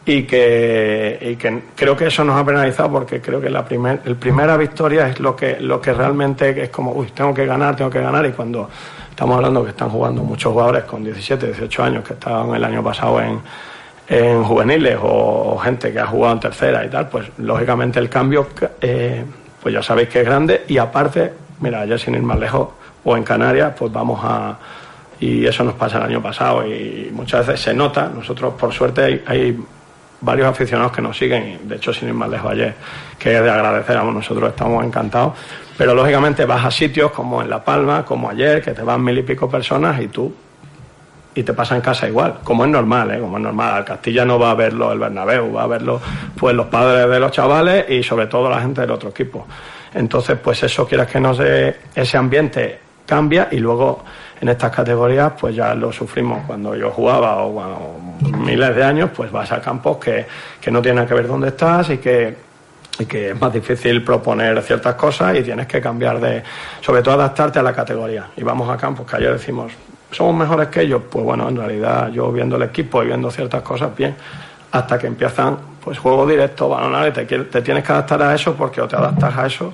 y 0.05 0.23
que, 0.23 1.17
y 1.21 1.35
que 1.37 1.63
creo 1.77 1.95
que 1.95 2.07
eso 2.07 2.25
nos 2.25 2.37
ha 2.37 2.45
penalizado 2.45 2.91
porque 2.91 3.21
creo 3.21 3.39
que 3.39 3.49
la 3.49 3.63
primer, 3.63 4.01
el 4.03 4.17
primera 4.17 4.57
victoria 4.57 5.07
es 5.07 5.17
lo 5.21 5.33
que, 5.33 5.61
lo 5.61 5.79
que 5.79 5.93
realmente 5.93 6.63
es 6.63 6.69
como, 6.69 6.91
uy, 6.91 7.07
tengo 7.11 7.33
que 7.33 7.45
ganar, 7.45 7.77
tengo 7.77 7.89
que 7.89 8.01
ganar 8.01 8.25
y 8.25 8.33
cuando 8.33 8.69
estamos 9.09 9.37
hablando 9.37 9.63
que 9.63 9.69
están 9.69 9.89
jugando 9.89 10.23
muchos 10.23 10.51
jugadores 10.51 10.83
con 10.83 11.05
17, 11.05 11.47
18 11.47 11.83
años 11.83 12.03
que 12.03 12.13
estaban 12.15 12.53
el 12.53 12.63
año 12.65 12.83
pasado 12.83 13.21
en 13.21 13.39
en 14.07 14.43
juveniles 14.43 14.97
o, 15.01 15.57
gente 15.63 15.91
que 15.91 15.99
ha 15.99 16.07
jugado 16.07 16.33
en 16.33 16.39
tercera 16.39 16.85
y 16.85 16.89
tal, 16.89 17.07
pues 17.09 17.25
lógicamente 17.37 17.99
el 17.99 18.09
cambio, 18.09 18.47
eh, 18.81 19.23
pues 19.61 19.73
ya 19.73 19.81
sabéis 19.81 20.09
que 20.09 20.19
es 20.21 20.25
grande 20.25 20.63
y 20.67 20.77
aparte, 20.77 21.33
mira, 21.61 21.85
ya 21.85 21.97
sin 21.97 22.15
ir 22.15 22.21
más 22.21 22.39
lejos, 22.39 22.69
o 23.03 23.17
en 23.17 23.23
Canarias, 23.23 23.73
pues 23.77 23.91
vamos 23.91 24.19
a... 24.23 24.57
Y 25.19 25.45
eso 25.45 25.63
nos 25.63 25.75
pasa 25.75 25.99
el 25.99 26.03
año 26.03 26.21
pasado 26.21 26.67
y 26.67 27.09
muchas 27.13 27.47
veces 27.47 27.61
se 27.61 27.73
nota, 27.73 28.09
nosotros 28.13 28.55
por 28.55 28.73
suerte 28.73 29.03
hay, 29.03 29.23
hay 29.25 29.57
varios 30.19 30.47
aficionados 30.47 30.91
que 30.91 31.01
nos 31.01 31.17
siguen, 31.17 31.59
de 31.63 31.75
hecho 31.75 31.93
sin 31.93 32.09
ir 32.09 32.13
más 32.13 32.29
lejos 32.29 32.51
ayer, 32.51 32.73
que 33.17 33.37
es 33.37 33.41
de 33.41 33.49
agradecer, 33.49 34.03
nosotros 34.03 34.49
estamos 34.49 34.83
encantados, 34.83 35.33
pero 35.77 35.93
lógicamente 35.93 36.43
vas 36.43 36.65
a 36.65 36.71
sitios 36.71 37.11
como 37.11 37.41
en 37.41 37.49
La 37.49 37.63
Palma, 37.63 38.03
como 38.03 38.29
ayer, 38.29 38.61
que 38.61 38.71
te 38.71 38.81
van 38.81 39.01
mil 39.01 39.17
y 39.17 39.23
pico 39.23 39.49
personas 39.49 40.01
y 40.01 40.07
tú 40.09 40.33
y 41.35 41.43
te 41.43 41.53
pasa 41.53 41.75
en 41.75 41.81
casa 41.81 42.07
igual, 42.07 42.39
como 42.43 42.65
es 42.65 42.71
normal, 42.71 43.11
¿eh? 43.11 43.19
como 43.19 43.37
es 43.37 43.43
normal. 43.43 43.73
Al 43.73 43.85
Castilla 43.85 44.25
no 44.25 44.37
va 44.37 44.51
a 44.51 44.55
verlo 44.55 44.91
el 44.91 44.99
Bernabéu, 44.99 45.53
va 45.53 45.63
a 45.63 45.67
verlo 45.67 45.99
pues 46.37 46.55
los 46.55 46.67
padres 46.67 47.09
de 47.09 47.19
los 47.19 47.31
chavales 47.31 47.89
y 47.89 48.03
sobre 48.03 48.27
todo 48.27 48.49
la 48.49 48.61
gente 48.61 48.81
del 48.81 48.91
otro 48.91 49.09
equipo. 49.09 49.47
Entonces, 49.93 50.37
pues 50.41 50.61
eso, 50.63 50.87
quieras 50.87 51.07
que 51.07 51.19
no 51.19 51.33
sé, 51.33 51.77
ese 51.95 52.17
ambiente 52.17 52.79
cambia 53.05 53.49
y 53.51 53.57
luego 53.57 54.03
en 54.39 54.49
estas 54.49 54.71
categorías 54.71 55.33
pues 55.39 55.55
ya 55.55 55.75
lo 55.75 55.91
sufrimos 55.91 56.45
cuando 56.45 56.75
yo 56.75 56.89
jugaba 56.89 57.43
o 57.43 57.53
cuando 57.53 57.97
miles 58.39 58.75
de 58.75 58.83
años, 58.83 59.09
pues 59.15 59.31
vas 59.31 59.51
a 59.51 59.61
campos 59.61 59.97
que, 59.97 60.25
que 60.59 60.71
no 60.71 60.81
tienen 60.81 61.05
que 61.05 61.13
ver 61.13 61.27
dónde 61.27 61.49
estás 61.49 61.89
y 61.89 61.97
que 61.97 62.53
y 62.99 63.05
que 63.05 63.31
es 63.31 63.41
más 63.41 63.51
difícil 63.51 64.03
proponer 64.03 64.61
ciertas 64.61 64.95
cosas 64.95 65.35
y 65.35 65.41
tienes 65.41 65.65
que 65.65 65.81
cambiar 65.81 66.19
de, 66.19 66.43
sobre 66.81 67.01
todo 67.01 67.15
adaptarte 67.15 67.59
a 67.59 67.63
la 67.63 67.73
categoría. 67.73 68.29
Y 68.37 68.43
vamos 68.43 68.69
a 68.69 68.77
campos 68.77 69.09
que 69.09 69.15
ayer 69.17 69.33
decimos, 69.33 69.71
¿somos 70.13 70.35
mejores 70.35 70.67
que 70.69 70.81
ellos? 70.81 71.01
Pues 71.09 71.25
bueno, 71.25 71.49
en 71.49 71.57
realidad 71.57 72.11
yo 72.11 72.31
viendo 72.31 72.55
el 72.55 72.63
equipo 72.63 73.03
y 73.03 73.07
viendo 73.07 73.29
ciertas 73.29 73.61
cosas, 73.61 73.95
bien, 73.95 74.15
hasta 74.71 74.97
que 74.97 75.07
empiezan, 75.07 75.57
pues 75.83 75.99
juego 75.99 76.25
directo, 76.25 76.69
balonar, 76.69 77.07
y 77.09 77.11
te, 77.11 77.25
te 77.25 77.61
tienes 77.61 77.83
que 77.83 77.91
adaptar 77.91 78.21
a 78.21 78.33
eso 78.33 78.55
porque 78.55 78.81
o 78.81 78.87
te 78.87 78.95
adaptas 78.95 79.37
a 79.37 79.45
eso 79.45 79.73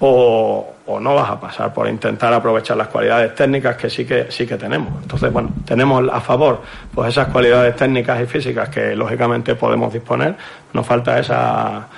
o, 0.00 0.74
o, 0.86 1.00
no 1.00 1.14
vas 1.14 1.30
a 1.30 1.40
pasar 1.40 1.74
por 1.74 1.88
intentar 1.88 2.32
aprovechar 2.32 2.76
las 2.76 2.86
cualidades 2.88 3.34
técnicas 3.34 3.76
que 3.76 3.90
sí 3.90 4.04
que 4.04 4.30
sí 4.30 4.46
que 4.46 4.56
tenemos. 4.56 5.02
Entonces, 5.02 5.32
bueno, 5.32 5.50
tenemos 5.64 6.08
a 6.12 6.20
favor 6.20 6.62
pues 6.94 7.08
esas 7.08 7.28
cualidades 7.28 7.74
técnicas 7.74 8.20
y 8.20 8.26
físicas 8.26 8.68
que 8.68 8.94
lógicamente 8.94 9.56
podemos 9.56 9.92
disponer. 9.92 10.36
Nos 10.72 10.86
falta 10.86 11.18
esa 11.18 11.88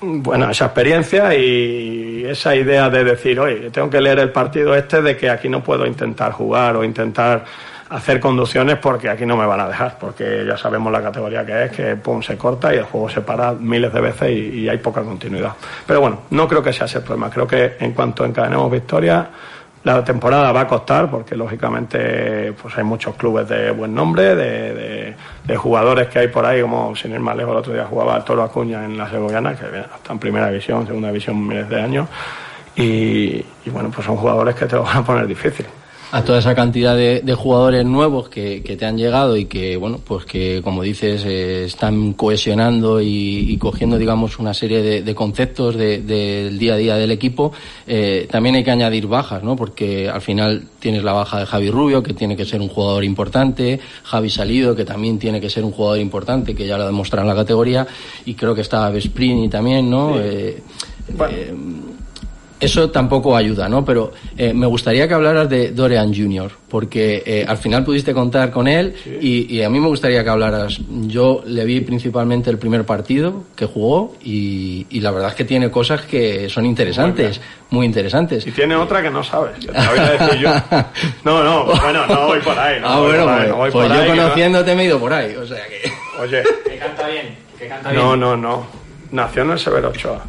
bueno, 0.00 0.50
esa 0.50 0.66
experiencia 0.66 1.34
y 1.34 2.24
esa 2.26 2.54
idea 2.54 2.90
de 2.90 3.04
decir, 3.04 3.38
oye, 3.40 3.70
tengo 3.70 3.88
que 3.88 4.00
leer 4.00 4.18
el 4.18 4.30
partido 4.30 4.74
este 4.74 5.00
de 5.02 5.16
que 5.16 5.30
aquí 5.30 5.48
no 5.48 5.62
puedo 5.62 5.86
intentar 5.86 6.32
jugar 6.32 6.76
o 6.76 6.84
intentar 6.84 7.44
hacer 7.88 8.18
conducciones 8.18 8.78
porque 8.78 9.08
aquí 9.08 9.24
no 9.24 9.36
me 9.36 9.46
van 9.46 9.60
a 9.60 9.68
dejar, 9.68 9.96
porque 9.98 10.44
ya 10.46 10.56
sabemos 10.56 10.90
la 10.92 11.00
categoría 11.02 11.46
que 11.46 11.64
es, 11.66 11.70
que 11.70 11.96
pum, 11.96 12.20
se 12.20 12.36
corta 12.36 12.74
y 12.74 12.78
el 12.78 12.84
juego 12.84 13.08
se 13.08 13.20
para 13.20 13.52
miles 13.52 13.92
de 13.92 14.00
veces 14.00 14.30
y, 14.30 14.68
hay 14.68 14.78
poca 14.78 15.02
continuidad. 15.02 15.52
Pero 15.86 16.00
bueno, 16.00 16.22
no 16.30 16.48
creo 16.48 16.62
que 16.62 16.72
sea 16.72 16.86
ese 16.86 16.98
el 16.98 17.04
problema, 17.04 17.30
creo 17.30 17.46
que 17.46 17.76
en 17.78 17.92
cuanto 17.92 18.24
encadenemos 18.24 18.70
victoria, 18.70 19.28
La 19.84 20.02
temporada 20.02 20.50
va 20.50 20.62
a 20.62 20.66
costar 20.66 21.08
porque 21.08 21.36
lógicamente 21.36 22.52
pues 22.60 22.76
hay 22.76 22.82
muchos 22.82 23.14
clubes 23.14 23.48
de 23.48 23.70
buen 23.70 23.94
nombre, 23.94 24.34
de- 24.34 25.14
de 25.46 25.56
jugadores 25.56 26.08
que 26.08 26.18
hay 26.18 26.28
por 26.28 26.44
ahí, 26.44 26.60
como 26.60 26.94
sin 26.96 27.12
ir 27.12 27.20
más 27.20 27.36
lejos, 27.36 27.52
el 27.52 27.58
otro 27.58 27.72
día 27.72 27.86
jugaba 27.86 28.24
Toro 28.24 28.42
Acuña 28.42 28.84
en 28.84 28.98
la 28.98 29.08
Segoviana, 29.08 29.54
que 29.54 29.64
está 29.64 30.12
en 30.12 30.18
primera 30.18 30.48
división, 30.48 30.86
segunda 30.86 31.08
división 31.08 31.46
miles 31.46 31.68
de 31.68 31.80
años, 31.80 32.08
y, 32.74 33.44
y 33.64 33.70
bueno, 33.70 33.90
pues 33.90 34.06
son 34.06 34.16
jugadores 34.16 34.54
que 34.54 34.66
te 34.66 34.76
lo 34.76 34.82
van 34.82 34.98
a 34.98 35.04
poner 35.04 35.26
difícil. 35.26 35.66
A 36.12 36.22
toda 36.22 36.38
esa 36.38 36.54
cantidad 36.54 36.96
de, 36.96 37.20
de 37.20 37.34
jugadores 37.34 37.84
nuevos 37.84 38.28
que, 38.28 38.62
que 38.62 38.76
te 38.76 38.86
han 38.86 38.96
llegado 38.96 39.36
y 39.36 39.46
que, 39.46 39.76
bueno, 39.76 39.98
pues 40.02 40.24
que, 40.24 40.60
como 40.62 40.82
dices, 40.82 41.24
eh, 41.26 41.64
están 41.64 42.12
cohesionando 42.12 43.00
y, 43.00 43.46
y 43.50 43.58
cogiendo, 43.58 43.98
digamos, 43.98 44.38
una 44.38 44.54
serie 44.54 44.82
de, 44.82 45.02
de 45.02 45.14
conceptos 45.14 45.74
de- 45.76 46.00
del 46.00 46.58
día 46.58 46.74
a 46.74 46.76
día 46.76 46.96
del 46.96 47.10
equipo, 47.10 47.52
eh, 47.86 48.28
también 48.30 48.54
hay 48.54 48.62
que 48.64 48.70
añadir 48.70 49.06
bajas, 49.08 49.42
¿no? 49.42 49.56
Porque 49.56 50.08
al 50.08 50.20
final 50.22 50.62
tienes 50.78 51.02
la 51.02 51.12
baja 51.12 51.40
de 51.40 51.46
Javi 51.46 51.70
Rubio, 51.70 52.02
que 52.02 52.14
tiene 52.14 52.36
que 52.36 52.44
ser 52.44 52.60
un 52.60 52.68
jugador 52.68 53.02
importante, 53.04 53.80
Javi 54.04 54.30
Salido, 54.30 54.76
que 54.76 54.84
también 54.84 55.18
tiene 55.18 55.40
que 55.40 55.50
ser 55.50 55.64
un 55.64 55.72
jugador 55.72 55.98
importante, 55.98 56.54
que 56.54 56.66
ya 56.66 56.76
lo 56.78 56.84
ha 56.84 56.86
demostrado 56.86 57.28
en 57.28 57.34
la 57.36 57.40
categoría, 57.42 57.86
y 58.24 58.34
creo 58.34 58.54
que 58.54 58.60
está 58.60 58.88
Vesprini 58.90 59.48
también, 59.48 59.90
¿no? 59.90 60.18
Eh, 60.20 60.62
eh, 61.30 61.54
eso 62.58 62.90
tampoco 62.90 63.36
ayuda, 63.36 63.68
¿no? 63.68 63.84
Pero 63.84 64.12
eh, 64.36 64.52
me 64.54 64.66
gustaría 64.66 65.06
que 65.06 65.14
hablaras 65.14 65.48
de 65.48 65.72
Dorian 65.72 66.14
Jr., 66.14 66.50
porque 66.68 67.22
eh, 67.24 67.44
al 67.46 67.58
final 67.58 67.84
pudiste 67.84 68.12
contar 68.12 68.50
con 68.50 68.66
él 68.66 68.94
y, 69.20 69.54
y 69.56 69.62
a 69.62 69.70
mí 69.70 69.78
me 69.78 69.86
gustaría 69.88 70.22
que 70.24 70.30
hablaras. 70.30 70.78
Yo 71.06 71.42
le 71.46 71.64
vi 71.64 71.80
principalmente 71.80 72.50
el 72.50 72.58
primer 72.58 72.84
partido 72.84 73.44
que 73.54 73.66
jugó 73.66 74.14
y, 74.22 74.86
y 74.90 75.00
la 75.00 75.10
verdad 75.10 75.30
es 75.30 75.34
que 75.36 75.44
tiene 75.44 75.70
cosas 75.70 76.02
que 76.02 76.48
son 76.48 76.66
interesantes, 76.66 77.40
muy 77.70 77.86
interesantes. 77.86 78.46
Y 78.46 78.50
tiene 78.52 78.74
otra 78.76 79.00
que 79.02 79.10
no 79.10 79.22
sabes, 79.22 79.58
que 79.58 79.66
te 79.68 79.72
voy 79.72 79.98
a 79.98 80.10
decir 80.12 80.40
yo. 80.40 80.50
No, 81.24 81.42
no, 81.44 81.64
bueno, 81.66 82.06
no 82.06 82.26
voy 82.26 82.40
por 82.40 82.58
ahí. 82.58 82.80
No 82.80 82.86
ah, 82.88 82.98
voy 82.98 83.08
bueno, 83.08 83.24
por 83.24 83.32
ahí, 83.32 83.38
pues, 83.38 83.48
no 83.50 83.56
voy 83.56 83.70
pues 83.70 83.86
por 83.88 83.94
yo 83.96 84.00
ahí, 84.02 84.06
que 84.10 84.16
no- 84.16 84.22
conociéndote 84.22 84.74
me 84.74 84.82
he 84.82 84.86
ido 84.86 84.98
por 84.98 85.12
ahí, 85.12 85.34
o 85.36 85.46
sea 85.46 85.58
que... 85.66 85.92
Oye, 86.22 86.42
Que 86.64 86.76
canta 86.78 87.06
bien, 87.08 87.36
que 87.58 87.68
canta 87.68 87.92
no, 87.92 88.16
no, 88.16 88.36
no. 88.36 88.66
Nació 89.12 89.42
en 89.42 89.50
el 89.52 89.58
Severo 89.58 89.88
Ochoa. 89.90 90.24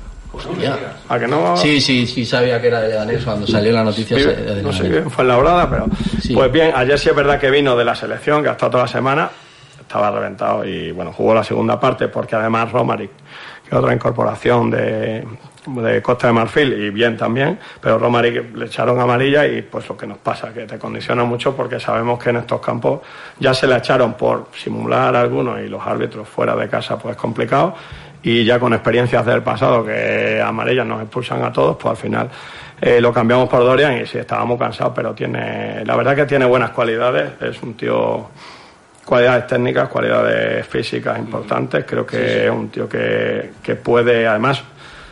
¿A 1.10 1.20
que 1.20 1.28
no? 1.28 1.58
Sí, 1.58 1.80
sí, 1.82 2.06
sí 2.06 2.26
sabía 2.26 2.62
que 2.62 2.68
era 2.68 2.82
de 2.82 2.94
Danés 2.94 3.24
cuando 3.24 3.48
salió 3.48 3.72
la 3.72 3.84
noticia 3.84 4.18
de 4.18 4.62
no 4.62 4.72
sé 4.74 4.90
bien, 4.90 5.10
fue 5.10 5.24
en 5.24 5.28
la 5.30 5.38
brada, 5.38 5.70
pero. 5.70 5.86
Sí. 6.22 6.34
Pues 6.34 6.52
bien, 6.52 6.72
ayer 6.76 6.98
sí 6.98 7.10
es 7.10 7.16
verdad 7.16 7.40
que 7.40 7.50
vino 7.50 7.76
de 7.76 7.86
la 7.86 7.96
selección, 7.96 8.44
que 8.44 8.50
ha 8.50 8.54
estado 8.54 8.72
toda 8.72 8.84
la 8.84 8.90
semana, 8.90 9.30
estaba 9.80 10.12
reventado 10.12 10.66
y 10.66 10.92
bueno, 10.92 11.14
jugó 11.14 11.34
la 11.34 11.44
segunda 11.44 11.80
parte 11.80 12.10
porque 12.10 12.36
además 12.36 12.72
Romaric, 12.72 13.12
que 13.68 13.76
otra 13.76 13.94
incorporación 13.94 14.70
de, 14.70 15.26
de 15.66 16.02
Costa 16.02 16.28
de 16.28 16.34
Marfil 16.34 16.74
y 16.74 16.90
bien 16.90 17.18
también, 17.18 17.58
pero 17.80 17.98
Romaric 17.98 18.56
le 18.56 18.66
echaron 18.66 19.00
amarilla 19.00 19.46
y 19.46 19.62
pues 19.62 19.88
lo 19.88 19.96
que 19.96 20.06
nos 20.06 20.18
pasa, 20.18 20.54
que 20.54 20.66
te 20.66 20.78
condiciona 20.78 21.24
mucho 21.24 21.56
porque 21.56 21.80
sabemos 21.80 22.22
que 22.22 22.30
en 22.32 22.38
estos 22.38 22.60
campos 22.60 23.02
ya 23.40 23.54
se 23.54 23.68
la 23.68 23.78
echaron 23.78 24.16
por 24.16 24.50
simular 24.56 25.16
algunos 25.16 25.60
y 25.62 25.68
los 25.68 25.86
árbitros 25.86 26.28
fuera 26.28 26.56
de 26.56 26.68
casa 26.68 26.98
pues 26.98 27.16
es 27.16 27.22
complicado 27.22 27.76
y 28.24 28.44
ya 28.44 28.60
con 28.60 28.74
experiencias 28.74 29.26
del 29.26 29.42
pasado 29.42 29.86
que 29.86 30.42
amarillas 30.42 30.86
nos 30.86 31.02
expulsan 31.02 31.44
a 31.44 31.52
todos, 31.52 31.78
pues 31.78 31.92
al 31.92 31.98
final 31.98 32.30
eh, 32.80 33.02
lo 33.02 33.14
cambiamos 33.14 33.50
por 33.50 33.60
Dorian 33.62 34.02
y 34.02 34.06
sí, 34.06 34.18
estábamos 34.18 34.60
cansados, 34.60 34.94
pero 34.96 35.14
tiene, 35.14 35.84
la 35.86 35.96
verdad 35.96 36.16
que 36.16 36.26
tiene 36.26 36.46
buenas 36.46 36.72
cualidades, 36.72 37.32
es 37.42 37.62
un 37.64 37.74
tío, 37.76 38.30
cualidades 39.06 39.48
técnicas, 39.48 39.90
cualidades 39.90 40.66
físicas 40.68 41.18
importantes, 41.18 41.86
creo 41.88 42.06
que 42.06 42.46
es 42.46 42.52
un 42.52 42.70
tío 42.70 42.88
que, 42.88 43.52
que 43.64 43.76
puede, 43.76 44.28
además, 44.28 44.64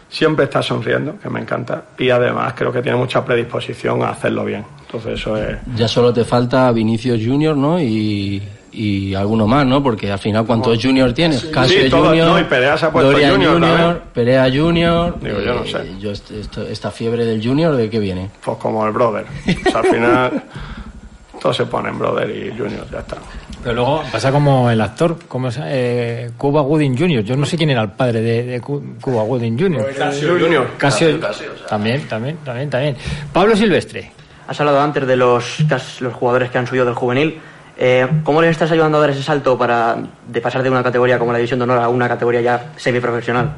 siempre 0.09 0.45
está 0.45 0.61
sonriendo, 0.61 1.17
que 1.19 1.29
me 1.29 1.39
encanta, 1.39 1.85
y 1.97 2.09
además 2.09 2.53
creo 2.55 2.71
que 2.71 2.81
tiene 2.81 2.97
mucha 2.97 3.25
predisposición 3.25 4.03
a 4.03 4.09
hacerlo 4.09 4.45
bien, 4.45 4.63
entonces 4.85 5.13
eso 5.13 5.35
es... 5.35 5.57
Ya 5.75 5.87
solo 5.87 6.13
te 6.13 6.23
falta 6.23 6.71
Vinicius 6.71 7.19
Junior, 7.25 7.57
¿no? 7.57 7.79
Y, 7.79 8.43
y 8.75 9.15
alguno 9.15 9.47
más, 9.47 9.65
¿no? 9.65 9.81
Porque 9.81 10.11
al 10.11 10.19
final, 10.19 10.45
¿cuántos 10.45 10.77
Junior 10.81 11.13
tienes? 11.13 11.45
Casio 11.45 11.83
Sí, 11.83 11.89
todo- 11.89 12.07
Junior, 12.09 12.27
no, 12.27 12.39
y 12.39 12.43
Perea 12.43 12.77
se 12.77 12.85
ha 12.85 12.91
puesto 12.91 13.11
Dorian 13.11 13.41
Junior. 13.43 14.01
Perea 14.13 14.49
Junior. 14.53 15.17
Digo, 15.21 15.39
yo 15.41 15.53
no 15.55 15.63
eh, 15.63 15.67
sé. 15.71 15.99
yo 15.99 16.11
est- 16.11 16.31
esto- 16.31 16.63
esta 16.67 16.91
fiebre 16.91 17.25
del 17.25 17.45
Junior, 17.45 17.75
¿de 17.75 17.89
qué 17.89 17.99
viene? 17.99 18.29
Pues 18.43 18.57
como 18.57 18.85
el 18.85 18.91
brother, 18.91 19.25
O 19.65 19.69
sea, 19.71 19.79
al 19.81 19.87
final 19.87 20.43
todos 21.41 21.55
se 21.57 21.65
ponen 21.65 21.97
brother 21.99 22.29
y 22.29 22.49
junior, 22.57 22.85
ya 22.91 22.99
está. 22.99 23.17
Pero 23.63 23.75
luego 23.75 24.03
pasa 24.11 24.31
como 24.31 24.69
el 24.69 24.79
actor, 24.79 25.17
como 25.27 25.47
es, 25.47 25.59
eh, 25.63 26.29
Cuba 26.37 26.61
Gooding 26.61 26.95
Jr. 26.97 27.23
Yo 27.23 27.35
no 27.35 27.45
sé 27.47 27.57
quién 27.57 27.71
era 27.71 27.81
el 27.81 27.89
padre 27.91 28.21
de, 28.21 28.43
de 28.43 28.61
Cu- 28.61 28.95
Cuba 29.01 29.23
Gooding 29.23 29.57
Jr. 29.59 29.91
Casio 29.97 30.37
Junior. 30.39 30.67
Casio, 30.77 31.19
Casio, 31.19 31.51
o 31.53 31.57
sea. 31.57 31.65
también, 31.67 32.07
también, 32.07 32.37
también, 32.45 32.69
también. 32.69 32.95
Pablo 33.33 33.55
Silvestre. 33.55 34.11
Has 34.47 34.59
hablado 34.59 34.79
antes 34.81 35.07
de 35.07 35.15
los, 35.15 35.57
los 35.99 36.13
jugadores 36.13 36.51
que 36.51 36.59
han 36.59 36.67
subido 36.67 36.85
del 36.85 36.93
juvenil. 36.93 37.39
Eh, 37.77 38.07
¿Cómo 38.23 38.41
les 38.41 38.51
estás 38.51 38.71
ayudando 38.71 38.97
a 38.97 39.01
dar 39.01 39.09
ese 39.09 39.23
salto 39.23 39.57
para 39.57 39.97
de 40.27 40.41
pasar 40.41 40.63
de 40.63 40.69
una 40.69 40.83
categoría 40.83 41.19
como 41.19 41.31
la 41.31 41.37
División 41.39 41.59
de 41.59 41.63
Honor 41.63 41.79
a 41.79 41.89
una 41.89 42.07
categoría 42.07 42.41
ya 42.41 42.71
semiprofesional? 42.77 43.51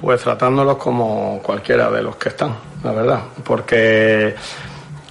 Pues 0.00 0.20
tratándolos 0.20 0.76
como 0.76 1.40
cualquiera 1.42 1.90
de 1.90 2.02
los 2.02 2.16
que 2.16 2.28
están, 2.28 2.54
la 2.84 2.92
verdad. 2.92 3.20
Porque 3.42 4.34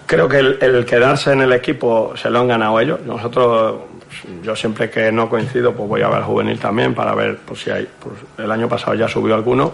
creo 0.06 0.28
que 0.28 0.38
el, 0.38 0.86
quedarse 0.86 1.34
en 1.34 1.42
el 1.42 1.54
equipo 1.54 2.14
se 2.16 2.30
lo 2.30 2.40
han 2.40 2.48
ganado 2.48 2.80
ellos. 2.80 3.00
Nosotros, 3.02 3.78
yo 4.44 4.56
siempre 4.56 4.92
que 4.92 5.12
no 5.12 5.28
coincido, 5.28 5.74
pues 5.74 5.90
voy 5.90 6.02
a 6.04 6.10
ver 6.10 6.22
juvenil 6.22 6.60
también 6.60 6.94
para 6.94 7.16
ver 7.16 7.40
pues, 7.46 7.62
si 7.62 7.72
hay. 7.72 7.88
el 8.38 8.52
año 8.52 8.70
pasado 8.70 8.94
ya 8.94 9.08
subió 9.08 9.34
alguno 9.34 9.74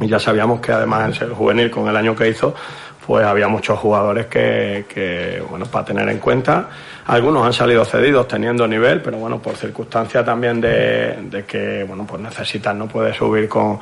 y 0.00 0.06
ya 0.06 0.20
sabíamos 0.20 0.60
que 0.60 0.70
además 0.70 1.20
el 1.20 1.32
juvenil 1.32 1.68
con 1.70 1.88
el 1.88 1.96
año 1.96 2.14
que 2.14 2.28
hizo, 2.28 2.54
pues 3.06 3.26
había 3.26 3.48
muchos 3.48 3.78
jugadores 3.78 4.26
que, 4.26 5.42
bueno, 5.50 5.66
para 5.66 5.84
tener 5.84 6.08
en 6.08 6.18
cuenta. 6.18 6.68
Algunos 7.06 7.44
han 7.44 7.52
salido 7.52 7.84
cedidos 7.84 8.26
teniendo 8.26 8.66
nivel, 8.66 9.02
pero 9.02 9.18
bueno, 9.18 9.38
por 9.38 9.56
circunstancia 9.56 10.24
también 10.24 10.60
de, 10.60 11.18
de 11.30 11.44
que, 11.44 11.84
bueno, 11.84 12.06
pues 12.06 12.22
necesitan, 12.22 12.78
no 12.78 12.86
puede 12.86 13.12
subir 13.12 13.48
con, 13.48 13.78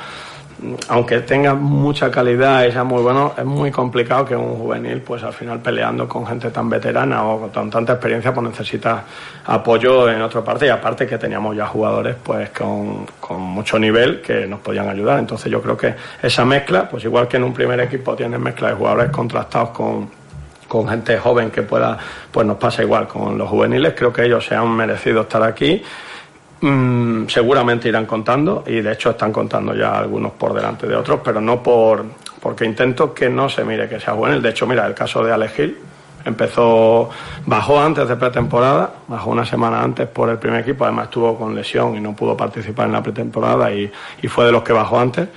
aunque 0.88 1.20
tenga 1.20 1.54
mucha 1.54 2.10
calidad 2.10 2.64
y 2.64 2.72
sea 2.72 2.84
muy 2.84 3.02
bueno, 3.02 3.34
es 3.36 3.44
muy 3.44 3.70
complicado 3.70 4.24
que 4.24 4.36
un 4.36 4.56
juvenil, 4.56 5.00
pues 5.00 5.22
al 5.22 5.32
final 5.32 5.60
peleando 5.60 6.08
con 6.08 6.26
gente 6.26 6.50
tan 6.50 6.68
veterana 6.68 7.24
o 7.24 7.50
con 7.50 7.70
tanta 7.70 7.94
experiencia, 7.94 8.32
pues 8.32 8.48
necesita 8.48 9.04
apoyo 9.46 10.08
en 10.08 10.22
otra 10.22 10.42
parte. 10.42 10.66
Y 10.66 10.68
aparte 10.68 11.06
que 11.06 11.18
teníamos 11.18 11.56
ya 11.56 11.66
jugadores, 11.66 12.16
pues 12.22 12.50
con, 12.50 13.06
con 13.18 13.40
mucho 13.40 13.78
nivel 13.78 14.20
que 14.20 14.46
nos 14.46 14.60
podían 14.60 14.88
ayudar. 14.88 15.18
Entonces 15.18 15.50
yo 15.50 15.60
creo 15.60 15.76
que 15.76 15.94
esa 16.22 16.44
mezcla, 16.44 16.88
pues 16.88 17.04
igual 17.04 17.26
que 17.26 17.38
en 17.38 17.44
un 17.44 17.52
primer 17.52 17.80
equipo 17.80 18.14
tienes 18.14 18.38
mezcla 18.38 18.68
de 18.68 18.74
jugadores 18.74 19.10
contrastados 19.10 19.70
con 19.70 20.21
con 20.72 20.88
gente 20.88 21.18
joven 21.18 21.50
que 21.50 21.60
pueda, 21.60 21.98
pues 22.30 22.46
nos 22.46 22.56
pasa 22.56 22.82
igual 22.82 23.06
con 23.06 23.36
los 23.36 23.46
juveniles. 23.46 23.92
Creo 23.94 24.10
que 24.10 24.24
ellos 24.24 24.42
se 24.42 24.54
han 24.54 24.70
merecido 24.70 25.20
estar 25.20 25.42
aquí. 25.42 25.82
Mm, 26.62 27.26
seguramente 27.26 27.90
irán 27.90 28.06
contando 28.06 28.64
y 28.66 28.80
de 28.80 28.92
hecho 28.92 29.10
están 29.10 29.30
contando 29.30 29.74
ya 29.74 29.98
algunos 29.98 30.32
por 30.32 30.54
delante 30.54 30.86
de 30.86 30.96
otros, 30.96 31.20
pero 31.22 31.42
no 31.42 31.62
por 31.62 32.06
porque 32.40 32.64
intento 32.64 33.12
que 33.12 33.28
no 33.28 33.50
se 33.50 33.66
mire 33.66 33.86
que 33.86 34.00
sea 34.00 34.14
juvenil. 34.14 34.40
De 34.40 34.48
hecho, 34.48 34.66
mira, 34.66 34.86
el 34.86 34.94
caso 34.94 35.22
de 35.22 35.30
Alex 35.30 35.52
Gil 35.52 35.78
empezó, 36.24 37.10
bajó 37.44 37.78
antes 37.78 38.08
de 38.08 38.16
pretemporada, 38.16 38.94
bajó 39.08 39.28
una 39.28 39.44
semana 39.44 39.82
antes 39.82 40.08
por 40.08 40.30
el 40.30 40.38
primer 40.38 40.60
equipo, 40.60 40.84
además 40.84 41.04
estuvo 41.04 41.36
con 41.36 41.54
lesión 41.54 41.96
y 41.96 42.00
no 42.00 42.16
pudo 42.16 42.34
participar 42.34 42.86
en 42.86 42.92
la 42.92 43.02
pretemporada 43.02 43.70
y, 43.70 43.92
y 44.22 44.26
fue 44.26 44.46
de 44.46 44.52
los 44.52 44.62
que 44.62 44.72
bajó 44.72 44.98
antes. 44.98 45.28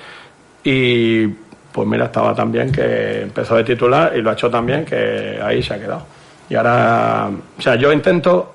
Y 0.64 1.28
pues 1.76 1.86
mira, 1.86 2.06
estaba 2.06 2.34
tan 2.34 2.54
bien 2.54 2.72
que 2.72 3.24
empezó 3.24 3.58
de 3.58 3.66
titular 3.66 4.14
y 4.16 4.22
lo 4.22 4.30
ha 4.30 4.34
hecho 4.34 4.50
tan 4.50 4.66
bien 4.66 4.86
que 4.86 5.38
ahí 5.44 5.62
se 5.62 5.74
ha 5.74 5.78
quedado. 5.78 6.06
Y 6.50 6.56
ahora, 6.56 7.30
o 7.58 7.62
sea, 7.62 7.76
yo 7.76 7.92
intento 7.92 8.54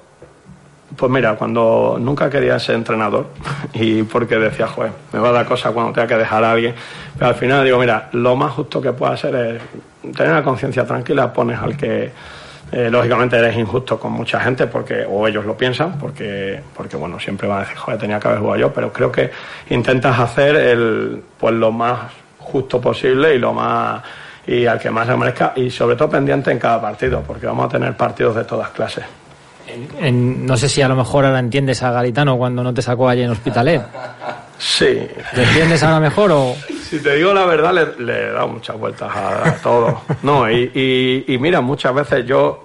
pues 0.97 1.13
mira, 1.13 1.37
cuando 1.37 1.99
nunca 2.01 2.31
quería 2.31 2.59
ser 2.59 2.77
entrenador 2.77 3.27
y 3.75 4.03
porque 4.05 4.37
decía, 4.37 4.67
joder, 4.69 4.93
me 5.13 5.19
va 5.19 5.29
a 5.29 5.33
dar 5.33 5.47
cosa 5.47 5.71
cuando 5.71 5.93
tenga 5.93 6.09
que 6.09 6.17
dejar 6.17 6.43
a 6.43 6.53
alguien, 6.53 6.75
pero 7.19 7.29
al 7.29 7.35
final 7.35 7.63
digo, 7.63 7.79
mira, 7.79 8.09
lo 8.13 8.35
más 8.37 8.53
justo 8.53 8.81
que 8.81 8.93
puedo 8.93 9.13
hacer 9.13 9.35
es 9.35 10.15
tener 10.17 10.33
la 10.33 10.43
conciencia 10.43 10.87
tranquila, 10.87 11.31
pones 11.31 11.61
al 11.61 11.77
que 11.77 12.11
eh, 12.73 12.89
lógicamente 12.91 13.37
eres 13.37 13.55
injusto 13.55 14.01
con 14.01 14.13
mucha 14.13 14.41
gente 14.41 14.67
porque 14.67 15.05
o 15.07 15.29
ellos 15.29 15.45
lo 15.45 15.59
piensan 15.59 15.99
porque 15.99 16.59
porque 16.75 16.97
bueno, 16.97 17.21
siempre 17.21 17.47
van 17.47 17.59
a 17.59 17.61
decir, 17.61 17.77
joder, 17.77 18.01
tenía 18.01 18.19
que 18.19 18.29
haber 18.29 18.41
jugado 18.41 18.61
yo, 18.61 18.73
pero 18.73 18.91
creo 18.91 19.13
que 19.13 19.31
intentas 19.69 20.19
hacer 20.19 20.57
el 20.57 21.23
pues 21.39 21.55
lo 21.55 21.71
más 21.71 22.01
justo 22.51 22.81
posible 22.81 23.35
y 23.35 23.39
lo 23.39 23.53
más 23.53 24.03
y 24.47 24.67
al 24.67 24.79
que 24.79 24.91
más 24.91 25.07
se 25.07 25.17
merezca 25.17 25.53
y 25.57 25.71
sobre 25.71 25.97
todo 25.97 26.09
pendiente 26.11 26.51
en 26.51 26.59
cada 26.59 26.81
partido, 26.81 27.23
porque 27.27 27.47
vamos 27.47 27.67
a 27.67 27.69
tener 27.69 27.97
partidos 27.97 28.35
de 28.37 28.45
todas 28.45 28.71
clases. 28.71 29.05
En- 30.01 30.45
no 30.47 30.57
sé 30.57 30.69
si 30.69 30.83
a 30.83 30.89
lo 30.89 30.97
mejor 30.97 31.25
ahora 31.25 31.39
entiendes 31.39 31.83
a 31.83 31.93
Garitano 31.93 32.37
cuando 32.37 32.63
no 32.65 32.75
te 32.75 32.83
sacó 32.83 33.09
allí 33.09 33.23
en 33.23 33.31
Hospitalet. 33.31 33.81
Sí, 34.59 35.07
¿Lo 35.37 35.43
entiendes 35.43 35.83
ahora 35.83 36.01
mejor 36.01 36.33
o...? 36.33 36.55
Si 36.83 36.99
te 37.01 37.15
digo 37.15 37.33
la 37.33 37.47
verdad, 37.47 37.73
le, 37.73 38.05
le 38.05 38.29
he 38.29 38.33
dado 38.33 38.49
muchas 38.49 38.77
vueltas 38.77 39.09
a, 39.15 39.49
a 39.49 39.53
todo. 39.63 40.01
No, 40.23 40.51
y, 40.51 40.71
y- 40.75 41.35
y 41.35 41.39
mira, 41.39 41.61
muchas 41.61 41.95
veces 41.95 42.27
yo, 42.27 42.65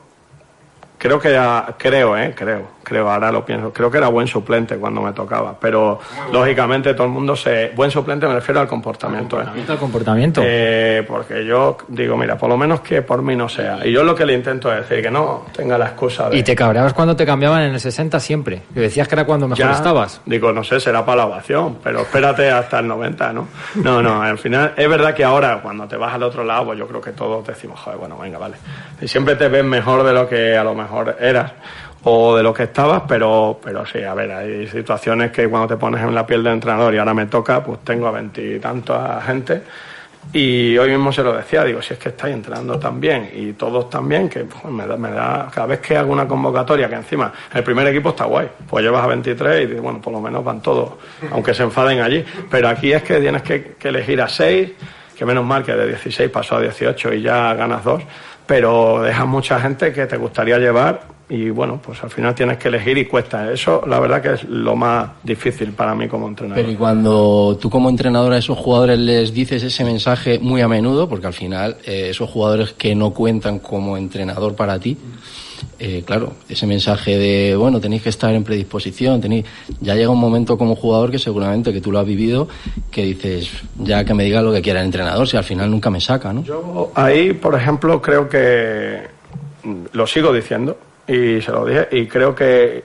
creo 0.97 1.19
que 1.19 1.39
creo, 1.77 2.17
eh, 2.17 2.33
creo, 2.35 2.67
creo, 2.85 3.09
ahora 3.09 3.31
lo 3.31 3.43
pienso, 3.43 3.73
creo 3.73 3.91
que 3.91 3.97
era 3.97 4.07
buen 4.07 4.27
suplente 4.27 4.77
cuando 4.77 5.01
me 5.01 5.11
tocaba, 5.11 5.57
pero 5.59 5.99
lógicamente 6.31 6.93
todo 6.93 7.07
el 7.07 7.11
mundo 7.11 7.35
se, 7.35 7.73
buen 7.75 7.91
suplente 7.91 8.27
me 8.27 8.35
refiero 8.35 8.61
al 8.61 8.67
comportamiento, 8.67 9.41
eh. 9.41 9.45
Al 9.67 9.77
comportamiento. 9.77 10.41
Eh, 10.43 11.03
porque 11.07 11.45
yo 11.45 11.77
digo, 11.89 12.15
mira, 12.15 12.37
por 12.37 12.47
lo 12.47 12.55
menos 12.55 12.79
que 12.81 13.01
por 13.01 13.21
mí 13.21 13.35
no 13.35 13.49
sea. 13.49 13.85
Y 13.85 13.91
yo 13.91 14.03
lo 14.03 14.15
que 14.15 14.25
le 14.25 14.33
intento 14.33 14.71
es 14.71 14.87
decir, 14.87 15.03
que 15.03 15.11
no 15.11 15.45
tenga 15.53 15.77
la 15.77 15.87
excusa 15.87 16.29
de... 16.29 16.37
Y 16.37 16.43
te 16.43 16.55
cabreabas 16.55 16.93
cuando 16.93 17.15
te 17.15 17.25
cambiaban 17.25 17.63
en 17.63 17.73
el 17.73 17.79
60 17.79 18.19
siempre. 18.19 18.61
Que 18.73 18.79
decías 18.79 19.07
que 19.07 19.15
era 19.15 19.25
cuando 19.25 19.47
mejor 19.47 19.65
Ya, 19.65 19.71
estabas. 19.71 20.21
Digo, 20.25 20.53
no 20.53 20.63
sé, 20.63 20.79
será 20.79 21.03
para 21.05 21.17
la 21.17 21.25
ovación, 21.25 21.79
pero 21.83 22.01
espérate 22.01 22.51
hasta 22.51 22.79
el 22.79 22.87
90, 22.87 23.33
¿no? 23.33 23.47
No, 23.75 24.01
no, 24.01 24.21
al 24.21 24.37
final 24.37 24.73
es 24.77 24.87
verdad 24.87 25.13
que 25.13 25.23
ahora 25.23 25.59
cuando 25.61 25.87
te 25.87 25.97
vas 25.97 26.13
al 26.13 26.23
otro 26.23 26.43
lado, 26.43 26.65
pues 26.65 26.79
yo 26.79 26.87
creo 26.87 27.01
que 27.01 27.11
todos 27.11 27.45
decimos, 27.45 27.79
joder, 27.79 27.97
bueno, 27.97 28.17
venga, 28.17 28.37
vale. 28.37 28.55
Y 29.01 29.07
siempre 29.07 29.35
te 29.35 29.47
ves 29.47 29.63
mejor 29.63 30.03
de 30.03 30.13
lo 30.13 30.27
que 30.27 30.55
a 30.55 30.63
lo 30.63 30.75
mejor 30.75 31.17
eras 31.19 31.51
o 32.05 32.35
de 32.35 32.43
lo 32.43 32.53
que 32.53 32.63
estabas, 32.63 33.03
pero, 33.07 33.59
pero 33.63 33.85
sí, 33.85 34.03
a 34.03 34.13
ver, 34.13 34.31
hay 34.31 34.67
situaciones 34.67 35.31
que 35.31 35.47
cuando 35.49 35.67
te 35.67 35.77
pones 35.77 36.01
en 36.03 36.13
la 36.13 36.25
piel 36.25 36.43
del 36.43 36.53
entrenador 36.53 36.93
y 36.93 36.97
ahora 36.97 37.13
me 37.13 37.25
toca, 37.25 37.63
pues 37.63 37.79
tengo 37.83 38.07
a 38.07 38.11
veintitantos 38.11 39.23
gente 39.23 39.63
y 40.33 40.77
hoy 40.77 40.89
mismo 40.89 41.11
se 41.11 41.23
lo 41.23 41.33
decía, 41.35 41.63
digo, 41.63 41.81
si 41.81 41.93
es 41.93 41.99
que 41.99 42.09
estáis 42.09 42.35
entrenando 42.35 42.77
tan 42.77 42.99
bien 42.99 43.29
y 43.33 43.53
todos 43.53 43.89
tan 43.89 44.07
bien, 44.07 44.27
que 44.29 44.41
pues, 44.41 44.65
me, 44.65 44.85
da, 44.85 44.97
me 44.97 45.11
da, 45.11 45.49
cada 45.53 45.67
vez 45.67 45.79
que 45.79 45.95
hago 45.97 46.11
una 46.11 46.27
convocatoria, 46.27 46.89
que 46.89 46.95
encima 46.95 47.31
el 47.53 47.63
primer 47.63 47.87
equipo 47.87 48.09
está 48.09 48.25
guay, 48.25 48.49
pues 48.69 48.83
llevas 48.83 49.03
a 49.03 49.07
23 49.07 49.69
y 49.69 49.73
bueno, 49.75 50.01
por 50.01 50.13
lo 50.13 50.19
menos 50.19 50.43
van 50.43 50.61
todos, 50.61 50.91
aunque 51.31 51.53
se 51.53 51.63
enfaden 51.63 52.01
allí, 52.01 52.23
pero 52.49 52.67
aquí 52.67 52.91
es 52.91 53.03
que 53.03 53.19
tienes 53.19 53.41
que, 53.41 53.75
elegir 53.83 54.21
a 54.21 54.27
6, 54.27 54.71
que 55.17 55.25
menos 55.25 55.45
mal 55.45 55.63
que 55.63 55.73
de 55.73 55.87
16 55.87 56.29
pasó 56.29 56.57
a 56.57 56.61
18 56.61 57.13
y 57.13 57.21
ya 57.21 57.53
ganas 57.53 57.83
dos, 57.83 58.03
pero 58.45 59.01
dejas 59.01 59.25
mucha 59.25 59.59
gente 59.59 59.93
que 59.93 60.05
te 60.05 60.17
gustaría 60.17 60.57
llevar 60.57 61.14
y 61.27 61.49
bueno, 61.49 61.79
pues 61.83 62.03
al 62.03 62.11
final 62.11 62.35
tienes 62.35 62.57
que 62.57 62.67
elegir 62.67 62.97
y 62.97 63.05
cuesta. 63.05 63.51
Eso 63.51 63.81
la 63.87 63.99
verdad 63.99 64.21
que 64.21 64.33
es 64.33 64.43
lo 64.43 64.75
más 64.75 65.09
difícil 65.23 65.71
para 65.71 65.95
mí 65.95 66.07
como 66.07 66.27
entrenador. 66.27 66.63
Pero 66.63 66.71
y 66.71 66.75
cuando 66.75 67.57
tú 67.59 67.69
como 67.69 67.89
entrenador 67.89 68.33
a 68.33 68.37
esos 68.37 68.57
jugadores 68.57 68.99
les 68.99 69.33
dices 69.33 69.63
ese 69.63 69.83
mensaje 69.83 70.37
muy 70.39 70.61
a 70.61 70.67
menudo, 70.67 71.09
porque 71.09 71.25
al 71.25 71.33
final 71.33 71.77
eh, 71.85 72.09
esos 72.11 72.29
jugadores 72.29 72.73
que 72.73 72.93
no 72.93 73.11
cuentan 73.11 73.57
como 73.57 73.97
entrenador 73.97 74.55
para 74.55 74.79
ti, 74.79 74.97
eh, 75.79 76.03
claro, 76.05 76.33
ese 76.47 76.67
mensaje 76.67 77.17
de, 77.17 77.55
bueno, 77.55 77.79
tenéis 77.79 78.03
que 78.03 78.09
estar 78.09 78.31
en 78.33 78.43
predisposición, 78.43 79.19
tenéis, 79.19 79.45
ya 79.81 79.95
llega 79.95 80.11
un 80.11 80.19
momento 80.19 80.59
como 80.59 80.75
jugador 80.75 81.09
que 81.09 81.17
seguramente 81.17 81.73
que 81.73 81.81
tú 81.81 81.91
lo 81.91 81.99
has 81.99 82.05
vivido, 82.05 82.47
que 82.91 83.03
dices, 83.03 83.49
ya 83.79 84.05
que 84.05 84.13
me 84.13 84.23
diga 84.23 84.43
lo 84.43 84.53
que 84.53 84.61
quiera 84.61 84.81
el 84.81 84.85
entrenador, 84.85 85.27
si 85.27 85.37
al 85.37 85.43
final 85.43 85.71
nunca 85.71 85.89
me 85.89 85.99
saca, 85.99 86.31
¿no? 86.31 86.43
Yo 86.43 86.91
ahí, 86.93 87.33
por 87.33 87.55
ejemplo, 87.55 87.99
creo 87.99 88.29
que 88.29 89.07
lo 89.91 90.05
sigo 90.05 90.31
diciendo 90.31 90.77
y 91.07 91.41
se 91.41 91.51
lo 91.51 91.65
dije 91.65 91.87
y 91.91 92.07
creo 92.07 92.33
que 92.33 92.83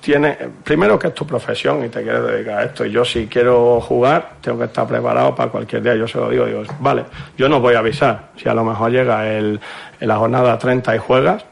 tiene 0.00 0.36
primero 0.64 0.98
que 0.98 1.08
es 1.08 1.14
tu 1.14 1.26
profesión 1.26 1.84
y 1.84 1.88
te 1.88 2.02
quieres 2.02 2.22
dedicar 2.24 2.58
a 2.58 2.64
esto 2.64 2.84
y 2.86 2.90
yo 2.90 3.04
si 3.04 3.26
quiero 3.26 3.80
jugar 3.80 4.36
tengo 4.40 4.58
que 4.58 4.64
estar 4.64 4.86
preparado 4.86 5.34
para 5.34 5.50
cualquier 5.50 5.82
día 5.82 5.94
yo 5.94 6.08
se 6.08 6.18
lo 6.18 6.30
digo 6.30 6.46
digo 6.46 6.62
vale 6.80 7.04
yo 7.36 7.48
no 7.48 7.60
voy 7.60 7.74
a 7.74 7.80
avisar 7.80 8.30
si 8.36 8.48
a 8.48 8.54
lo 8.54 8.64
mejor 8.64 8.90
llega 8.90 9.28
el, 9.28 9.60
la 10.00 10.16
jornada 10.16 10.58
30 10.58 10.94
y 10.94 10.98
juegas 10.98 11.44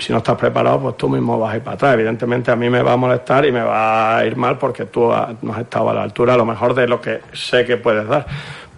si 0.00 0.12
no 0.12 0.18
estás 0.18 0.36
preparado, 0.36 0.80
pues 0.80 0.96
tú 0.96 1.08
mismo 1.08 1.38
vas 1.38 1.54
a 1.54 1.56
ir 1.56 1.62
para 1.62 1.74
atrás. 1.74 1.94
Evidentemente 1.94 2.50
a 2.50 2.56
mí 2.56 2.70
me 2.70 2.82
va 2.82 2.94
a 2.94 2.96
molestar 2.96 3.44
y 3.44 3.52
me 3.52 3.62
va 3.62 4.16
a 4.16 4.24
ir 4.24 4.36
mal 4.36 4.58
porque 4.58 4.86
tú 4.86 5.12
no 5.42 5.52
has 5.52 5.60
estado 5.60 5.90
a 5.90 5.94
la 5.94 6.02
altura 6.02 6.34
a 6.34 6.36
lo 6.36 6.44
mejor 6.44 6.74
de 6.74 6.88
lo 6.88 7.00
que 7.00 7.20
sé 7.32 7.64
que 7.64 7.76
puedes 7.76 8.08
dar. 8.08 8.26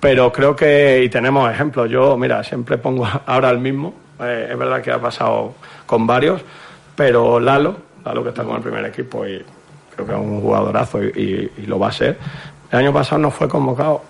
Pero 0.00 0.32
creo 0.32 0.56
que, 0.56 1.02
y 1.04 1.08
tenemos 1.08 1.50
ejemplos, 1.50 1.88
yo, 1.88 2.16
mira, 2.16 2.42
siempre 2.42 2.76
pongo 2.76 3.06
ahora 3.26 3.50
el 3.50 3.58
mismo, 3.58 3.94
eh, 4.20 4.48
es 4.50 4.58
verdad 4.58 4.82
que 4.82 4.90
ha 4.90 5.00
pasado 5.00 5.54
con 5.92 6.06
varios, 6.06 6.40
pero 6.96 7.38
Lalo, 7.38 7.76
Lalo 8.02 8.22
que 8.22 8.30
está 8.30 8.44
con 8.44 8.56
el 8.56 8.62
primer 8.62 8.82
equipo 8.86 9.26
y 9.26 9.44
creo 9.94 10.06
que 10.06 10.12
es 10.14 10.18
un 10.18 10.40
jugadorazo 10.40 11.02
y, 11.04 11.08
y- 11.08 11.62
y 11.64 11.66
lo 11.66 11.78
va 11.78 11.88
a 11.88 11.92
ser, 11.92 12.18
el 12.70 12.78
año 12.78 12.94
pasado 12.94 13.18
no 13.20 13.30
fue 13.30 13.46
convocado 13.46 14.00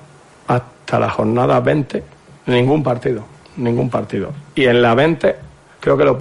hasta 0.46 1.00
la 1.00 1.10
jornada 1.10 1.58
20, 1.58 2.04
ningún 2.46 2.84
partido, 2.84 3.24
ningún 3.56 3.90
partido. 3.90 4.30
Y 4.54 4.66
en 4.66 4.80
la 4.80 4.94
20, 4.94 5.34
creo 5.80 5.96
que 5.96 6.04
lo 6.04 6.18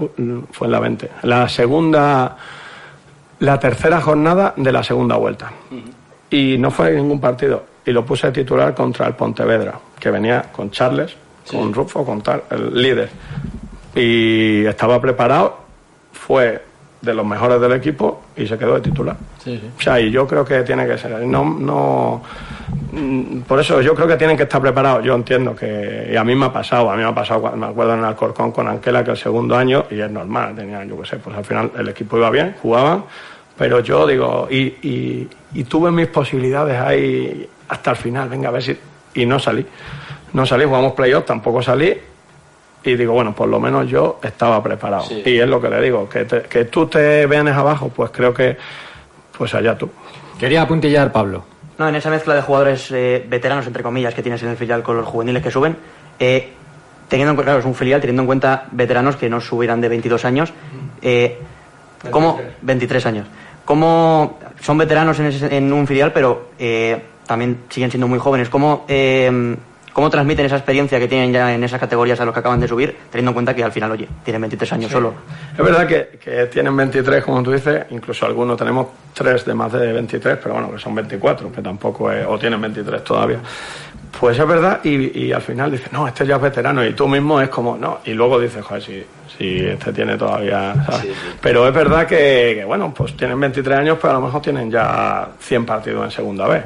fue 0.52 0.66
en 0.68 0.72
la 0.72 0.80
20, 0.80 1.12
la 1.22 1.48
segunda, 1.48 2.36
la 3.38 3.60
tercera 3.60 4.02
jornada 4.02 4.56
de 4.58 4.72
la 4.72 4.82
segunda 4.84 5.16
vuelta. 5.18 5.52
Y 6.32 6.58
no 6.58 6.72
fue 6.72 6.92
ningún 6.94 7.20
partido. 7.22 7.66
Y 7.86 7.92
lo 7.92 8.04
puse 8.04 8.28
de 8.28 8.34
titular 8.34 8.74
contra 8.74 9.06
el 9.06 9.14
Pontevedra, 9.14 9.78
que 10.00 10.10
venía 10.10 10.42
con 10.52 10.72
Charles, 10.72 11.16
con 11.52 11.72
Rufo, 11.72 12.04
con 12.04 12.22
tal, 12.24 12.42
el 12.50 12.74
líder. 12.82 13.10
Y 13.96 14.66
estaba 14.66 15.02
preparado, 15.02 15.58
fue 16.14 16.62
de 17.02 17.14
los 17.14 17.26
mejores 17.26 17.60
del 17.60 17.74
equipo 17.74 18.22
y 18.38 18.46
se 18.46 18.58
quedó 18.58 18.76
de 18.76 18.82
titular. 18.82 19.18
O 19.78 19.82
sea, 19.82 20.00
y 20.00 20.12
yo 20.12 20.28
creo 20.28 20.46
que 20.46 20.62
tiene 20.62 20.86
que 20.86 20.98
ser. 20.98 21.12
No, 21.22 21.44
no, 21.44 22.22
mm, 22.92 23.40
por 23.42 23.60
eso 23.60 23.82
yo 23.82 23.96
creo 23.96 24.08
que 24.08 24.18
tienen 24.18 24.38
que 24.38 24.44
estar 24.44 24.62
preparados. 24.62 25.04
Yo 25.04 25.16
entiendo 25.16 25.56
que. 25.56 26.10
Y 26.14 26.16
a 26.16 26.24
mí 26.24 26.36
me 26.36 26.46
ha 26.46 26.54
pasado. 26.54 26.92
A 26.92 26.96
mí 26.96 27.02
me 27.02 27.10
ha 27.10 27.16
pasado, 27.16 27.52
me 27.56 27.66
acuerdo 27.66 27.96
en 27.96 28.04
Alcorcón 28.04 28.52
con 28.52 28.68
Anquela, 28.68 29.04
que 29.04 29.12
el 29.12 29.18
segundo 29.18 29.58
año, 29.58 29.86
y 29.90 30.00
es 30.00 30.12
normal, 30.12 30.56
tenían, 30.56 30.88
yo 30.88 31.00
qué 31.02 31.08
sé, 31.08 31.18
pues 31.18 31.36
al 31.36 31.44
final 31.44 31.72
el 31.78 31.90
equipo 31.90 32.18
iba 32.18 32.30
bien, 32.30 32.56
jugaban. 32.62 33.04
Pero 33.58 33.80
yo 33.80 34.08
digo, 34.08 34.48
y, 34.50 34.60
y, 34.60 35.30
y 35.54 35.64
tuve 35.66 35.92
mis 35.92 36.08
posibilidades 36.08 36.80
ahí 36.80 37.48
hasta 37.68 37.92
el 37.92 37.98
final, 37.98 38.30
venga, 38.30 38.50
a 38.50 38.52
ver 38.52 38.64
si. 38.64 38.78
Y 39.16 39.26
no 39.26 39.40
salí. 39.40 39.66
No 40.34 40.46
salí, 40.46 40.66
jugamos 40.66 40.94
playoff, 40.94 41.26
tampoco 41.26 41.62
salí. 41.62 41.98
Y 42.84 42.96
digo, 42.96 43.14
bueno, 43.14 43.34
por 43.36 43.48
lo 43.48 43.60
menos 43.60 43.88
yo 43.88 44.20
estaba 44.24 44.62
preparado. 44.64 45.04
Y 45.26 45.40
es 45.40 45.48
lo 45.48 45.62
que 45.62 45.70
le 45.70 45.82
digo, 45.82 46.10
que, 46.10 46.26
te- 46.26 46.42
que 46.44 46.66
tú 46.66 46.88
te 46.88 47.26
veas 47.28 47.46
abajo, 47.56 47.90
pues 47.90 48.10
creo 48.12 48.34
que, 48.34 48.58
pues 49.38 49.54
allá 49.54 49.78
tú. 49.78 49.90
Quería 50.40 50.64
apuntillar, 50.64 51.12
Pablo. 51.12 51.44
No, 51.78 51.88
en 51.88 51.96
esa 51.96 52.10
mezcla 52.10 52.34
de 52.36 52.42
jugadores 52.42 52.90
eh, 52.92 53.24
veteranos, 53.28 53.68
entre 53.68 53.84
comillas, 53.84 54.14
que 54.14 54.22
tienes 54.24 54.42
en 54.44 54.50
el 54.50 54.58
filial 54.58 54.82
con 54.84 54.98
los 54.98 55.06
juveniles 55.06 55.44
que 55.44 55.52
suben, 55.52 55.76
eh, 56.20 56.50
teniendo 57.08 57.32
en 57.32 57.36
cuenta, 57.36 57.52
claro, 57.52 57.60
es 57.60 57.66
un 57.66 57.76
filial, 57.76 58.02
teniendo 58.02 58.24
en 58.24 58.28
cuenta 58.28 58.66
veteranos 58.72 59.16
que 59.16 59.30
no 59.30 59.40
subirán 59.42 59.80
de 59.82 59.90
22 59.90 60.26
años, 60.26 60.52
eh, 61.02 61.38
¿cómo? 62.10 62.40
23 62.62 63.06
años. 63.06 63.28
¿Cómo 63.66 64.40
son 64.60 64.78
veteranos 64.80 65.20
en, 65.20 65.28
ese- 65.28 65.56
en 65.56 65.72
un 65.72 65.86
filial, 65.86 66.12
pero 66.14 66.50
eh, 66.58 67.00
también 67.28 67.60
siguen 67.70 67.92
siendo 67.92 68.08
muy 68.08 68.18
jóvenes? 68.20 68.50
¿Cómo, 68.50 68.86
eh, 68.88 69.56
¿Cómo 69.94 70.10
transmiten 70.10 70.46
esa 70.46 70.56
experiencia 70.56 71.00
que 71.00 71.08
tienen 71.08 71.34
ya 71.34 71.54
en 71.54 71.64
esas 71.64 71.80
categorías 71.80 72.20
a 72.22 72.26
los 72.26 72.34
que 72.34 72.40
acaban 72.40 72.60
de 72.60 72.68
subir, 72.68 72.96
teniendo 73.12 73.32
en 73.32 73.34
cuenta 73.34 73.54
que 73.54 73.64
al 73.64 73.72
final, 73.74 73.92
oye, 73.92 74.08
tienen 74.24 74.42
23 74.42 74.74
años 74.74 74.88
Sí. 74.88 74.94
solo? 74.94 75.14
Es 75.58 75.64
verdad 75.64 75.86
que, 75.86 76.18
que 76.24 76.46
tienen 76.48 76.76
23, 76.78 77.24
como 77.24 77.44
tú 77.44 77.52
dices, 77.52 77.86
incluso 77.90 78.26
algunos 78.26 78.58
tenemos 78.58 78.88
tres 79.14 79.46
de 79.46 79.54
más 79.54 79.72
de 79.74 79.92
23, 79.92 80.38
pero 80.42 80.54
bueno, 80.56 80.72
que 80.72 80.80
son 80.80 80.96
24, 80.96 81.52
que 81.52 81.62
tampoco 81.62 82.12
es, 82.12 82.26
o 82.26 82.40
tienen 82.40 82.62
23 82.62 83.04
todavía. 83.04 83.40
Pues 84.20 84.38
es 84.40 84.48
verdad, 84.48 84.80
y, 84.84 85.26
y 85.28 85.32
al 85.34 85.42
final 85.42 85.72
dices, 85.72 85.92
no, 85.92 86.08
este 86.08 86.26
ya 86.26 86.36
es 86.36 86.42
veterano, 86.42 86.86
y 86.86 86.94
tú 86.94 87.08
mismo 87.08 87.40
es 87.42 87.50
como, 87.50 87.78
no, 87.78 88.00
y 88.06 88.14
luego 88.14 88.40
dices, 88.40 88.64
joder, 88.64 88.82
si, 88.84 89.04
si 89.42 89.66
este 89.66 89.92
tiene 89.92 90.18
todavía, 90.18 90.74
¿sabes? 90.86 91.08
Pero 91.42 91.68
es 91.68 91.74
verdad 91.74 92.06
que, 92.06 92.54
que, 92.60 92.64
bueno, 92.66 92.94
pues 92.94 93.18
tienen 93.18 93.40
23 93.40 93.80
años, 93.80 93.98
pero 94.00 94.12
a 94.12 94.20
lo 94.20 94.26
mejor 94.26 94.42
tienen 94.42 94.70
ya 94.70 95.30
100 95.40 95.66
partidos 95.66 96.06
en 96.06 96.12
segunda 96.12 96.48
vez, 96.48 96.64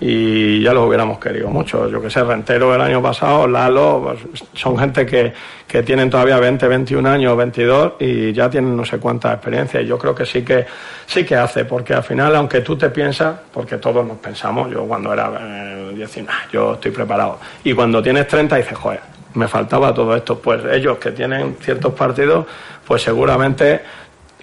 y 0.00 0.60
ya 0.60 0.74
los 0.74 0.88
hubiéramos 0.88 1.18
querido 1.20 1.48
mucho. 1.48 1.88
Yo 1.88 2.02
que 2.02 2.10
sé, 2.10 2.22
Rentero 2.24 2.74
el 2.74 2.80
año 2.80 3.00
pasado, 3.00 3.46
Lalo, 3.46 4.02
pues, 4.04 4.44
son 4.54 4.76
gente 4.76 5.06
que, 5.06 5.32
que 5.68 5.82
tienen 5.84 6.10
todavía 6.10 6.38
20, 6.38 6.66
21 6.66 7.08
años, 7.08 7.36
22 7.36 7.92
y 8.00 8.32
ya 8.32 8.50
tienen 8.50 8.76
no 8.76 8.84
sé 8.84 8.98
cuánta 8.98 9.32
experiencia. 9.32 9.80
Y 9.80 9.86
yo 9.86 9.96
creo 9.96 10.14
que 10.14 10.26
sí 10.26 10.42
que 10.42 10.66
sí 11.06 11.24
que 11.24 11.36
hace, 11.36 11.64
porque 11.64 11.94
al 11.94 12.02
final, 12.02 12.34
aunque 12.34 12.60
tú 12.60 12.76
te 12.76 12.90
piensas, 12.90 13.36
porque 13.52 13.76
todos 13.78 14.04
nos 14.04 14.18
pensamos, 14.18 14.70
yo 14.70 14.84
cuando 14.84 15.12
era 15.12 15.30
eh, 15.40 15.92
19, 15.94 16.32
"Ah, 16.32 16.46
yo 16.52 16.74
estoy 16.74 16.90
preparado. 16.90 17.38
Y 17.62 17.72
cuando 17.72 18.02
tienes 18.02 18.26
30 18.26 18.56
dices, 18.56 18.76
joder, 18.76 19.00
me 19.36 19.48
faltaba 19.48 19.94
todo 19.94 20.16
esto. 20.16 20.38
Pues 20.38 20.62
ellos 20.72 20.98
que 20.98 21.12
tienen 21.12 21.56
ciertos 21.60 21.92
partidos, 21.94 22.46
pues 22.86 23.02
seguramente 23.02 23.82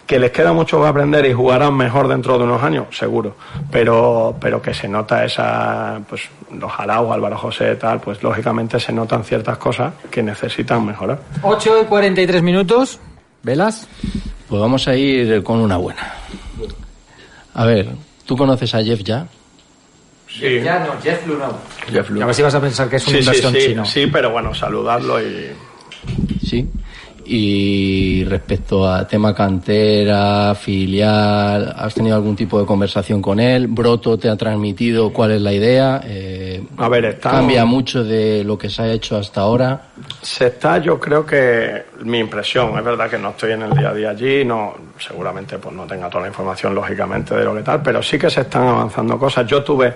que 0.05 0.19
les 0.19 0.31
queda 0.31 0.51
mucho 0.51 0.81
que 0.81 0.87
aprender 0.87 1.25
y 1.25 1.33
jugarán 1.33 1.75
mejor 1.75 2.07
dentro 2.07 2.37
de 2.37 2.43
unos 2.43 2.61
años, 2.61 2.87
seguro. 2.91 3.35
Pero, 3.71 4.35
pero 4.39 4.61
que 4.61 4.73
se 4.73 4.87
nota 4.87 5.23
esa, 5.23 6.01
pues 6.07 6.23
los 6.51 6.71
Arauz, 6.77 7.11
Álvaro 7.11 7.37
José, 7.37 7.75
tal, 7.75 8.01
pues 8.01 8.21
lógicamente 8.21 8.79
se 8.79 8.91
notan 8.91 9.23
ciertas 9.23 9.57
cosas 9.57 9.93
que 10.11 10.21
necesitan 10.21 10.85
mejorar. 10.85 11.19
8 11.41 11.83
y 11.83 11.85
43 11.85 12.43
minutos. 12.43 12.99
¿Velas? 13.43 13.87
Pues 14.47 14.61
vamos 14.61 14.87
a 14.87 14.95
ir 14.95 15.41
con 15.43 15.59
una 15.59 15.77
buena. 15.77 16.13
A 17.53 17.65
ver, 17.65 17.89
¿tú 18.25 18.35
conoces 18.35 18.73
a 18.75 18.83
Jeff 18.83 19.01
Ya? 19.03 19.27
Sí. 20.39 20.61
Ya 20.63 20.79
no, 20.79 20.99
Jeff 21.01 21.27
Luno. 21.27 21.57
Jeff 21.91 22.09
Luno. 22.09 22.23
A 22.23 22.25
ver 22.27 22.35
si 22.35 22.41
vas 22.41 22.55
a 22.55 22.61
pensar 22.61 22.89
que 22.89 22.95
es 22.95 23.07
una 23.07 23.17
Sí, 23.17 23.23
sí, 23.23 23.29
inversión 23.29 23.53
sí, 23.53 23.59
chino. 23.67 23.85
sí, 23.85 24.07
pero 24.07 24.31
bueno, 24.31 24.53
saludarlo 24.53 25.21
y 25.21 25.51
Sí. 26.45 26.67
Y 27.25 28.23
respecto 28.25 28.87
a 28.87 29.07
tema 29.07 29.33
cantera, 29.33 30.53
filial, 30.55 31.73
¿has 31.77 31.93
tenido 31.93 32.15
algún 32.15 32.35
tipo 32.35 32.59
de 32.59 32.65
conversación 32.65 33.21
con 33.21 33.39
él? 33.39 33.67
¿Broto 33.67 34.17
te 34.17 34.29
ha 34.29 34.35
transmitido 34.35 35.11
cuál 35.13 35.31
es 35.31 35.41
la 35.41 35.53
idea? 35.53 36.01
Eh, 36.03 36.63
A 36.77 36.89
ver, 36.89 37.05
estamos- 37.05 37.39
¿Cambia 37.39 37.65
mucho 37.65 38.03
de 38.03 38.43
lo 38.43 38.57
que 38.57 38.69
se 38.69 38.81
ha 38.81 38.91
hecho 38.91 39.17
hasta 39.17 39.41
ahora? 39.41 39.81
Se 40.21 40.47
está, 40.47 40.77
yo 40.79 40.99
creo 40.99 41.25
que 41.25 41.83
mi 42.03 42.19
impresión, 42.19 42.77
es 42.77 42.83
verdad 42.83 43.09
que 43.09 43.17
no 43.17 43.29
estoy 43.29 43.53
en 43.53 43.61
el 43.63 43.71
día 43.73 43.89
a 43.89 43.93
día 43.93 44.09
allí, 44.09 44.43
no, 44.43 44.73
seguramente 44.99 45.57
pues 45.57 45.73
no 45.75 45.85
tenga 45.85 46.09
toda 46.09 46.23
la 46.23 46.27
información 46.27 46.75
lógicamente 46.75 47.35
de 47.35 47.43
lo 47.45 47.55
que 47.55 47.61
tal, 47.61 47.81
pero 47.81 48.03
sí 48.03 48.17
que 48.19 48.29
se 48.29 48.41
están 48.41 48.67
avanzando 48.67 49.17
cosas. 49.17 49.47
Yo 49.47 49.63
tuve 49.63 49.93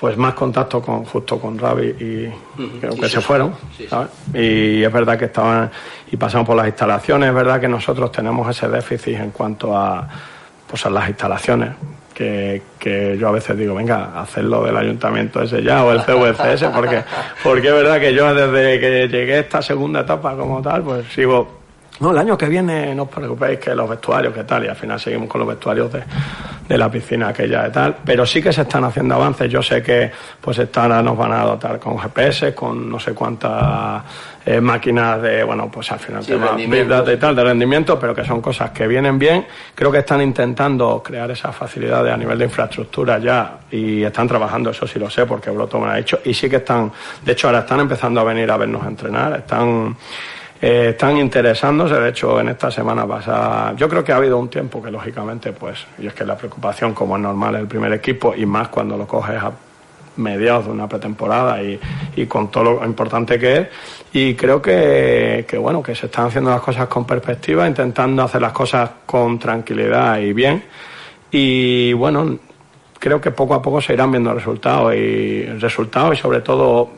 pues 0.00 0.16
más 0.16 0.32
contacto 0.32 0.80
con 0.80 1.04
justo 1.04 1.38
con 1.38 1.58
Ravi 1.58 1.88
y 1.88 2.32
creo 2.80 2.96
que 2.96 3.08
se 3.08 3.20
fueron, 3.20 3.54
¿sabes? 3.86 4.08
Y 4.32 4.82
es 4.82 4.90
verdad 4.90 5.18
que 5.18 5.26
estaban 5.26 5.70
y 6.10 6.16
pasamos 6.16 6.46
por 6.46 6.56
las 6.56 6.66
instalaciones, 6.68 7.28
es 7.28 7.34
verdad 7.34 7.60
que 7.60 7.68
nosotros 7.68 8.10
tenemos 8.10 8.48
ese 8.48 8.66
déficit 8.66 9.16
en 9.16 9.30
cuanto 9.30 9.76
a 9.76 10.08
pues 10.66 10.86
a 10.86 10.90
las 10.90 11.08
instalaciones. 11.08 11.70
Que, 12.14 12.60
que 12.78 13.16
yo 13.18 13.28
a 13.28 13.30
veces 13.30 13.56
digo, 13.56 13.74
venga, 13.74 14.20
hacerlo 14.20 14.62
del 14.62 14.76
ayuntamiento 14.76 15.40
ese 15.42 15.62
ya 15.62 15.82
o 15.84 15.90
el 15.90 16.00
CVCS, 16.00 16.64
porque, 16.74 17.02
porque 17.42 17.68
es 17.68 17.72
verdad 17.72 17.98
que 17.98 18.12
yo 18.12 18.34
desde 18.34 18.78
que 18.78 19.08
llegué 19.08 19.34
a 19.36 19.40
esta 19.40 19.62
segunda 19.62 20.00
etapa 20.00 20.36
como 20.36 20.60
tal, 20.60 20.82
pues 20.82 21.06
sigo 21.14 21.59
no, 22.00 22.10
el 22.10 22.18
año 22.18 22.36
que 22.36 22.46
viene 22.46 22.94
no 22.94 23.04
os 23.04 23.08
preocupéis 23.08 23.58
que 23.58 23.74
los 23.74 23.88
vestuarios, 23.88 24.32
que 24.34 24.44
tal, 24.44 24.64
y 24.64 24.68
al 24.68 24.76
final 24.76 24.98
seguimos 24.98 25.28
con 25.28 25.40
los 25.40 25.48
vestuarios 25.48 25.92
de, 25.92 26.02
de 26.66 26.78
la 26.78 26.90
piscina 26.90 27.28
aquella 27.28 27.66
y 27.66 27.72
tal, 27.72 27.96
pero 28.04 28.24
sí 28.24 28.40
que 28.40 28.52
se 28.52 28.62
están 28.62 28.84
haciendo 28.84 29.16
avances. 29.16 29.50
Yo 29.50 29.62
sé 29.62 29.82
que 29.82 30.10
pues 30.40 30.58
están, 30.58 31.04
nos 31.04 31.16
van 31.16 31.32
a 31.32 31.44
dotar 31.44 31.78
con 31.78 31.98
GPS, 31.98 32.54
con 32.54 32.88
no 32.88 32.98
sé 32.98 33.12
cuántas 33.12 34.02
eh, 34.46 34.60
máquinas 34.60 35.20
de, 35.20 35.44
bueno, 35.44 35.70
pues 35.70 35.90
al 35.92 35.98
final 35.98 36.22
Sí, 36.22 36.32
tema 36.32 36.46
rendimientos. 36.48 36.78
Big 36.78 36.88
Data 36.88 37.12
y 37.12 37.16
tal, 37.16 37.36
de 37.36 37.44
rendimiento, 37.44 37.98
pero 37.98 38.14
que 38.14 38.24
son 38.24 38.40
cosas 38.40 38.70
que 38.70 38.86
vienen 38.86 39.18
bien. 39.18 39.46
Creo 39.74 39.92
que 39.92 39.98
están 39.98 40.22
intentando 40.22 41.02
crear 41.02 41.30
esas 41.30 41.54
facilidades 41.54 42.14
a 42.14 42.16
nivel 42.16 42.38
de 42.38 42.44
infraestructura 42.44 43.18
ya 43.18 43.58
y 43.70 44.02
están 44.02 44.26
trabajando, 44.26 44.70
eso 44.70 44.86
sí 44.86 44.98
lo 44.98 45.10
sé, 45.10 45.26
porque 45.26 45.50
Broto 45.50 45.78
me 45.78 45.86
lo 45.86 45.92
ha 45.92 45.96
dicho, 45.96 46.20
y 46.24 46.32
sí 46.32 46.48
que 46.48 46.56
están, 46.56 46.90
de 47.24 47.32
hecho 47.32 47.48
ahora 47.48 47.60
están 47.60 47.80
empezando 47.80 48.20
a 48.20 48.24
venir 48.24 48.50
a 48.50 48.56
vernos 48.56 48.82
a 48.82 48.88
entrenar, 48.88 49.32
están 49.38 49.96
eh, 50.62 50.90
están 50.90 51.16
interesándose, 51.16 51.94
de 51.94 52.10
hecho 52.10 52.40
en 52.40 52.50
esta 52.50 52.70
semana 52.70 53.06
pasada, 53.06 53.74
yo 53.76 53.88
creo 53.88 54.04
que 54.04 54.12
ha 54.12 54.16
habido 54.16 54.38
un 54.38 54.48
tiempo 54.48 54.82
que 54.82 54.90
lógicamente 54.90 55.52
pues, 55.52 55.86
y 55.98 56.06
es 56.06 56.14
que 56.14 56.24
la 56.24 56.36
preocupación 56.36 56.92
como 56.92 57.16
es 57.16 57.22
normal 57.22 57.54
el 57.56 57.66
primer 57.66 57.92
equipo 57.92 58.34
y 58.34 58.44
más 58.44 58.68
cuando 58.68 58.96
lo 58.96 59.06
coges 59.06 59.42
a 59.42 59.52
mediados 60.16 60.66
de 60.66 60.72
una 60.72 60.88
pretemporada 60.88 61.62
y, 61.62 61.80
y 62.16 62.26
con 62.26 62.50
todo 62.50 62.64
lo 62.64 62.84
importante 62.84 63.38
que 63.38 63.56
es. 63.56 63.68
Y 64.12 64.34
creo 64.34 64.60
que, 64.60 65.46
que 65.48 65.56
bueno 65.56 65.82
que 65.82 65.94
se 65.94 66.06
están 66.06 66.26
haciendo 66.26 66.50
las 66.50 66.60
cosas 66.60 66.88
con 66.88 67.06
perspectiva 67.06 67.66
intentando 67.66 68.22
hacer 68.22 68.42
las 68.42 68.52
cosas 68.52 68.90
con 69.06 69.38
tranquilidad 69.38 70.18
y 70.18 70.32
bien. 70.32 70.62
Y 71.30 71.92
bueno 71.94 72.38
creo 72.98 73.20
que 73.20 73.30
poco 73.30 73.54
a 73.54 73.62
poco 73.62 73.80
se 73.80 73.94
irán 73.94 74.12
viendo 74.12 74.32
resultados 74.32 74.94
y 74.94 75.44
resultados 75.58 76.18
y 76.18 76.20
sobre 76.20 76.42
todo 76.42 76.90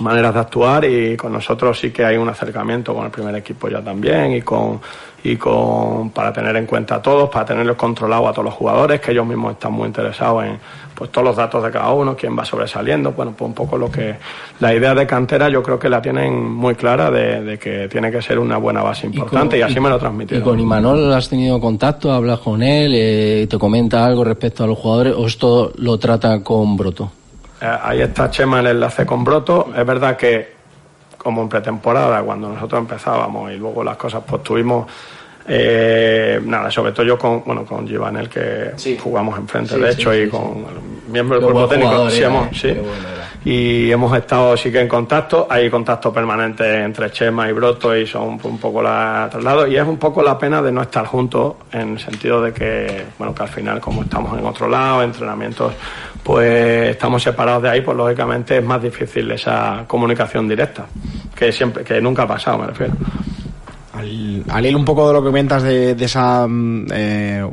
maneras 0.00 0.34
de 0.34 0.40
actuar 0.40 0.84
y 0.84 1.16
con 1.16 1.32
nosotros 1.32 1.78
sí 1.78 1.90
que 1.90 2.04
hay 2.04 2.16
un 2.16 2.28
acercamiento 2.28 2.94
con 2.94 3.04
el 3.04 3.10
primer 3.10 3.34
equipo 3.36 3.68
ya 3.68 3.80
también 3.82 4.32
y 4.32 4.42
con 4.42 4.80
y 5.24 5.36
con 5.36 6.10
para 6.10 6.32
tener 6.32 6.54
en 6.56 6.64
cuenta 6.66 6.96
a 6.96 7.02
todos, 7.02 7.28
para 7.28 7.44
tenerlos 7.44 7.76
controlados 7.76 8.28
a 8.28 8.32
todos 8.32 8.44
los 8.44 8.54
jugadores, 8.54 9.00
que 9.00 9.10
ellos 9.10 9.26
mismos 9.26 9.52
están 9.54 9.72
muy 9.72 9.86
interesados 9.88 10.44
en 10.44 10.58
pues 10.94 11.10
todos 11.10 11.26
los 11.28 11.36
datos 11.36 11.62
de 11.62 11.70
cada 11.72 11.90
uno, 11.92 12.16
quién 12.16 12.36
va 12.38 12.44
sobresaliendo, 12.44 13.12
bueno, 13.12 13.32
pues 13.36 13.48
un 13.48 13.54
poco 13.54 13.76
lo 13.76 13.90
que 13.90 14.14
la 14.60 14.74
idea 14.74 14.94
de 14.94 15.06
cantera 15.06 15.48
yo 15.48 15.62
creo 15.62 15.78
que 15.78 15.88
la 15.88 16.00
tienen 16.02 16.48
muy 16.52 16.74
clara 16.76 17.10
de, 17.10 17.42
de 17.42 17.58
que 17.58 17.88
tiene 17.88 18.10
que 18.12 18.22
ser 18.22 18.38
una 18.38 18.58
buena 18.58 18.82
base 18.82 19.06
importante 19.06 19.56
y, 19.58 19.60
con- 19.60 19.70
así 19.70 19.80
me 19.80 19.88
lo 19.88 19.96
¿Y 19.96 20.00
transmitieron. 20.00 20.44
con 20.48 20.58
Imanol 20.60 21.12
has 21.12 21.28
tenido 21.28 21.60
contacto? 21.60 22.12
¿Hablas 22.12 22.38
con 22.40 22.62
él? 22.62 22.92
Eh, 22.94 23.46
¿Te 23.50 23.58
comenta 23.58 24.04
algo 24.04 24.22
respecto 24.24 24.62
a 24.64 24.66
los 24.68 24.78
jugadores? 24.78 25.14
¿O 25.16 25.26
esto 25.26 25.72
lo 25.78 25.98
trata 25.98 26.42
con 26.44 26.76
Broto? 26.76 27.10
Eh, 27.60 27.78
ahí 27.82 28.00
está 28.02 28.30
Chema 28.30 28.60
el 28.60 28.66
enlace 28.68 29.04
con 29.04 29.24
Broto. 29.24 29.70
Es 29.76 29.84
verdad 29.84 30.16
que, 30.16 30.52
como 31.16 31.42
en 31.42 31.48
pretemporada, 31.48 32.22
cuando 32.22 32.48
nosotros 32.48 32.80
empezábamos 32.80 33.50
y 33.52 33.56
luego 33.56 33.82
las 33.82 33.96
cosas, 33.96 34.22
pues 34.26 34.42
tuvimos. 34.42 34.86
eh, 35.50 36.40
nada, 36.44 36.70
sobre 36.70 36.92
todo 36.92 37.06
yo 37.06 37.18
con, 37.18 37.42
bueno, 37.44 37.64
con 37.64 37.86
Giovanel 37.86 38.28
que 38.28 38.72
jugamos 39.02 39.38
enfrente, 39.38 39.74
Sí, 39.74 39.80
de 39.80 39.90
hecho, 39.90 40.12
sí, 40.12 40.18
y 40.18 40.28
con 40.28 40.66
miembros 41.08 41.40
del 41.40 41.50
cuerpo 41.50 41.68
técnico. 41.68 42.10
sí, 42.10 42.22
hemos, 42.22 42.64
eh, 42.64 42.74
bueno. 42.74 43.17
Y 43.44 43.90
hemos 43.90 44.16
estado 44.16 44.56
sí 44.56 44.70
que 44.72 44.80
en 44.80 44.88
contacto, 44.88 45.46
hay 45.48 45.70
contacto 45.70 46.12
permanente 46.12 46.82
entre 46.82 47.10
Chema 47.10 47.48
y 47.48 47.52
Broto 47.52 47.96
y 47.96 48.06
son 48.06 48.38
un, 48.42 48.58
poco 48.58 48.82
la 48.82 49.28
traslado 49.30 49.66
y 49.66 49.76
es 49.76 49.86
un 49.86 49.96
poco 49.96 50.22
la 50.22 50.36
pena 50.36 50.60
de 50.60 50.72
no 50.72 50.82
estar 50.82 51.06
juntos 51.06 51.54
en 51.72 51.92
el 51.92 51.98
sentido 51.98 52.42
de 52.42 52.52
que, 52.52 53.04
bueno, 53.16 53.34
que 53.34 53.42
al 53.44 53.48
final 53.48 53.80
como 53.80 54.02
estamos 54.02 54.36
en 54.38 54.44
otro 54.44 54.68
lado, 54.68 55.02
entrenamientos, 55.02 55.72
pues 56.22 56.90
estamos 56.90 57.22
separados 57.22 57.62
de 57.62 57.70
ahí, 57.70 57.80
pues 57.80 57.96
lógicamente 57.96 58.58
es 58.58 58.64
más 58.64 58.82
difícil 58.82 59.30
esa 59.30 59.84
comunicación 59.86 60.48
directa, 60.48 60.86
que 61.34 61.52
siempre, 61.52 61.84
que 61.84 62.00
nunca 62.00 62.24
ha 62.24 62.28
pasado, 62.28 62.58
me 62.58 62.66
refiero. 62.66 62.94
Al, 63.92 64.44
al 64.48 64.76
un 64.76 64.84
poco 64.84 65.08
de 65.08 65.14
lo 65.14 65.22
que 65.22 65.28
comentas 65.28 65.62
de, 65.62 65.94
de 65.94 66.04
esa 66.04 66.46
mm, 66.46 66.86
eh, 66.92 67.50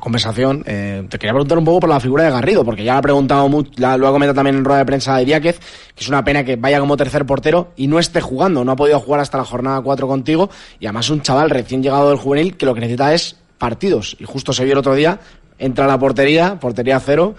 conversación, 0.00 0.64
eh, 0.66 1.06
te 1.08 1.18
quería 1.18 1.32
preguntar 1.32 1.58
un 1.58 1.64
poco 1.64 1.80
por 1.80 1.90
la 1.90 2.00
figura 2.00 2.24
de 2.24 2.30
Garrido, 2.30 2.64
porque 2.64 2.82
ya 2.82 2.94
lo 2.94 2.98
ha 2.98 3.02
preguntado, 3.02 3.48
mu- 3.48 3.62
la- 3.76 3.96
lo 3.98 4.08
ha 4.08 4.10
comentado 4.12 4.34
también 4.36 4.56
en 4.56 4.64
rueda 4.64 4.78
de 4.80 4.86
prensa 4.86 5.16
de 5.16 5.22
Iríaquez, 5.22 5.60
que 5.94 6.02
es 6.02 6.08
una 6.08 6.24
pena 6.24 6.44
que 6.44 6.56
vaya 6.56 6.80
como 6.80 6.96
tercer 6.96 7.26
portero 7.26 7.72
y 7.76 7.88
no 7.88 7.98
esté 7.98 8.20
jugando, 8.22 8.64
no 8.64 8.72
ha 8.72 8.76
podido 8.76 8.98
jugar 9.00 9.20
hasta 9.20 9.38
la 9.38 9.44
jornada 9.44 9.80
4 9.82 10.08
contigo, 10.08 10.48
y 10.80 10.86
además 10.86 11.10
un 11.10 11.20
chaval 11.20 11.50
recién 11.50 11.82
llegado 11.82 12.08
del 12.08 12.18
juvenil 12.18 12.56
que 12.56 12.64
lo 12.66 12.74
que 12.74 12.80
necesita 12.80 13.12
es 13.12 13.36
partidos, 13.58 14.16
y 14.18 14.24
justo 14.24 14.52
se 14.54 14.64
vio 14.64 14.72
el 14.72 14.78
otro 14.78 14.94
día, 14.94 15.20
entra 15.58 15.84
a 15.84 15.88
la 15.88 15.98
portería, 15.98 16.58
portería 16.58 16.98
cero, 17.00 17.34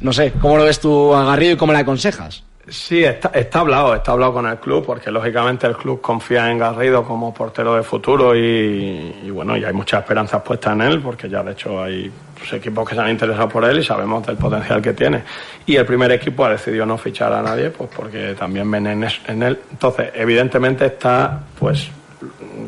no 0.00 0.12
sé, 0.12 0.32
¿cómo 0.40 0.56
lo 0.56 0.64
ves 0.64 0.80
tú 0.80 1.14
a 1.14 1.24
Garrido 1.24 1.52
y 1.52 1.56
cómo 1.56 1.72
le 1.72 1.78
aconsejas? 1.80 2.44
Sí, 2.68 3.04
está, 3.04 3.28
está 3.28 3.60
hablado, 3.60 3.94
está 3.94 4.10
hablado 4.10 4.32
con 4.32 4.46
el 4.46 4.58
club, 4.58 4.84
porque 4.84 5.08
lógicamente 5.08 5.68
el 5.68 5.76
club 5.76 6.00
confía 6.00 6.50
en 6.50 6.58
Garrido 6.58 7.04
como 7.04 7.32
portero 7.32 7.76
de 7.76 7.84
futuro 7.84 8.34
y, 8.34 9.20
y 9.24 9.30
bueno, 9.30 9.56
y 9.56 9.64
hay 9.64 9.72
muchas 9.72 10.00
esperanzas 10.00 10.42
puestas 10.42 10.72
en 10.72 10.80
él, 10.80 11.00
porque 11.00 11.28
ya 11.28 11.44
de 11.44 11.52
hecho 11.52 11.80
hay 11.80 12.10
pues, 12.36 12.52
equipos 12.54 12.88
que 12.88 12.96
se 12.96 13.00
han 13.00 13.10
interesado 13.10 13.48
por 13.48 13.64
él 13.64 13.78
y 13.78 13.84
sabemos 13.84 14.26
del 14.26 14.36
potencial 14.36 14.82
que 14.82 14.94
tiene. 14.94 15.22
Y 15.64 15.76
el 15.76 15.86
primer 15.86 16.10
equipo 16.10 16.44
ha 16.44 16.50
decidido 16.50 16.84
no 16.84 16.98
fichar 16.98 17.32
a 17.32 17.40
nadie, 17.40 17.70
pues 17.70 17.88
porque 17.94 18.34
también 18.34 18.68
ven 18.68 18.88
en, 18.88 19.06
en 19.28 19.42
él. 19.44 19.60
Entonces, 19.70 20.10
evidentemente 20.14 20.86
está, 20.86 21.40
pues, 21.56 21.88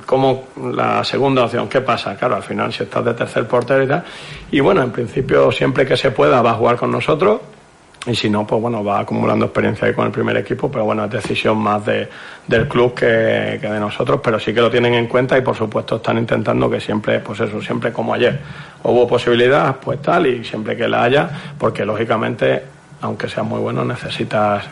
como 0.06 0.48
la 0.74 1.02
segunda 1.02 1.44
opción. 1.44 1.68
¿Qué 1.68 1.80
pasa? 1.80 2.14
Claro, 2.16 2.36
al 2.36 2.44
final 2.44 2.72
si 2.72 2.84
estás 2.84 3.04
de 3.04 3.14
tercer 3.14 3.48
portero 3.48 3.82
y 3.82 3.88
tal. 3.88 4.04
Y 4.52 4.60
bueno, 4.60 4.80
en 4.80 4.92
principio 4.92 5.50
siempre 5.50 5.84
que 5.84 5.96
se 5.96 6.12
pueda 6.12 6.40
va 6.40 6.52
a 6.52 6.54
jugar 6.54 6.76
con 6.76 6.92
nosotros. 6.92 7.40
Y 8.06 8.14
si 8.14 8.30
no, 8.30 8.46
pues 8.46 8.62
bueno, 8.62 8.82
va 8.82 9.00
acumulando 9.00 9.46
experiencia 9.46 9.86
ahí 9.86 9.92
con 9.92 10.06
el 10.06 10.12
primer 10.12 10.36
equipo, 10.36 10.70
pero 10.70 10.84
bueno, 10.84 11.04
es 11.04 11.10
decisión 11.10 11.58
más 11.58 11.84
de, 11.84 12.08
del 12.46 12.66
club 12.68 12.94
que, 12.94 13.58
que 13.60 13.68
de 13.68 13.80
nosotros, 13.80 14.20
pero 14.22 14.38
sí 14.38 14.54
que 14.54 14.60
lo 14.60 14.70
tienen 14.70 14.94
en 14.94 15.08
cuenta 15.08 15.36
y 15.36 15.42
por 15.42 15.56
supuesto 15.56 15.96
están 15.96 16.16
intentando 16.16 16.70
que 16.70 16.80
siempre, 16.80 17.18
pues 17.20 17.40
eso, 17.40 17.60
siempre 17.60 17.92
como 17.92 18.14
ayer, 18.14 18.38
hubo 18.84 19.06
posibilidad, 19.06 19.76
pues 19.76 20.00
tal, 20.00 20.26
y 20.26 20.44
siempre 20.44 20.76
que 20.76 20.88
la 20.88 21.02
haya, 21.02 21.28
porque 21.58 21.84
lógicamente, 21.84 22.62
aunque 23.02 23.28
seas 23.28 23.44
muy 23.44 23.60
bueno, 23.60 23.84
necesitas 23.84 24.64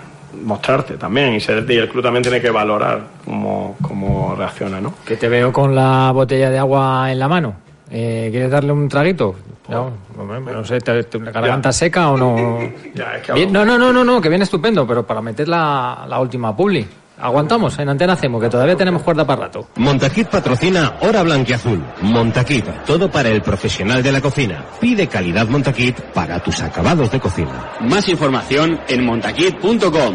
mostrarte 0.43 0.95
también 0.95 1.35
y, 1.35 1.41
ser- 1.41 1.65
y 1.71 1.77
el 1.77 1.89
club 1.89 2.03
también 2.05 2.23
tiene 2.23 2.41
que 2.41 2.51
valorar 2.51 3.01
cómo, 3.25 3.77
cómo 3.83 4.35
reacciona, 4.37 4.81
¿no? 4.81 4.95
Que 5.05 5.17
te 5.17 5.29
veo 5.29 5.53
con 5.53 5.75
la 5.75 6.11
botella 6.13 6.49
de 6.51 6.59
agua 6.59 7.11
en 7.11 7.19
la 7.19 7.29
mano. 7.29 7.55
Eh, 7.91 8.29
¿Quieres 8.31 8.51
darle 8.51 8.73
un 8.73 8.89
traguito? 8.89 9.35
No, 9.69 9.91
no 10.17 10.65
sé, 10.65 10.79
¿te, 10.81 11.05
te- 11.05 11.19
la 11.21 11.31
garganta 11.31 11.73
seca 11.73 12.11
o 12.11 12.17
no? 12.17 12.59
Ya, 12.95 13.17
es 13.17 13.23
que 13.27 13.33
Bien, 13.33 13.53
no, 13.53 13.65
no, 13.65 13.79
no, 13.79 13.93
no, 13.93 14.05
no, 14.05 14.21
que 14.21 14.29
viene 14.29 14.45
estupendo, 14.45 14.87
pero 14.87 15.07
para 15.07 15.21
meter 15.21 15.49
la, 15.49 16.05
la 16.09 16.21
última 16.21 16.57
publi. 16.57 16.87
Aguantamos, 17.19 17.79
en 17.79 17.89
Antena 17.89 18.13
Hacemos, 18.13 18.43
que 18.43 18.51
todavía 18.51 18.77
tenemos 18.77 19.03
cuerda 19.03 19.27
para 19.27 19.43
rato. 19.47 19.69
Montaquit 19.77 20.29
patrocina 20.29 20.97
Hora 21.01 21.23
Blanquiazul. 21.23 21.83
Montaquit, 22.03 22.67
todo 22.85 23.11
para 23.11 23.31
el 23.31 23.41
profesional 23.41 24.03
de 24.03 24.13
la 24.13 24.21
cocina. 24.21 24.63
Pide 24.79 25.07
calidad 25.07 25.47
Montaquit 25.49 25.99
para 26.13 26.39
tus 26.41 26.61
acabados 26.61 27.11
de 27.11 27.19
cocina. 27.19 27.71
Más 27.81 28.07
información 28.11 28.79
en 28.89 29.05
montaquit.com. 29.07 30.15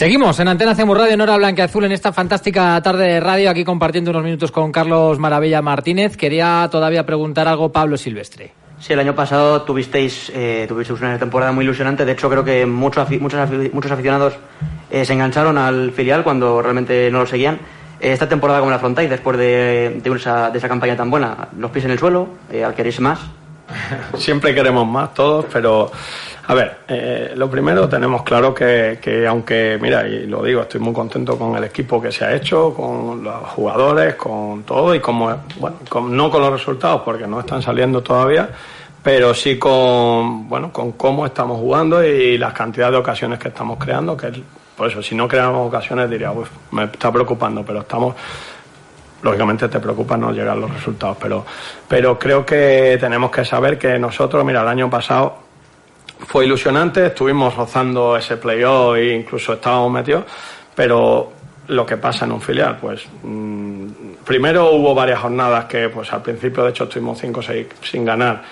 Seguimos 0.00 0.40
en 0.40 0.48
Antena 0.48 0.70
Hacemos 0.70 0.96
Radio 0.96 1.12
en 1.12 1.20
Hora 1.20 1.36
Blanca 1.36 1.64
Azul 1.64 1.84
en 1.84 1.92
esta 1.92 2.10
fantástica 2.10 2.80
tarde 2.80 3.04
de 3.04 3.20
radio, 3.20 3.50
aquí 3.50 3.64
compartiendo 3.64 4.10
unos 4.10 4.24
minutos 4.24 4.50
con 4.50 4.72
Carlos 4.72 5.18
Maravilla 5.18 5.60
Martínez. 5.60 6.16
Quería 6.16 6.66
todavía 6.72 7.04
preguntar 7.04 7.46
algo 7.46 7.70
Pablo 7.70 7.98
Silvestre. 7.98 8.50
Sí, 8.78 8.94
el 8.94 9.00
año 9.00 9.14
pasado 9.14 9.60
tuvisteis, 9.60 10.32
eh, 10.34 10.64
tuvisteis 10.66 10.98
una 11.02 11.18
temporada 11.18 11.52
muy 11.52 11.66
ilusionante. 11.66 12.06
De 12.06 12.12
hecho, 12.12 12.30
creo 12.30 12.42
que 12.42 12.64
muchos, 12.64 13.10
muchos, 13.20 13.50
muchos 13.74 13.92
aficionados 13.92 14.32
eh, 14.90 15.04
se 15.04 15.12
engancharon 15.12 15.58
al 15.58 15.92
filial 15.92 16.24
cuando 16.24 16.62
realmente 16.62 17.10
no 17.10 17.18
lo 17.18 17.26
seguían. 17.26 17.56
Eh, 18.00 18.10
esta 18.14 18.26
temporada, 18.26 18.60
¿cómo 18.60 18.70
la 18.70 18.76
afrontáis 18.76 19.10
después 19.10 19.36
de, 19.36 20.00
de 20.02 20.16
esa, 20.16 20.48
de 20.48 20.56
esa 20.56 20.68
campaña 20.70 20.96
tan 20.96 21.10
buena? 21.10 21.48
¿Los 21.58 21.70
pies 21.72 21.84
en 21.84 21.90
el 21.90 21.98
suelo? 21.98 22.26
Eh, 22.50 22.64
¿Al 22.64 22.72
queréis 22.72 23.00
más? 23.00 23.20
siempre 24.16 24.54
queremos 24.54 24.86
más 24.86 25.14
todos, 25.14 25.46
pero 25.52 25.90
a 26.50 26.54
ver, 26.54 26.78
eh, 26.88 27.32
lo 27.36 27.48
primero 27.48 27.88
tenemos 27.88 28.24
claro 28.24 28.52
que, 28.52 28.98
que, 29.00 29.24
aunque, 29.24 29.78
mira, 29.80 30.04
y 30.08 30.26
lo 30.26 30.42
digo, 30.42 30.62
estoy 30.62 30.80
muy 30.80 30.92
contento 30.92 31.38
con 31.38 31.54
el 31.54 31.62
equipo 31.62 32.02
que 32.02 32.10
se 32.10 32.24
ha 32.24 32.34
hecho, 32.34 32.74
con 32.74 33.22
los 33.22 33.36
jugadores, 33.50 34.16
con 34.16 34.64
todo 34.64 34.92
y 34.92 34.98
como, 34.98 35.32
bueno, 35.60 35.76
no 36.08 36.28
con 36.28 36.40
los 36.40 36.50
resultados 36.50 37.02
porque 37.04 37.28
no 37.28 37.38
están 37.38 37.62
saliendo 37.62 38.02
todavía, 38.02 38.50
pero 39.00 39.32
sí 39.32 39.60
con, 39.60 40.48
bueno, 40.48 40.72
con 40.72 40.90
cómo 40.92 41.24
estamos 41.24 41.56
jugando 41.60 42.04
y 42.04 42.36
las 42.36 42.52
cantidades 42.52 42.94
de 42.94 42.98
ocasiones 42.98 43.38
que 43.38 43.46
estamos 43.46 43.78
creando, 43.78 44.16
que 44.16 44.32
por 44.76 44.88
eso, 44.88 45.00
si 45.04 45.14
no 45.14 45.28
creamos 45.28 45.68
ocasiones 45.68 46.10
diría, 46.10 46.32
uff, 46.32 46.50
me 46.72 46.82
está 46.82 47.12
preocupando, 47.12 47.64
pero 47.64 47.82
estamos 47.82 48.16
lógicamente 49.22 49.68
te 49.68 49.78
preocupa 49.78 50.16
no 50.16 50.32
llegar 50.32 50.56
los 50.56 50.72
resultados, 50.74 51.16
pero, 51.20 51.46
pero 51.86 52.18
creo 52.18 52.44
que 52.44 52.98
tenemos 52.98 53.30
que 53.30 53.44
saber 53.44 53.78
que 53.78 54.00
nosotros, 54.00 54.44
mira, 54.44 54.62
el 54.62 54.68
año 54.68 54.90
pasado 54.90 55.49
fue 56.26 56.44
ilusionante, 56.44 57.06
estuvimos 57.06 57.54
rozando 57.56 58.16
ese 58.16 58.36
playoff 58.36 58.96
e 58.96 59.14
incluso 59.14 59.54
estábamos 59.54 59.92
metidos, 59.92 60.24
pero 60.74 61.32
lo 61.68 61.86
que 61.86 61.96
pasa 61.96 62.24
en 62.24 62.32
un 62.32 62.40
filial, 62.40 62.78
pues 62.80 63.06
mmm, 63.22 63.86
primero 64.24 64.70
hubo 64.72 64.94
varias 64.94 65.20
jornadas 65.20 65.66
que 65.66 65.88
pues 65.88 66.12
al 66.12 66.22
principio 66.22 66.64
de 66.64 66.70
hecho 66.70 66.84
estuvimos 66.84 67.18
5 67.18 67.40
o 67.40 67.42
6 67.42 67.66
sin 67.82 68.04
ganar, 68.04 68.42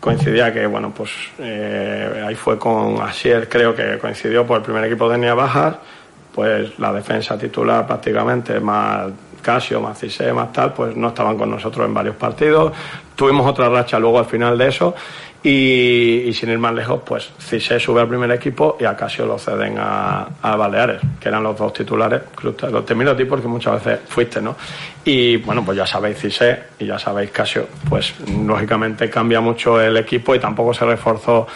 coincidía 0.00 0.52
que 0.52 0.66
bueno 0.66 0.92
pues 0.94 1.10
eh, 1.38 2.24
ahí 2.26 2.34
fue 2.34 2.58
con 2.58 3.00
Asier, 3.00 3.48
creo 3.48 3.74
que 3.74 3.98
coincidió 3.98 4.46
por 4.46 4.58
el 4.58 4.62
primer 4.62 4.84
equipo 4.84 5.08
de 5.08 5.18
Nia 5.18 5.34
Bajas, 5.34 5.76
pues 6.34 6.78
la 6.78 6.92
defensa 6.92 7.36
titular 7.36 7.86
prácticamente 7.86 8.58
más 8.60 9.10
Casio, 9.42 9.80
más 9.80 9.98
Cise, 9.98 10.32
más 10.32 10.52
tal, 10.52 10.72
pues 10.72 10.96
no 10.96 11.08
estaban 11.08 11.36
con 11.36 11.50
nosotros 11.50 11.84
en 11.84 11.92
varios 11.92 12.14
partidos. 12.14 12.72
Tuvimos 13.16 13.44
otra 13.44 13.68
racha 13.68 13.98
luego 13.98 14.20
al 14.20 14.26
final 14.26 14.56
de 14.56 14.68
eso 14.68 14.94
y, 15.42 16.28
y 16.28 16.32
sin 16.32 16.50
ir 16.50 16.58
más 16.58 16.74
lejos, 16.74 17.00
pues 17.04 17.30
Cise 17.38 17.80
sube 17.80 18.00
al 18.00 18.08
primer 18.08 18.30
equipo 18.30 18.76
y 18.78 18.84
a 18.84 18.96
Casio 18.96 19.26
lo 19.26 19.38
ceden 19.38 19.76
a, 19.78 20.28
a 20.40 20.56
Baleares, 20.56 21.00
que 21.20 21.28
eran 21.28 21.42
los 21.42 21.58
dos 21.58 21.72
titulares. 21.72 22.22
Los 22.42 22.56
te 22.86 22.94
a 22.94 23.16
ti 23.16 23.24
porque 23.24 23.48
muchas 23.48 23.84
veces 23.84 24.00
fuiste, 24.08 24.40
¿no? 24.40 24.56
Y 25.04 25.38
bueno, 25.38 25.64
pues 25.64 25.78
ya 25.78 25.86
sabéis 25.86 26.18
Cise 26.18 26.58
y 26.78 26.86
ya 26.86 26.98
sabéis 26.98 27.30
Casio, 27.30 27.66
pues 27.88 28.14
lógicamente 28.28 29.10
cambia 29.10 29.40
mucho 29.40 29.80
el 29.80 29.96
equipo 29.96 30.34
y 30.34 30.38
tampoco 30.38 30.72
se 30.72 30.84
reforzó 30.84 31.46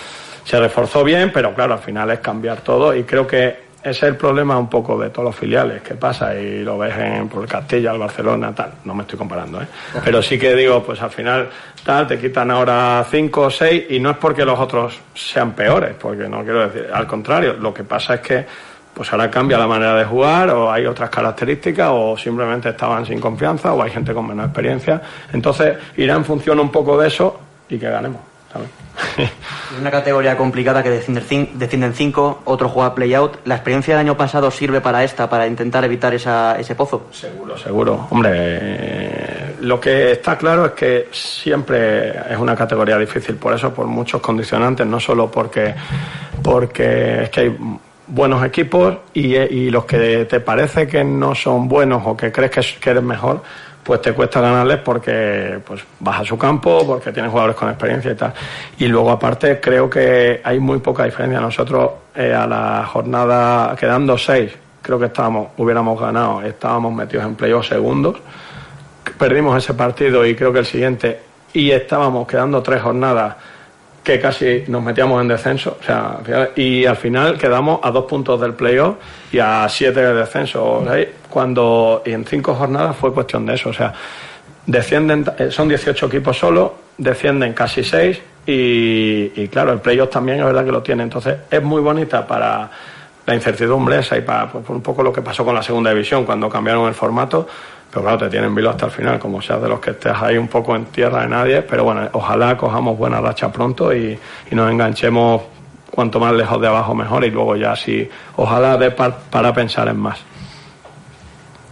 se 0.47 0.61
reforzó 0.61 1.03
bien, 1.03 1.33
pero 1.33 1.53
claro, 1.55 1.75
al 1.75 1.81
final 1.81 2.09
es 2.13 2.21
cambiar 2.21 2.61
todo 2.61 2.95
y 2.95 3.03
creo 3.03 3.27
que 3.27 3.66
ese 3.87 4.07
es 4.07 4.11
el 4.11 4.17
problema 4.17 4.59
un 4.59 4.69
poco 4.69 4.99
de 4.99 5.11
todos 5.11 5.27
los 5.27 5.37
filiales 5.37 5.81
que 5.81 5.95
pasa 5.95 6.35
y 6.35 6.65
lo 6.65 6.77
ves 6.77 6.93
en 6.99 7.29
por 7.29 7.45
el 7.45 7.49
Castilla, 7.49 7.93
el 7.93 7.99
Barcelona, 7.99 8.53
tal. 8.53 8.73
No 8.85 8.97
me 8.97 9.03
estoy 9.03 9.17
comparando, 9.17 9.63
¿eh? 9.63 9.67
Pero 10.05 10.21
sí 10.21 10.37
que 10.37 10.57
digo, 10.57 10.83
pues 10.83 11.01
al 11.01 11.11
final, 11.11 11.49
tal, 11.85 12.05
te 12.05 12.19
quitan 12.19 12.51
ahora 12.51 13.07
cinco 13.09 13.43
o 13.43 13.51
seis 13.51 13.85
y 13.91 14.01
no 14.01 14.11
es 14.11 14.17
porque 14.17 14.45
los 14.45 14.59
otros 14.59 14.99
sean 15.15 15.53
peores, 15.53 15.95
porque 15.95 16.29
no 16.29 16.43
quiero 16.43 16.69
decir, 16.69 16.89
al 16.93 17.07
contrario, 17.07 17.53
lo 17.61 17.73
que 17.73 17.85
pasa 17.85 18.15
es 18.15 18.21
que 18.23 18.47
pues 18.93 19.13
ahora 19.13 19.31
cambia 19.31 19.57
la 19.57 19.69
manera 19.69 19.95
de 19.95 20.05
jugar 20.05 20.51
o 20.51 20.73
hay 20.73 20.85
otras 20.85 21.09
características 21.09 21.89
o 21.93 22.17
simplemente 22.17 22.71
estaban 22.71 23.07
sin 23.07 23.21
confianza 23.21 23.73
o 23.73 23.83
hay 23.85 23.93
gente 23.93 24.13
con 24.13 24.27
menos 24.27 24.47
experiencia. 24.47 25.01
Entonces 25.33 25.77
irá 25.97 26.17
en 26.17 26.25
función 26.25 26.59
un 26.59 26.73
poco 26.73 26.99
de 26.99 27.07
eso 27.07 27.39
y 27.69 27.79
que 27.79 27.89
ganemos. 27.89 28.23
¿sabes? 28.53 28.69
Es 29.73 29.81
una 29.81 29.91
categoría 29.91 30.37
complicada 30.37 30.83
que 30.83 30.91
descienden 30.91 31.93
cinco, 31.93 32.41
otro 32.45 32.69
juega 32.69 32.95
play-out. 32.95 33.39
¿La 33.45 33.57
experiencia 33.57 33.95
del 33.95 34.07
año 34.07 34.17
pasado 34.17 34.51
sirve 34.51 34.81
para 34.81 35.03
esta, 35.03 35.29
para 35.29 35.47
intentar 35.47 35.85
evitar 35.85 36.15
esa, 36.15 36.59
ese 36.59 36.75
pozo? 36.75 37.09
Seguro, 37.11 37.59
seguro. 37.59 38.07
Hombre, 38.11 39.57
lo 39.61 39.81
que 39.81 40.13
está 40.13 40.39
claro 40.39 40.67
es 40.67 40.73
que 40.73 41.09
siempre 41.11 42.11
es 42.11 42.39
una 42.39 42.55
categoría 42.55 42.97
difícil, 42.97 43.37
por 43.37 43.55
eso, 43.55 43.75
por 43.75 43.87
muchos 43.87 44.21
condicionantes, 44.21 44.87
no 44.87 45.01
solo 45.01 45.31
porque, 45.31 45.75
porque 46.43 47.25
es 47.25 47.31
que 47.31 47.41
hay 47.41 47.57
buenos 48.07 48.45
equipos 48.45 48.99
y, 49.15 49.35
y 49.37 49.71
los 49.71 49.85
que 49.85 50.27
te 50.27 50.41
parece 50.41 50.87
que 50.87 51.03
no 51.03 51.35
son 51.35 51.69
buenos 51.69 52.03
o 52.07 52.17
que 52.17 52.31
crees 52.31 52.53
que, 52.53 52.61
que 52.81 52.91
eres 52.91 53.03
mejor, 53.03 53.43
pues 53.87 54.03
te 54.03 54.13
cuesta 54.13 54.41
ganarles 54.41 54.79
porque 54.79 55.61
pues 55.65 55.81
vas 56.01 56.21
a 56.21 56.25
su 56.25 56.37
campo, 56.37 56.85
porque 56.85 57.13
tienes 57.13 57.31
jugadores 57.31 57.55
con 57.55 57.69
experiencia 57.69 58.11
y 58.11 58.15
tal. 58.17 58.35
Y 58.79 58.89
luego 58.89 59.13
aparte 59.13 59.61
creo 59.61 59.89
que 59.89 60.41
hay 60.43 60.59
muy 60.59 60.81
poca 60.81 61.05
diferencia. 61.05 61.41
Nosotros 61.41 61.91
eh, 62.17 62.35
a 62.35 62.49
la 62.49 62.85
jornada 62.85 63.77
quedando 63.77 64.19
seis, 64.19 64.51
creo 64.83 64.99
que 64.99 65.07
estábamos, 65.07 65.51
hubiéramos 65.59 66.01
ganado, 66.01 66.43
estábamos 66.43 66.93
metidos 66.93 67.27
en 67.27 67.37
playoff 67.37 67.69
segundos. 67.69 68.17
Perdimos 69.17 69.57
ese 69.57 69.75
partido 69.75 70.27
y 70.27 70.35
creo 70.35 70.53
que 70.53 70.59
el 70.59 70.67
siguiente 70.67 71.21
y 71.53 71.71
estábamos 71.71 72.27
quedando 72.27 72.61
tres 72.65 72.83
jornadas 72.83 73.37
que 74.07 74.21
casi 74.21 74.63
nos 74.69 74.85
metíamos 74.85 75.21
en 75.21 75.27
descenso. 75.27 75.79
O 75.81 75.83
sea, 75.83 76.21
y 76.55 76.87
al 76.87 76.97
final 76.97 77.37
quedamos 77.37 77.81
a 77.83 77.91
dos 77.91 78.05
puntos 78.05 78.41
del 78.41 78.55
playoff 78.55 78.95
y 79.33 79.41
a 79.41 79.69
siete 79.69 80.01
del 80.01 80.17
descenso. 80.17 80.85
Cuando 81.29 82.05
y 82.07 82.13
en 82.13 82.25
cinco 82.25 82.55
jornadas 82.55 82.95
fue 82.95 83.13
cuestión 83.13 83.45
de 83.45 83.55
eso. 83.55 83.71
O 83.71 83.73
sea, 83.73 83.93
descienden, 84.65 85.25
son 85.51 85.67
18 85.67 86.07
equipos 86.07 86.39
solo, 86.39 86.77
descienden 86.97 87.53
casi 87.53 87.83
seis 87.83 88.21
y, 88.47 89.33
y 89.35 89.49
claro, 89.49 89.73
el 89.73 89.81
playoff 89.81 90.11
también 90.11 90.39
es 90.39 90.45
verdad 90.45 90.65
que 90.65 90.71
lo 90.71 90.85
tiene. 90.85 91.03
Entonces 91.03 91.39
es 91.51 91.63
muy 91.65 91.83
bonita 91.83 92.25
para 92.25 92.71
la 93.27 93.35
incertidumbre 93.35 93.99
esa 93.99 94.17
y 94.17 94.21
para 94.21 94.53
pues, 94.53 94.69
un 94.69 94.83
poco 94.83 95.03
lo 95.03 95.13
que 95.13 95.21
pasó 95.21 95.45
con 95.45 95.53
la 95.53 95.65
segunda 95.65 95.91
división 95.91 96.25
cuando 96.25 96.49
cambiaron 96.49 96.87
el 96.87 96.95
formato 96.95 97.49
pero 97.97 98.05
claro, 98.05 98.19
te 98.19 98.29
tienen 98.29 98.55
vilo 98.55 98.69
hasta 98.69 98.85
el 98.85 98.93
final, 98.93 99.19
como 99.19 99.41
seas 99.41 99.63
de 99.63 99.69
los 99.71 99.81
que 99.81 99.93
estés 99.93 100.13
ahí 100.21 100.37
un 100.37 100.49
poco 100.49 100.77
en 100.77 100.85
tierra 100.87 101.23
de 101.23 101.29
nadie, 101.29 101.63
pero 101.63 101.85
bueno, 101.85 102.07
ojalá 102.13 102.55
cojamos 102.55 102.99
buena 102.99 103.23
racha 103.23 103.51
pronto 103.51 103.91
y, 103.95 104.19
y 104.51 104.55
nos 104.55 104.71
enganchemos 104.71 105.41
cuanto 105.91 106.21
más 106.21 106.35
lejos 106.35 106.61
de 106.61 106.67
abajo 106.67 106.95
mejor 106.95 107.25
y 107.25 107.31
luego 107.31 107.57
ya 107.57 107.75
sí, 107.75 108.07
ojalá 108.37 108.77
de 108.77 108.91
par, 108.91 109.17
para 109.31 109.51
pensar 109.55 109.89
en 109.89 109.97
más. 109.97 110.19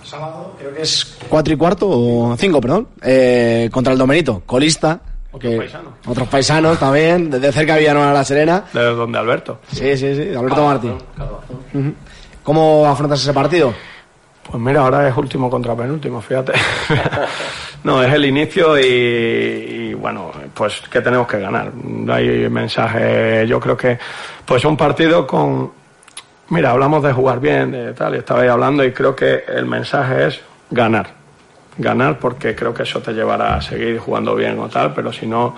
Sábado, 0.03 0.55
creo 0.59 0.73
que 0.75 0.81
es 0.81 1.19
cuatro 1.29 1.53
y 1.53 1.57
cuarto 1.59 1.89
o 1.91 2.35
cinco, 2.39 2.59
perdón, 2.59 2.89
eh, 3.03 3.69
contra 3.71 3.93
el 3.93 3.99
Domenito, 3.99 4.43
colista. 4.47 5.01
Otros 5.31 5.51
que- 5.53 5.59
paisanos. 5.59 5.93
Otros 6.07 6.29
paisanos 6.29 6.79
también, 6.79 7.29
desde 7.29 7.53
cerca 7.53 7.77
Villanueva 7.77 8.13
a 8.13 8.15
la 8.15 8.25
Serena. 8.25 8.65
De 8.73 8.83
donde 8.83 9.19
Alberto. 9.19 9.59
Sí, 9.71 9.95
sí, 9.99 10.15
sí, 10.17 10.35
Alberto 10.35 10.65
Martín. 10.65 10.95
Ujú. 11.75 11.93
¿Cómo 12.43 12.87
afrontas 12.87 13.21
ese 13.21 13.35
partido? 13.35 13.75
Pues 14.51 14.63
mira, 14.63 14.83
ahora 14.83 15.09
es 15.09 15.17
último 15.17 15.51
contra 15.51 15.75
penúltimo, 15.75 16.21
fíjate. 16.21 16.53
no, 17.85 18.03
es 18.03 18.13
el 18.13 18.25
inicio 18.27 18.79
y, 18.79 18.83
y, 18.85 19.95
bueno, 19.95 20.31
pues 20.53 20.83
que 20.91 21.01
tenemos 21.01 21.27
que 21.27 21.41
ganar. 21.41 21.73
Hay 22.09 22.49
mensaje, 22.51 23.47
yo 23.47 23.59
creo 23.59 23.77
que 23.77 23.99
pues 24.45 24.65
un 24.65 24.77
partido 24.77 25.27
con, 25.27 25.73
mira, 26.51 26.71
hablamos 26.71 27.03
de 27.03 27.13
jugar 27.13 27.41
bien, 27.41 27.73
de 27.73 27.93
tal, 27.95 28.15
y 28.15 28.19
estaba 28.19 28.43
ahí 28.43 28.49
hablando 28.49 28.85
y 28.85 28.93
creo 28.93 29.17
que 29.17 29.45
el 29.49 29.67
mensaje 29.67 30.27
es 30.29 30.41
ganar. 30.71 31.09
Ganar 31.77 32.19
porque 32.19 32.55
creo 32.55 32.73
que 32.73 32.85
eso 32.85 33.01
te 33.01 33.13
llevará 33.13 33.57
a 33.57 33.63
seguir 33.63 33.99
jugando 33.99 34.35
bien 34.35 34.59
o 34.59 34.69
tal, 34.69 34.93
pero 34.93 35.13
si 35.13 35.27
no, 35.27 35.57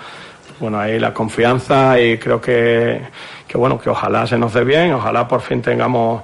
bueno, 0.59 0.79
ahí 0.79 0.99
la 0.99 1.13
confianza 1.13 1.99
y 1.99 2.17
creo 2.17 2.41
que, 2.41 3.01
que 3.47 3.57
bueno, 3.57 3.77
que 3.77 3.89
ojalá 3.89 4.25
se 4.25 4.37
nos 4.37 4.53
dé 4.53 4.63
bien, 4.63 4.93
ojalá 4.93 5.27
por 5.27 5.41
fin 5.41 5.61
tengamos 5.61 6.23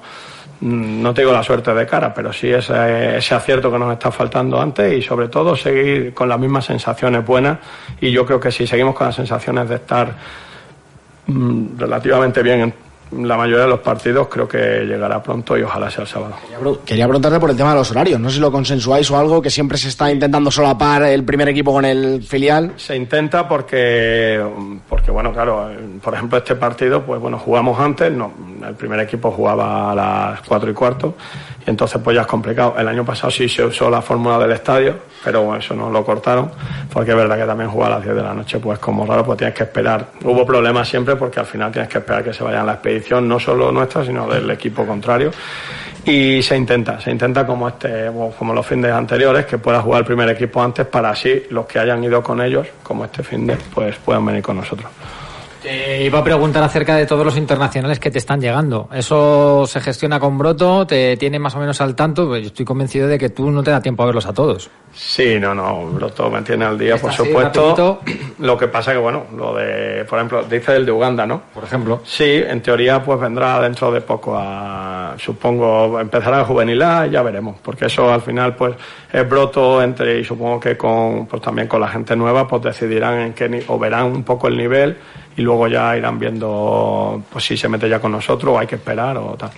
no 0.60 1.12
te 1.12 1.22
digo 1.22 1.32
la 1.32 1.42
suerte 1.42 1.74
de 1.74 1.86
cara, 1.86 2.12
pero 2.14 2.32
sí 2.32 2.50
ese, 2.50 3.16
ese 3.16 3.34
acierto 3.34 3.70
que 3.70 3.78
nos 3.78 3.92
está 3.92 4.10
faltando 4.10 4.60
antes 4.60 4.92
y 4.92 5.02
sobre 5.02 5.28
todo 5.28 5.56
seguir 5.56 6.14
con 6.14 6.28
las 6.28 6.38
mismas 6.38 6.64
sensaciones 6.64 7.24
buenas. 7.24 7.58
Y 8.00 8.10
yo 8.10 8.24
creo 8.24 8.40
que 8.40 8.50
si 8.50 8.66
seguimos 8.66 8.94
con 8.94 9.06
las 9.06 9.16
sensaciones 9.16 9.68
de 9.68 9.74
estar 9.76 10.14
mm, 11.26 11.78
relativamente 11.78 12.42
bien 12.42 12.60
en 12.60 12.74
la 13.22 13.36
mayoría 13.36 13.64
de 13.64 13.68
los 13.68 13.80
partidos, 13.80 14.28
creo 14.28 14.48
que 14.48 14.84
llegará 14.84 15.22
pronto 15.22 15.56
y 15.56 15.62
ojalá 15.62 15.90
sea 15.90 16.02
el 16.02 16.08
sábado. 16.08 16.34
Quería 16.84 17.06
preguntarte 17.06 17.40
por 17.40 17.50
el 17.50 17.56
tema 17.56 17.70
de 17.70 17.76
los 17.76 17.90
horarios. 17.90 18.20
No 18.20 18.28
sé 18.28 18.36
si 18.36 18.40
lo 18.40 18.50
consensuáis 18.50 19.10
o 19.10 19.18
algo, 19.18 19.40
que 19.40 19.50
siempre 19.50 19.78
se 19.78 19.88
está 19.88 20.10
intentando 20.10 20.50
solapar 20.50 21.02
el 21.04 21.24
primer 21.24 21.48
equipo 21.48 21.72
con 21.72 21.84
el 21.84 22.22
filial. 22.22 22.72
Se 22.76 22.96
intenta 22.96 23.48
porque, 23.48 24.42
porque 24.88 25.10
bueno, 25.10 25.32
claro, 25.32 25.70
por 26.02 26.14
ejemplo, 26.14 26.38
este 26.38 26.56
partido, 26.56 27.02
pues 27.02 27.20
bueno, 27.20 27.38
jugamos 27.38 27.78
antes, 27.78 28.12
no, 28.12 28.32
el 28.66 28.74
primer 28.74 29.00
equipo 29.00 29.30
jugaba 29.30 29.92
a 29.92 29.94
las 29.94 30.40
cuatro 30.42 30.70
y 30.70 30.74
cuarto, 30.74 31.14
y 31.66 31.70
entonces 31.70 32.00
pues 32.02 32.14
ya 32.14 32.22
es 32.22 32.26
complicado. 32.26 32.74
El 32.78 32.88
año 32.88 33.04
pasado 33.04 33.30
sí 33.30 33.48
se 33.48 33.64
usó 33.64 33.88
la 33.88 34.02
fórmula 34.02 34.38
del 34.38 34.52
estadio, 34.52 34.96
pero 35.24 35.42
bueno, 35.42 35.60
eso 35.60 35.74
no 35.74 35.90
lo 35.90 36.04
cortaron, 36.04 36.50
porque 36.92 37.12
es 37.12 37.16
verdad 37.16 37.38
que 37.38 37.44
también 37.44 37.70
jugar 37.70 37.92
a 37.92 37.96
las 37.96 38.04
10 38.04 38.16
de 38.16 38.22
la 38.22 38.34
noche, 38.34 38.58
pues 38.58 38.78
como 38.78 39.06
raro, 39.06 39.24
pues 39.24 39.38
tienes 39.38 39.54
que 39.54 39.64
esperar. 39.64 40.06
Hubo 40.22 40.44
problemas 40.44 40.88
siempre 40.88 41.16
porque 41.16 41.40
al 41.40 41.46
final 41.46 41.72
tienes 41.72 41.88
que 41.88 41.98
esperar 41.98 42.22
que 42.22 42.32
se 42.32 42.44
vayan 42.44 42.66
la 42.66 42.74
expedición, 42.74 43.28
no 43.28 43.38
solo 43.38 43.72
nuestra, 43.72 44.04
sino 44.04 44.26
del 44.28 44.50
equipo 44.50 44.86
contrario. 44.86 45.30
Y 46.04 46.42
se 46.42 46.54
intenta, 46.54 47.00
se 47.00 47.10
intenta 47.10 47.46
como 47.46 47.66
este, 47.66 48.10
como 48.38 48.52
los 48.52 48.66
fines 48.66 48.92
anteriores, 48.92 49.46
que 49.46 49.56
pueda 49.56 49.80
jugar 49.80 50.00
el 50.00 50.06
primer 50.06 50.28
equipo 50.28 50.62
antes 50.62 50.86
para 50.86 51.10
así 51.10 51.44
los 51.48 51.64
que 51.64 51.78
hayan 51.78 52.04
ido 52.04 52.22
con 52.22 52.42
ellos, 52.42 52.66
como 52.82 53.06
este 53.06 53.22
fin 53.22 53.46
de, 53.46 53.56
pues 53.72 53.96
puedan 53.96 54.26
venir 54.26 54.42
con 54.42 54.56
nosotros. 54.56 54.90
Te 55.64 56.04
iba 56.04 56.18
a 56.18 56.22
preguntar 56.22 56.62
acerca 56.62 56.94
de 56.94 57.06
todos 57.06 57.24
los 57.24 57.38
internacionales 57.38 57.98
que 57.98 58.10
te 58.10 58.18
están 58.18 58.38
llegando. 58.38 58.86
¿Eso 58.92 59.64
se 59.66 59.80
gestiona 59.80 60.20
con 60.20 60.36
Broto? 60.36 60.86
¿Te 60.86 61.16
tiene 61.16 61.38
más 61.38 61.54
o 61.54 61.58
menos 61.58 61.80
al 61.80 61.94
tanto? 61.94 62.26
Pues 62.26 62.42
yo 62.42 62.48
estoy 62.48 62.66
convencido 62.66 63.08
de 63.08 63.18
que 63.18 63.30
tú 63.30 63.50
no 63.50 63.62
te 63.62 63.70
da 63.70 63.80
tiempo 63.80 64.02
a 64.02 64.06
verlos 64.06 64.26
a 64.26 64.34
todos. 64.34 64.68
Sí, 64.92 65.38
no, 65.40 65.54
no, 65.54 65.86
Broto 65.86 66.30
me 66.30 66.42
tiene 66.42 66.66
al 66.66 66.78
día, 66.78 66.96
Está 66.96 67.06
por 67.06 67.16
supuesto. 67.16 68.00
Lo 68.40 68.58
que 68.58 68.68
pasa 68.68 68.92
que, 68.92 68.98
bueno, 68.98 69.24
lo 69.34 69.54
de, 69.54 70.04
por 70.04 70.18
ejemplo, 70.18 70.42
dice 70.42 70.76
el 70.76 70.84
de 70.84 70.92
Uganda, 70.92 71.26
¿no? 71.26 71.44
Por 71.54 71.64
ejemplo. 71.64 72.02
Sí, 72.04 72.42
en 72.46 72.60
teoría, 72.60 73.02
pues 73.02 73.18
vendrá 73.18 73.58
dentro 73.58 73.90
de 73.90 74.02
poco 74.02 74.36
a, 74.36 74.93
supongo, 75.18 75.98
empezará 76.00 76.40
a 76.40 76.44
juvenil 76.44 76.80
A, 76.82 77.06
ya 77.06 77.22
veremos, 77.22 77.56
porque 77.62 77.86
eso 77.86 78.12
al 78.12 78.20
final, 78.22 78.54
pues, 78.56 78.74
es 79.12 79.28
Broto 79.28 79.82
entre, 79.82 80.20
y 80.20 80.24
supongo 80.24 80.60
que 80.60 80.76
con, 80.76 81.26
pues 81.26 81.42
también 81.42 81.68
con 81.68 81.80
la 81.80 81.88
gente 81.88 82.14
nueva, 82.16 82.46
pues 82.46 82.62
decidirán 82.62 83.18
en 83.20 83.32
qué, 83.32 83.48
ni- 83.48 83.60
o 83.68 83.78
verán 83.78 84.06
un 84.06 84.22
poco 84.22 84.48
el 84.48 84.56
nivel 84.56 84.96
y 85.36 85.42
luego 85.42 85.68
ya 85.68 85.96
irán 85.96 86.18
viendo, 86.18 87.22
pues 87.30 87.44
si 87.44 87.56
se 87.56 87.68
mete 87.68 87.88
ya 87.88 87.98
con 88.00 88.12
nosotros 88.12 88.54
o 88.54 88.58
hay 88.58 88.66
que 88.66 88.76
esperar 88.76 89.16
o 89.16 89.34
tal. 89.38 89.50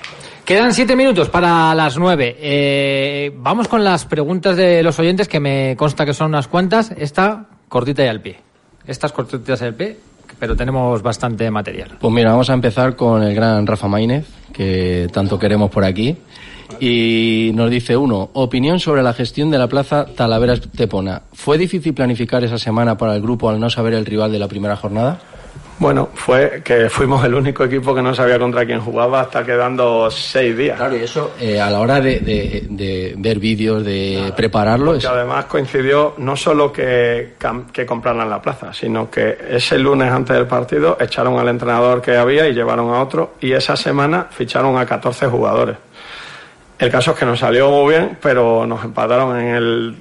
Quedan 0.45 0.73
siete 0.73 0.95
minutos 0.95 1.29
para 1.29 1.75
las 1.75 1.99
nueve. 1.99 2.37
Eh, 2.41 3.33
vamos 3.37 3.67
con 3.67 3.83
las 3.83 4.05
preguntas 4.05 4.57
de 4.57 4.83
los 4.83 4.97
oyentes, 4.99 5.27
que 5.27 5.41
me 5.41 5.75
consta 5.77 6.07
que 6.07 6.15
son 6.15 6.29
unas 6.29 6.47
cuantas. 6.47 6.93
Esta 6.97 7.47
cortita 7.69 8.05
y 8.05 8.09
al 8.09 8.21
pie. 8.21 8.39
Estas 8.87 9.11
cortitas 9.13 9.61
y 9.61 9.65
al 9.65 9.75
pie, 9.75 9.97
pero 10.39 10.55
tenemos 10.55 11.03
bastante 11.03 11.51
material. 11.51 11.97
Pues 12.01 12.15
mira, 12.15 12.31
vamos 12.31 12.49
a 12.49 12.55
empezar 12.55 12.95
con 12.95 13.25
el 13.25 13.35
gran 13.35 13.67
Rafa 13.67 13.89
Maínez, 13.89 14.29
que 14.57 15.09
tanto 15.13 15.39
queremos 15.39 15.71
por 15.71 15.85
aquí. 15.85 16.17
Y 16.81 17.53
nos 17.55 17.71
dice 17.71 17.97
uno, 17.97 18.31
opinión 18.33 18.81
sobre 18.81 19.03
la 19.03 19.13
gestión 19.13 19.51
de 19.51 19.59
la 19.59 19.69
plaza 19.69 20.07
Talaveras 20.07 20.61
Tepona. 20.61 21.23
¿Fue 21.33 21.59
difícil 21.59 21.95
planificar 21.95 22.43
esa 22.43 22.59
semana 22.59 22.97
para 22.97 23.15
el 23.15 23.23
grupo 23.23 23.49
al 23.49 23.61
no 23.61 23.71
saber 23.71 23.95
el 23.95 24.07
rival 24.07 24.33
de 24.33 24.39
la 24.39 24.49
primera 24.49 24.77
jornada? 24.77 25.21
Bueno, 25.79 26.09
fue 26.15 26.63
que 26.65 26.89
fuimos 26.89 27.23
el 27.27 27.35
único 27.35 27.63
equipo 27.65 27.95
que 27.95 28.01
no 28.01 28.15
sabía 28.15 28.39
contra 28.39 28.65
quién 28.65 28.81
jugaba 28.81 29.21
hasta 29.21 29.45
quedando 29.45 30.11
seis 30.11 30.57
días. 30.57 30.79
Claro, 30.79 30.97
y 30.97 31.01
eso 31.01 31.35
eh, 31.39 31.61
a 31.61 31.69
la 31.71 31.81
hora 31.81 32.01
de, 32.01 32.19
de- 32.21 32.67
de 32.71 33.15
ver 33.19 33.39
vídeos, 33.39 33.85
de 33.85 34.33
prepararlo, 34.35 34.93
Porque 34.93 34.99
es- 35.01 35.05
además 35.13 35.45
coincidió 35.45 36.15
no 36.17 36.35
solo 36.35 36.73
que, 36.73 37.35
que 37.75 37.85
compraran 37.85 38.31
la 38.31 38.41
plaza, 38.41 38.73
sino 38.73 39.11
que 39.11 39.37
ese 39.51 39.79
lunes 39.79 40.11
antes 40.11 40.35
del 40.35 40.47
partido 40.47 40.97
echaron 40.99 41.39
al 41.39 41.49
entrenador 41.49 42.01
que 42.01 42.17
había 42.17 42.49
y 42.49 42.55
llevaron 42.55 42.89
a 42.95 43.03
otro, 43.03 43.35
y 43.43 43.53
esa 43.53 43.77
semana 43.77 44.29
ficharon 44.31 44.79
a 44.79 44.87
14 44.87 45.27
jugadores. 45.27 45.77
El 46.79 46.91
caso 46.91 47.11
es 47.13 47.19
que 47.19 47.27
nos 47.27 47.39
salió 47.39 47.71
muy 47.71 47.95
bien, 47.95 48.17
pero 48.23 48.67
nos 48.67 48.83
empataron 48.83 49.39
en 49.39 49.55
el 49.55 49.97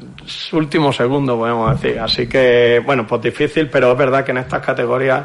último 0.54 0.94
segundo, 0.94 1.38
podemos 1.38 1.82
decir. 1.82 2.00
Así 2.00 2.28
que, 2.28 2.82
bueno, 2.86 3.06
pues 3.06 3.22
difícil, 3.22 3.70
pero 3.70 3.92
es 3.92 3.98
verdad 3.98 4.24
que 4.24 4.32
en 4.32 4.38
estas 4.40 4.62
categorías 4.62 5.24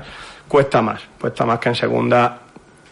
cuesta 0.51 0.82
más. 0.82 1.01
Cuesta 1.20 1.46
más 1.46 1.61
que 1.61 1.68
en 1.68 1.76
segunda. 1.76 2.38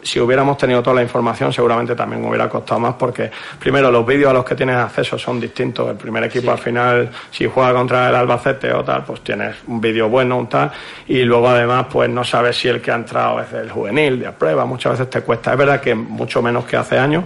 Si 0.01 0.21
hubiéramos 0.21 0.57
tenido 0.57 0.81
toda 0.81 0.95
la 0.95 1.03
información, 1.03 1.53
seguramente 1.53 1.97
también 1.97 2.25
hubiera 2.25 2.49
costado 2.49 2.79
más, 2.79 2.95
porque 2.95 3.33
primero 3.59 3.91
los 3.91 4.07
vídeos 4.07 4.31
a 4.31 4.33
los 4.33 4.45
que 4.45 4.55
tienes 4.55 4.77
acceso 4.77 5.19
son 5.19 5.41
distintos. 5.41 5.91
El 5.91 5.97
primer 5.97 6.23
equipo 6.23 6.53
al 6.53 6.59
final, 6.59 7.11
si 7.33 7.47
juega 7.47 7.73
contra 7.73 8.09
el 8.09 8.15
Albacete 8.15 8.73
o 8.73 8.85
tal, 8.85 9.05
pues 9.05 9.23
tienes 9.23 9.57
un 9.67 9.81
vídeo 9.81 10.09
bueno, 10.09 10.39
un 10.39 10.49
tal, 10.49 10.71
y 11.09 11.25
luego 11.25 11.49
además, 11.49 11.87
pues 11.91 12.09
no 12.09 12.23
sabes 12.23 12.57
si 12.57 12.69
el 12.69 12.81
que 12.81 12.93
ha 12.93 12.95
entrado 12.95 13.41
es 13.41 13.53
el 13.53 13.73
juvenil, 13.73 14.21
de 14.21 14.31
prueba, 14.31 14.65
muchas 14.65 14.93
veces 14.93 15.11
te 15.11 15.23
cuesta. 15.23 15.51
Es 15.51 15.59
verdad 15.59 15.81
que 15.81 15.97
mucho 15.97 16.41
menos 16.41 16.65
que 16.65 16.77
hace 16.77 16.97
años, 16.97 17.25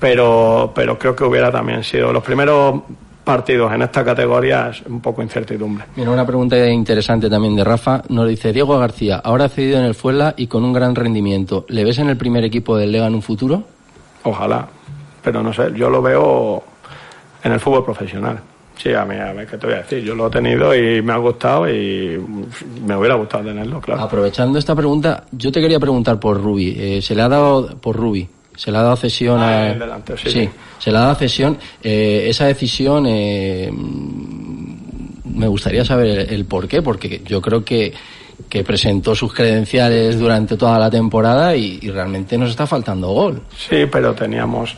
pero, 0.00 0.72
pero 0.74 0.98
creo 0.98 1.14
que 1.14 1.22
hubiera 1.22 1.52
también 1.52 1.84
sido 1.84 2.12
los 2.12 2.24
primeros 2.24 2.82
partidos 3.28 3.70
en 3.74 3.82
esta 3.82 4.02
categoría 4.02 4.70
es 4.70 4.80
un 4.86 5.02
poco 5.02 5.22
incertidumbre. 5.22 5.84
Mira, 5.96 6.10
una 6.10 6.24
pregunta 6.24 6.56
interesante 6.66 7.28
también 7.28 7.54
de 7.54 7.62
Rafa. 7.62 8.00
Nos 8.08 8.26
dice 8.26 8.54
Diego 8.54 8.78
García, 8.78 9.20
ahora 9.22 9.50
cedido 9.50 9.78
en 9.78 9.84
el 9.84 9.94
Fuela 9.94 10.32
y 10.34 10.46
con 10.46 10.64
un 10.64 10.72
gran 10.72 10.94
rendimiento. 10.94 11.66
¿Le 11.68 11.84
ves 11.84 11.98
en 11.98 12.08
el 12.08 12.16
primer 12.16 12.42
equipo 12.44 12.78
del 12.78 12.90
Lega 12.90 13.06
en 13.06 13.14
un 13.14 13.20
futuro? 13.20 13.64
Ojalá, 14.22 14.66
pero 15.22 15.42
no 15.42 15.52
sé, 15.52 15.70
yo 15.74 15.90
lo 15.90 16.00
veo 16.00 16.62
en 17.44 17.52
el 17.52 17.60
fútbol 17.60 17.84
profesional. 17.84 18.40
Sí, 18.78 18.94
a 18.94 19.04
mí, 19.04 19.16
a 19.16 19.34
ver, 19.34 19.46
¿qué 19.46 19.58
te 19.58 19.66
voy 19.66 19.74
a 19.74 19.78
decir? 19.80 20.02
Yo 20.02 20.14
lo 20.14 20.28
he 20.28 20.30
tenido 20.30 20.74
y 20.74 21.02
me 21.02 21.12
ha 21.12 21.18
gustado 21.18 21.68
y 21.68 22.18
me 22.86 22.96
hubiera 22.96 23.16
gustado 23.16 23.44
tenerlo, 23.44 23.78
claro. 23.78 24.04
Aprovechando 24.04 24.58
esta 24.58 24.74
pregunta, 24.74 25.24
yo 25.32 25.52
te 25.52 25.60
quería 25.60 25.78
preguntar 25.78 26.18
por 26.18 26.42
Rubi. 26.42 26.74
Eh, 26.78 27.02
se 27.02 27.14
le 27.14 27.20
ha 27.20 27.28
dado 27.28 27.76
por 27.76 27.94
Rubi. 27.94 28.26
Se 28.58 28.72
le 28.72 28.78
ha 28.78 28.82
dado 28.82 28.96
cesión 28.96 29.38
Ah, 29.40 29.48
a. 29.62 29.70
el 29.72 29.78
delantero, 29.78 30.18
sí, 30.18 30.30
sí. 30.30 30.50
se 30.78 30.90
le 30.90 30.98
ha 30.98 31.02
dado 31.02 31.14
cesión. 31.14 31.56
Eh, 31.82 32.26
esa 32.28 32.46
decisión, 32.46 33.06
eh, 33.06 33.70
mm, 33.72 35.38
me 35.38 35.46
gustaría 35.46 35.84
saber 35.84 36.08
el, 36.08 36.30
el 36.34 36.44
por 36.44 36.66
qué, 36.66 36.82
porque 36.82 37.22
yo 37.24 37.40
creo 37.40 37.64
que, 37.64 37.92
que 38.48 38.64
presentó 38.64 39.14
sus 39.14 39.32
credenciales 39.32 40.18
durante 40.18 40.56
toda 40.56 40.78
la 40.78 40.90
temporada 40.90 41.54
y, 41.54 41.78
y 41.82 41.88
realmente 41.90 42.36
nos 42.36 42.50
está 42.50 42.66
faltando 42.66 43.08
gol. 43.10 43.42
Sí, 43.56 43.86
pero 43.90 44.12
teníamos 44.14 44.74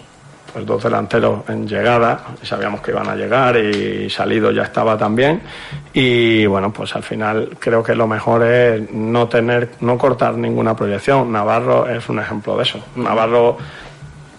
pues 0.53 0.67
dos 0.67 0.83
delanteros 0.83 1.49
en 1.49 1.67
llegada, 1.67 2.21
sabíamos 2.43 2.81
que 2.81 2.91
iban 2.91 3.09
a 3.09 3.15
llegar 3.15 3.57
y 3.57 4.09
salido 4.11 4.51
ya 4.51 4.63
estaba 4.63 4.97
también 4.97 5.41
y 5.93 6.47
bueno, 6.47 6.73
pues 6.73 6.95
al 6.97 7.03
final 7.03 7.51
creo 7.59 7.83
que 7.83 7.95
lo 7.95 8.07
mejor 8.07 8.45
es 8.45 8.91
no 8.93 9.29
tener 9.29 9.71
no 9.81 9.99
cortar 9.99 10.35
ninguna 10.35 10.75
proyección. 10.75 11.33
Navarro 11.33 11.89
es 11.89 12.09
un 12.09 12.19
ejemplo 12.19 12.57
de 12.57 12.63
eso. 12.63 12.79
Navarro 12.97 13.57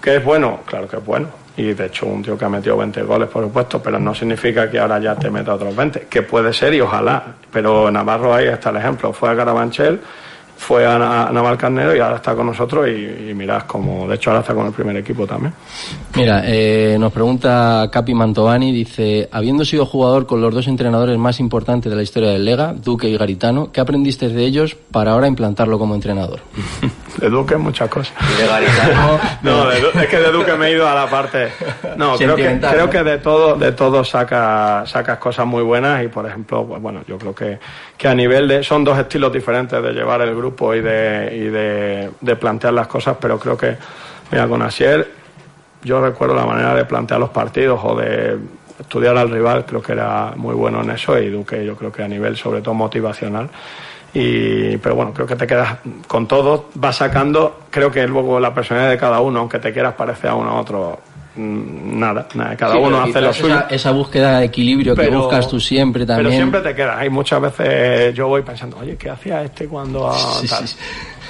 que 0.01 0.17
es 0.17 0.23
bueno, 0.23 0.61
claro 0.65 0.87
que 0.87 0.97
es 0.97 1.05
bueno. 1.05 1.27
Y 1.57 1.73
de 1.73 1.87
hecho 1.87 2.05
un 2.05 2.23
tío 2.23 2.37
que 2.37 2.45
ha 2.45 2.49
metido 2.49 2.77
20 2.77 3.03
goles, 3.03 3.29
por 3.29 3.43
supuesto, 3.43 3.81
pero 3.83 3.99
no 3.99 4.15
significa 4.15 4.69
que 4.71 4.79
ahora 4.79 4.99
ya 4.99 5.15
te 5.15 5.29
meta 5.29 5.53
otros 5.53 5.75
20, 5.75 6.07
que 6.09 6.21
puede 6.21 6.53
ser 6.53 6.73
y 6.73 6.81
ojalá. 6.81 7.23
Pero 7.51 7.91
Navarro 7.91 8.33
ahí 8.33 8.47
está 8.47 8.69
el 8.69 8.77
ejemplo. 8.77 9.11
Fue 9.11 9.29
a 9.29 9.35
Carabanchel, 9.35 9.99
fue 10.61 10.85
a 10.85 10.97
Na- 10.99 11.27
a 11.27 11.31
Navalcarnero 11.31 11.95
y 11.95 11.99
ahora 11.99 12.17
está 12.17 12.35
con 12.35 12.45
nosotros 12.45 12.87
y, 12.87 13.29
y 13.31 13.33
mirad 13.33 13.63
como, 13.63 14.07
de 14.07 14.13
hecho 14.15 14.29
ahora 14.29 14.41
está 14.41 14.53
con 14.53 14.67
el 14.67 14.71
primer 14.71 14.95
equipo 14.95 15.25
también. 15.25 15.53
Mira, 16.15 16.43
eh, 16.45 16.97
nos 16.99 17.11
pregunta 17.11 17.89
Capi 17.91 18.13
Mantovani, 18.13 18.71
dice, 18.71 19.27
habiendo 19.31 19.65
sido 19.65 19.87
jugador 19.87 20.27
con 20.27 20.39
los 20.39 20.53
dos 20.53 20.67
entrenadores 20.67 21.17
más 21.17 21.39
importantes 21.39 21.89
de 21.89 21.95
la 21.95 22.03
historia 22.03 22.29
del 22.29 22.45
Lega, 22.45 22.73
Duque 22.73 23.09
y 23.09 23.17
Garitano, 23.17 23.71
¿qué 23.71 23.81
aprendiste 23.81 24.29
de 24.29 24.43
ellos 24.45 24.75
para 24.91 25.13
ahora 25.13 25.27
implantarlo 25.27 25.79
como 25.79 25.95
entrenador? 25.95 26.41
De 27.17 27.29
Duque 27.29 27.57
muchas 27.57 27.89
cosas. 27.89 28.13
de 28.37 28.45
Garitano. 28.47 29.19
No, 29.41 29.65
de 29.67 29.77
es 29.79 30.07
que 30.07 30.17
de 30.17 30.31
Duque 30.31 30.53
me 30.53 30.67
he 30.67 30.73
ido 30.73 30.87
a 30.87 30.93
la 30.93 31.07
parte. 31.07 31.49
No, 31.97 32.15
creo 32.17 32.35
que, 32.35 32.59
creo 32.59 32.89
que 32.89 33.03
de 33.03 33.17
todo, 33.17 33.55
de 33.55 33.71
todo 33.71 34.03
saca, 34.03 34.83
sacas 34.85 35.17
cosas 35.17 35.47
muy 35.47 35.63
buenas 35.63 36.03
y 36.03 36.07
por 36.07 36.27
ejemplo, 36.27 36.65
pues 36.67 36.79
bueno, 36.81 37.01
yo 37.07 37.17
creo 37.17 37.33
que, 37.33 37.57
que 37.97 38.07
a 38.07 38.13
nivel 38.13 38.47
de, 38.47 38.63
son 38.63 38.83
dos 38.83 38.97
estilos 38.99 39.33
diferentes 39.33 39.81
de 39.81 39.91
llevar 39.91 40.21
el 40.21 40.35
grupo 40.35 40.50
y 40.59 40.81
de, 40.81 41.35
y 41.35 41.49
de, 41.49 42.11
de 42.19 42.35
plantear 42.35 42.73
las 42.73 42.87
cosas, 42.87 43.17
pero 43.19 43.39
creo 43.39 43.57
que, 43.57 43.77
mira, 44.31 44.47
con 44.47 44.61
Asier, 44.61 45.09
yo 45.83 46.01
recuerdo 46.01 46.35
la 46.35 46.45
manera 46.45 46.75
de 46.75 46.85
plantear 46.85 47.19
los 47.19 47.29
partidos 47.29 47.79
o 47.83 47.95
de 47.95 48.37
estudiar 48.79 49.17
al 49.17 49.29
rival, 49.29 49.65
creo 49.65 49.81
que 49.81 49.93
era 49.93 50.33
muy 50.35 50.55
bueno 50.55 50.81
en 50.81 50.91
eso 50.91 51.17
y 51.17 51.29
Duque 51.29 51.63
yo 51.65 51.75
creo 51.75 51.91
que 51.91 52.03
a 52.03 52.07
nivel 52.07 52.35
sobre 52.35 52.61
todo 52.61 52.73
motivacional. 52.73 53.49
Y, 54.13 54.75
pero 54.77 54.95
bueno, 54.95 55.13
creo 55.13 55.25
que 55.25 55.37
te 55.37 55.47
quedas 55.47 55.77
con 56.07 56.27
todo, 56.27 56.69
vas 56.73 56.97
sacando, 56.97 57.61
creo 57.69 57.89
que 57.89 58.05
luego 58.07 58.39
la 58.41 58.53
personalidad 58.53 58.91
de 58.91 58.97
cada 58.97 59.21
uno, 59.21 59.39
aunque 59.39 59.59
te 59.59 59.71
quieras 59.71 59.93
parecer 59.93 60.31
a 60.31 60.35
uno 60.35 60.51
a 60.51 60.59
otro, 60.59 60.99
nada, 61.35 62.27
nada, 62.35 62.55
cada 62.57 62.73
Sí, 62.73 62.79
uno 62.81 63.01
hace 63.01 63.21
lo 63.21 63.33
suyo. 63.33 63.55
Esa, 63.55 63.67
esa 63.69 63.91
búsqueda 63.91 64.39
de 64.39 64.45
equilibrio 64.45 64.95
que 64.95 65.03
Pero- 65.03 65.19
buscas 65.21 65.47
tú 65.47 65.59
siempre 65.59 66.05
también. 66.05 66.27
Pero 66.27 66.35
siempre 66.35 66.61
te 66.61 66.75
quedas. 66.75 66.97
Hay 66.97 67.09
muchas 67.09 67.41
veces 67.41 68.13
yo 68.15 68.27
voy 68.27 68.41
pensando, 68.41 68.77
oye, 68.77 68.95
¿qué 68.97 69.09
hacía 69.09 69.43
este 69.43 69.67
cuando 69.67 70.09
a 70.09 70.17
Sí, 70.17 70.47
tal? 70.47 70.67
sí. 70.67 70.75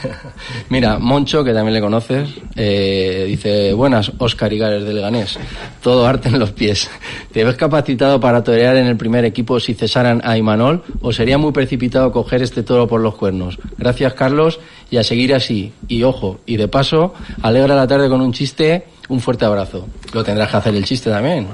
Mira, 0.69 0.97
Moncho, 0.97 1.43
que 1.43 1.53
también 1.53 1.75
le 1.75 1.81
conoces, 1.81 2.27
eh, 2.55 3.25
dice, 3.27 3.71
buenas, 3.73 4.11
Óscar 4.17 4.51
Igares 4.51 4.83
de 4.83 4.93
Leganés, 4.93 5.37
todo 5.83 6.07
arte 6.07 6.29
en 6.29 6.39
los 6.39 6.51
pies. 6.53 6.89
¿Te 7.31 7.43
ves 7.43 7.55
capacitado 7.55 8.19
para 8.19 8.43
torear 8.43 8.77
en 8.77 8.87
el 8.87 8.97
primer 8.97 9.25
equipo 9.25 9.59
si 9.59 9.75
cesaran 9.75 10.19
a 10.25 10.37
Imanol 10.37 10.83
o 11.01 11.11
sería 11.11 11.37
muy 11.37 11.51
precipitado 11.51 12.11
coger 12.11 12.41
este 12.41 12.63
toro 12.63 12.87
por 12.87 12.99
los 12.99 13.13
cuernos? 13.15 13.59
Gracias, 13.77 14.13
Carlos, 14.15 14.59
y 14.89 14.97
a 14.97 15.03
seguir 15.03 15.35
así. 15.35 15.71
Y 15.87 16.01
ojo, 16.01 16.39
y 16.47 16.57
de 16.57 16.67
paso, 16.67 17.13
alegra 17.43 17.75
la 17.75 17.85
tarde 17.85 18.09
con 18.09 18.21
un 18.21 18.33
chiste, 18.33 18.85
un 19.11 19.19
fuerte 19.19 19.45
abrazo. 19.45 19.87
Lo 20.13 20.23
tendrás 20.23 20.49
que 20.49 20.57
hacer 20.57 20.73
el 20.75 20.85
chiste 20.85 21.09
también. 21.09 21.47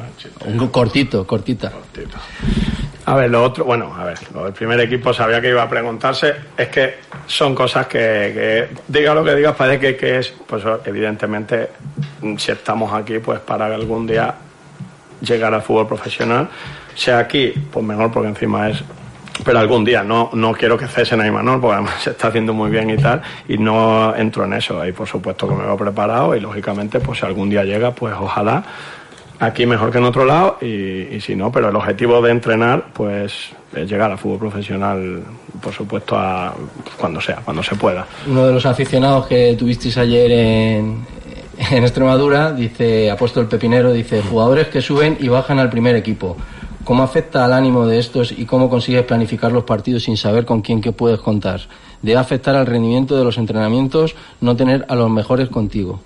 Un 0.45 0.67
cortito, 0.67 1.25
cortita. 1.25 1.71
A 3.05 3.15
ver, 3.15 3.31
lo 3.31 3.43
otro, 3.43 3.65
bueno, 3.65 3.95
a 3.97 4.03
ver, 4.03 4.19
lo 4.33 4.43
del 4.43 4.53
primer 4.53 4.79
equipo 4.81 5.13
sabía 5.13 5.41
que 5.41 5.49
iba 5.49 5.63
a 5.63 5.69
preguntarse, 5.69 6.35
es 6.57 6.67
que 6.67 6.95
son 7.25 7.55
cosas 7.55 7.87
que, 7.87 7.97
que 7.97 8.67
diga 8.87 9.13
lo 9.13 9.23
que 9.23 9.33
digas, 9.33 9.55
parece 9.55 9.79
que, 9.79 9.95
que 9.95 10.19
es, 10.19 10.33
pues 10.45 10.63
evidentemente, 10.85 11.69
si 12.37 12.51
estamos 12.51 12.93
aquí, 12.93 13.19
pues 13.19 13.39
para 13.39 13.73
algún 13.73 14.05
día 14.05 14.35
llegar 15.21 15.53
al 15.53 15.61
fútbol 15.61 15.87
profesional, 15.87 16.49
sea 16.95 17.19
aquí, 17.19 17.53
pues 17.71 17.83
mejor 17.85 18.11
porque 18.11 18.29
encima 18.29 18.69
es, 18.69 18.83
pero 19.43 19.59
algún 19.59 19.85
día, 19.85 20.03
no, 20.03 20.29
no 20.33 20.53
quiero 20.53 20.77
que 20.77 20.87
cesen 20.87 21.21
a 21.21 21.27
Imanol, 21.27 21.61
porque 21.61 21.75
además 21.75 22.01
se 22.01 22.11
está 22.11 22.27
haciendo 22.29 22.53
muy 22.53 22.69
bien 22.69 22.89
y 22.89 22.97
tal, 22.97 23.21
y 23.47 23.57
no 23.57 24.15
entro 24.15 24.45
en 24.45 24.53
eso, 24.53 24.79
ahí 24.81 24.91
por 24.91 25.07
supuesto 25.07 25.47
que 25.47 25.55
me 25.55 25.63
veo 25.63 25.77
preparado 25.77 26.35
y 26.35 26.39
lógicamente, 26.39 26.99
pues 26.99 27.19
si 27.19 27.25
algún 27.25 27.49
día 27.49 27.63
llega, 27.63 27.91
pues 27.91 28.13
ojalá 28.19 28.63
aquí 29.39 29.65
mejor 29.65 29.91
que 29.91 29.99
en 29.99 30.03
otro 30.03 30.25
lado 30.25 30.57
y, 30.61 30.65
y 31.15 31.21
si 31.21 31.35
no, 31.35 31.51
pero 31.51 31.69
el 31.69 31.75
objetivo 31.75 32.21
de 32.21 32.31
entrenar 32.31 32.85
pues 32.93 33.51
es 33.75 33.89
llegar 33.89 34.11
al 34.11 34.17
fútbol 34.17 34.39
profesional, 34.39 35.21
por 35.61 35.73
supuesto, 35.73 36.17
a 36.17 36.53
cuando 36.97 37.21
sea, 37.21 37.37
cuando 37.43 37.61
se 37.61 37.75
pueda. 37.75 38.05
Uno 38.27 38.47
de 38.47 38.53
los 38.53 38.65
aficionados 38.65 39.27
que 39.27 39.55
tuvisteis 39.57 39.97
ayer 39.97 40.31
en, 40.31 41.05
en 41.71 41.83
Extremadura 41.83 42.51
dice, 42.51 43.11
ha 43.11 43.17
el 43.39 43.45
pepinero, 43.47 43.91
dice, 43.91 44.21
jugadores 44.21 44.67
que 44.67 44.81
suben 44.81 45.17
y 45.19 45.27
bajan 45.27 45.59
al 45.59 45.69
primer 45.69 45.95
equipo. 45.95 46.37
¿Cómo 46.87 47.03
afecta 47.03 47.43
al 47.43 47.51
ánimo 47.51 47.85
de 47.85 47.99
estos 47.99 48.31
y 48.31 48.45
cómo 48.45 48.69
consigues 48.69 49.03
planificar 49.03 49.51
los 49.51 49.65
partidos 49.65 50.03
sin 50.03 50.15
saber 50.15 50.45
con 50.45 50.61
quién 50.61 50.79
que 50.79 50.93
puedes 50.93 51.19
contar? 51.19 51.59
Debe 52.01 52.17
afectar 52.17 52.55
al 52.55 52.65
rendimiento 52.65 53.17
de 53.17 53.25
los 53.25 53.37
entrenamientos 53.37 54.15
no 54.39 54.55
tener 54.55 54.85
a 54.87 54.95
los 54.95 55.09
mejores 55.09 55.49
contigo. 55.49 55.99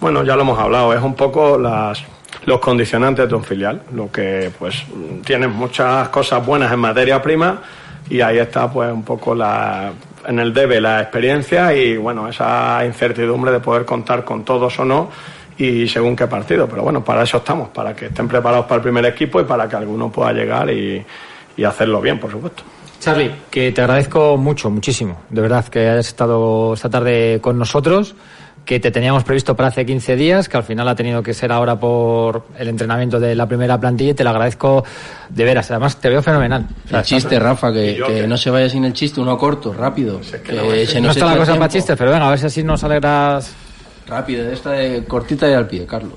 Bueno, 0.00 0.22
ya 0.22 0.36
lo 0.36 0.42
hemos 0.42 0.60
hablado, 0.60 0.94
es 0.94 1.02
un 1.02 1.14
poco 1.14 1.58
las, 1.58 2.04
los 2.44 2.60
condicionantes 2.60 3.28
de 3.28 3.34
un 3.34 3.42
filial, 3.42 3.82
lo 3.94 4.08
que 4.12 4.52
pues 4.56 4.84
tienen 5.24 5.50
muchas 5.50 6.08
cosas 6.10 6.46
buenas 6.46 6.72
en 6.72 6.78
materia 6.78 7.20
prima 7.20 7.60
y 8.08 8.20
ahí 8.20 8.38
está 8.38 8.70
pues 8.70 8.92
un 8.92 9.02
poco 9.02 9.34
la, 9.34 9.90
en 10.24 10.38
el 10.38 10.54
debe 10.54 10.80
la 10.80 11.00
experiencia 11.02 11.74
y 11.74 11.96
bueno, 11.96 12.28
esa 12.28 12.86
incertidumbre 12.86 13.50
de 13.50 13.58
poder 13.58 13.84
contar 13.84 14.24
con 14.24 14.44
todos 14.44 14.78
o 14.78 14.84
no 14.84 15.10
y 15.58 15.88
según 15.88 16.14
qué 16.16 16.26
partido, 16.26 16.68
pero 16.68 16.82
bueno, 16.82 17.02
para 17.04 17.22
eso 17.22 17.38
estamos, 17.38 17.68
para 17.70 17.94
que 17.94 18.06
estén 18.06 18.28
preparados 18.28 18.66
para 18.66 18.76
el 18.76 18.82
primer 18.82 19.04
equipo 19.06 19.40
y 19.40 19.44
para 19.44 19.68
que 19.68 19.76
alguno 19.76 20.10
pueda 20.10 20.32
llegar 20.32 20.68
y, 20.70 21.04
y 21.56 21.64
hacerlo 21.64 22.00
bien, 22.00 22.18
por 22.20 22.30
supuesto. 22.30 22.62
Charlie, 23.00 23.30
que 23.50 23.72
te 23.72 23.80
agradezco 23.82 24.36
mucho, 24.36 24.70
muchísimo, 24.70 25.20
de 25.30 25.40
verdad, 25.40 25.64
que 25.66 25.80
hayas 25.88 26.08
estado 26.08 26.74
esta 26.74 26.88
tarde 26.90 27.38
con 27.42 27.58
nosotros, 27.58 28.14
que 28.64 28.80
te 28.80 28.90
teníamos 28.90 29.22
previsto 29.22 29.54
para 29.54 29.68
hace 29.68 29.86
15 29.86 30.16
días, 30.16 30.48
que 30.48 30.56
al 30.56 30.64
final 30.64 30.88
ha 30.88 30.94
tenido 30.96 31.22
que 31.22 31.32
ser 31.34 31.52
ahora 31.52 31.78
por 31.78 32.46
el 32.58 32.66
entrenamiento 32.68 33.20
de 33.20 33.34
la 33.36 33.46
primera 33.46 33.78
plantilla 33.78 34.10
y 34.10 34.14
te 34.14 34.24
lo 34.24 34.30
agradezco 34.30 34.82
de 35.28 35.44
veras. 35.44 35.70
Además, 35.70 35.98
te 36.00 36.08
veo 36.08 36.20
fenomenal. 36.20 36.66
O 36.86 36.88
sea, 36.88 36.98
El 36.98 37.04
chiste, 37.04 37.36
estás- 37.36 37.48
Rafa, 37.48 37.72
que, 37.72 38.02
que 38.04 38.26
no 38.26 38.36
se 38.36 38.50
vaya 38.50 38.68
sin 38.68 38.84
el 38.84 38.92
chiste, 38.92 39.20
uno 39.20 39.38
corto, 39.38 39.72
rápido. 39.72 40.20
que 40.44 41.00
no, 41.00 41.10
está 41.10 41.26
la 41.26 41.36
cosa 41.36 41.54
para 41.54 41.68
chistes, 41.68 41.96
pero 41.96 42.10
venga, 42.10 42.26
a 42.26 42.30
ver 42.30 42.38
si 42.40 42.46
así 42.46 42.64
nos 42.64 42.82
alegras. 42.82 43.54
Rápido, 44.06 44.44
de 44.46 44.54
esta 44.54 44.70
de 44.72 45.04
cortita 45.04 45.48
y 45.48 45.52
al 45.54 45.66
pie, 45.66 45.86
Carlos. 45.86 46.12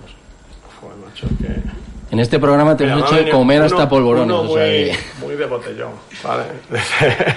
En 2.12 2.20
este 2.20 2.40
programa 2.40 2.76
te 2.76 2.86
hemos 2.86 3.12
hecho 3.14 3.32
comer 3.32 3.62
hasta 3.62 3.76
Uno- 3.78 3.90
polvorones. 3.90 4.26
uno 4.40 4.52
o 4.52 4.56
sea 4.56 4.66
muy, 4.66 4.72
que- 4.72 4.98
muy 5.22 5.36
de 5.36 5.46
botellón, 5.46 5.92
¿vale? 6.24 6.44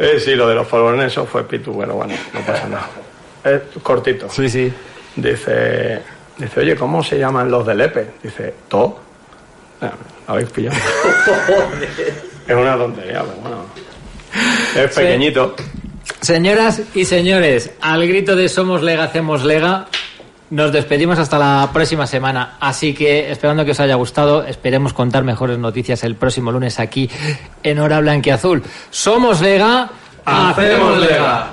Eh, 0.00 0.20
sí, 0.20 0.36
lo 0.36 0.48
de 0.48 0.54
los 0.54 0.64
polvorones, 0.68 1.06
eso 1.10 1.26
fue 1.26 1.42
pitu, 1.48 1.76
pero 1.76 1.94
bueno, 1.96 2.14
no 2.32 2.40
pasa 2.42 2.68
nada. 2.68 2.88
Es 3.42 3.62
cortito. 3.82 4.28
Sí, 4.30 4.48
sí. 4.48 4.72
Dice, 5.16 6.00
dice, 6.36 6.60
oye, 6.60 6.76
¿cómo 6.76 7.02
se 7.02 7.18
llaman 7.18 7.50
los 7.50 7.66
del 7.66 7.80
EPE? 7.80 8.10
Dice, 8.22 8.54
¿To? 8.68 9.00
Ah, 9.80 9.90
¿lo 10.28 10.34
habéis 10.34 10.50
pillado? 10.50 10.76
es 12.46 12.54
una 12.54 12.76
tontería, 12.76 13.22
pero 13.24 13.40
bueno. 13.42 13.64
Es 14.76 14.94
Sí. 14.94 15.00
Señoras 16.20 16.82
y 16.94 17.04
señores, 17.04 17.72
al 17.80 18.06
grito 18.06 18.34
de 18.36 18.48
Somos 18.48 18.82
Lega, 18.82 19.04
hacemos 19.04 19.44
Lega, 19.44 19.86
nos 20.50 20.72
despedimos 20.72 21.18
hasta 21.18 21.38
la 21.38 21.70
próxima 21.72 22.06
semana. 22.06 22.56
Así 22.60 22.92
que, 22.92 23.30
esperando 23.30 23.64
que 23.64 23.70
os 23.70 23.80
haya 23.80 23.94
gustado, 23.94 24.44
esperemos 24.44 24.92
contar 24.92 25.24
mejores 25.24 25.58
noticias 25.58 26.02
el 26.04 26.16
próximo 26.16 26.50
lunes 26.50 26.80
aquí 26.80 27.08
en 27.62 27.78
Hora 27.78 28.00
Blanquiazul. 28.00 28.62
Somos 28.90 29.40
Lega, 29.40 29.90
hacemos 30.24 30.98
Lega. 30.98 31.50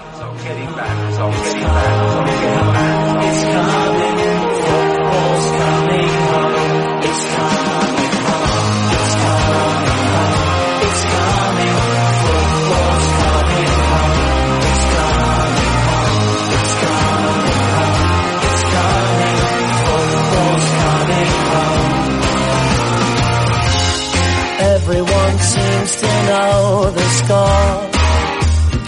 The 26.95 27.07
score. 27.19 27.75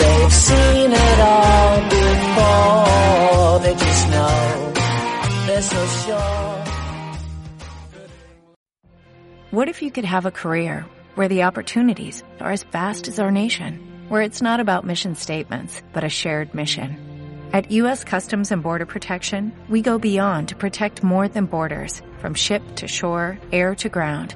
They've 0.02 0.34
seen 0.34 0.92
it 0.92 1.20
all 1.20 1.76
before. 2.00 3.60
They 3.64 3.76
just 3.76 4.10
know 4.10 4.74
they're 5.46 5.62
so 5.62 5.86
sure. 6.04 6.64
What 9.52 9.70
if 9.70 9.82
you 9.82 9.92
could 9.92 10.06
have 10.06 10.26
a 10.26 10.32
career 10.32 10.86
where 11.16 11.28
the 11.30 11.44
opportunities 11.44 12.24
are 12.40 12.52
as 12.52 12.64
vast 12.64 13.08
as 13.08 13.20
our 13.20 13.32
nation, 13.32 13.80
where 14.10 14.22
it's 14.22 14.42
not 14.42 14.60
about 14.60 14.86
mission 14.86 15.16
statements, 15.16 15.82
but 15.94 16.04
a 16.04 16.10
shared 16.10 16.54
mission? 16.54 16.98
At 17.54 17.72
U.S. 17.72 18.04
Customs 18.04 18.52
and 18.52 18.62
Border 18.62 18.86
Protection, 18.86 19.54
we 19.70 19.82
go 19.82 19.98
beyond 19.98 20.50
to 20.50 20.56
protect 20.56 21.02
more 21.02 21.28
than 21.30 21.46
borders, 21.46 22.02
from 22.20 22.34
ship 22.34 22.62
to 22.76 22.88
shore, 22.88 23.40
air 23.54 23.74
to 23.76 23.90
ground, 23.90 24.36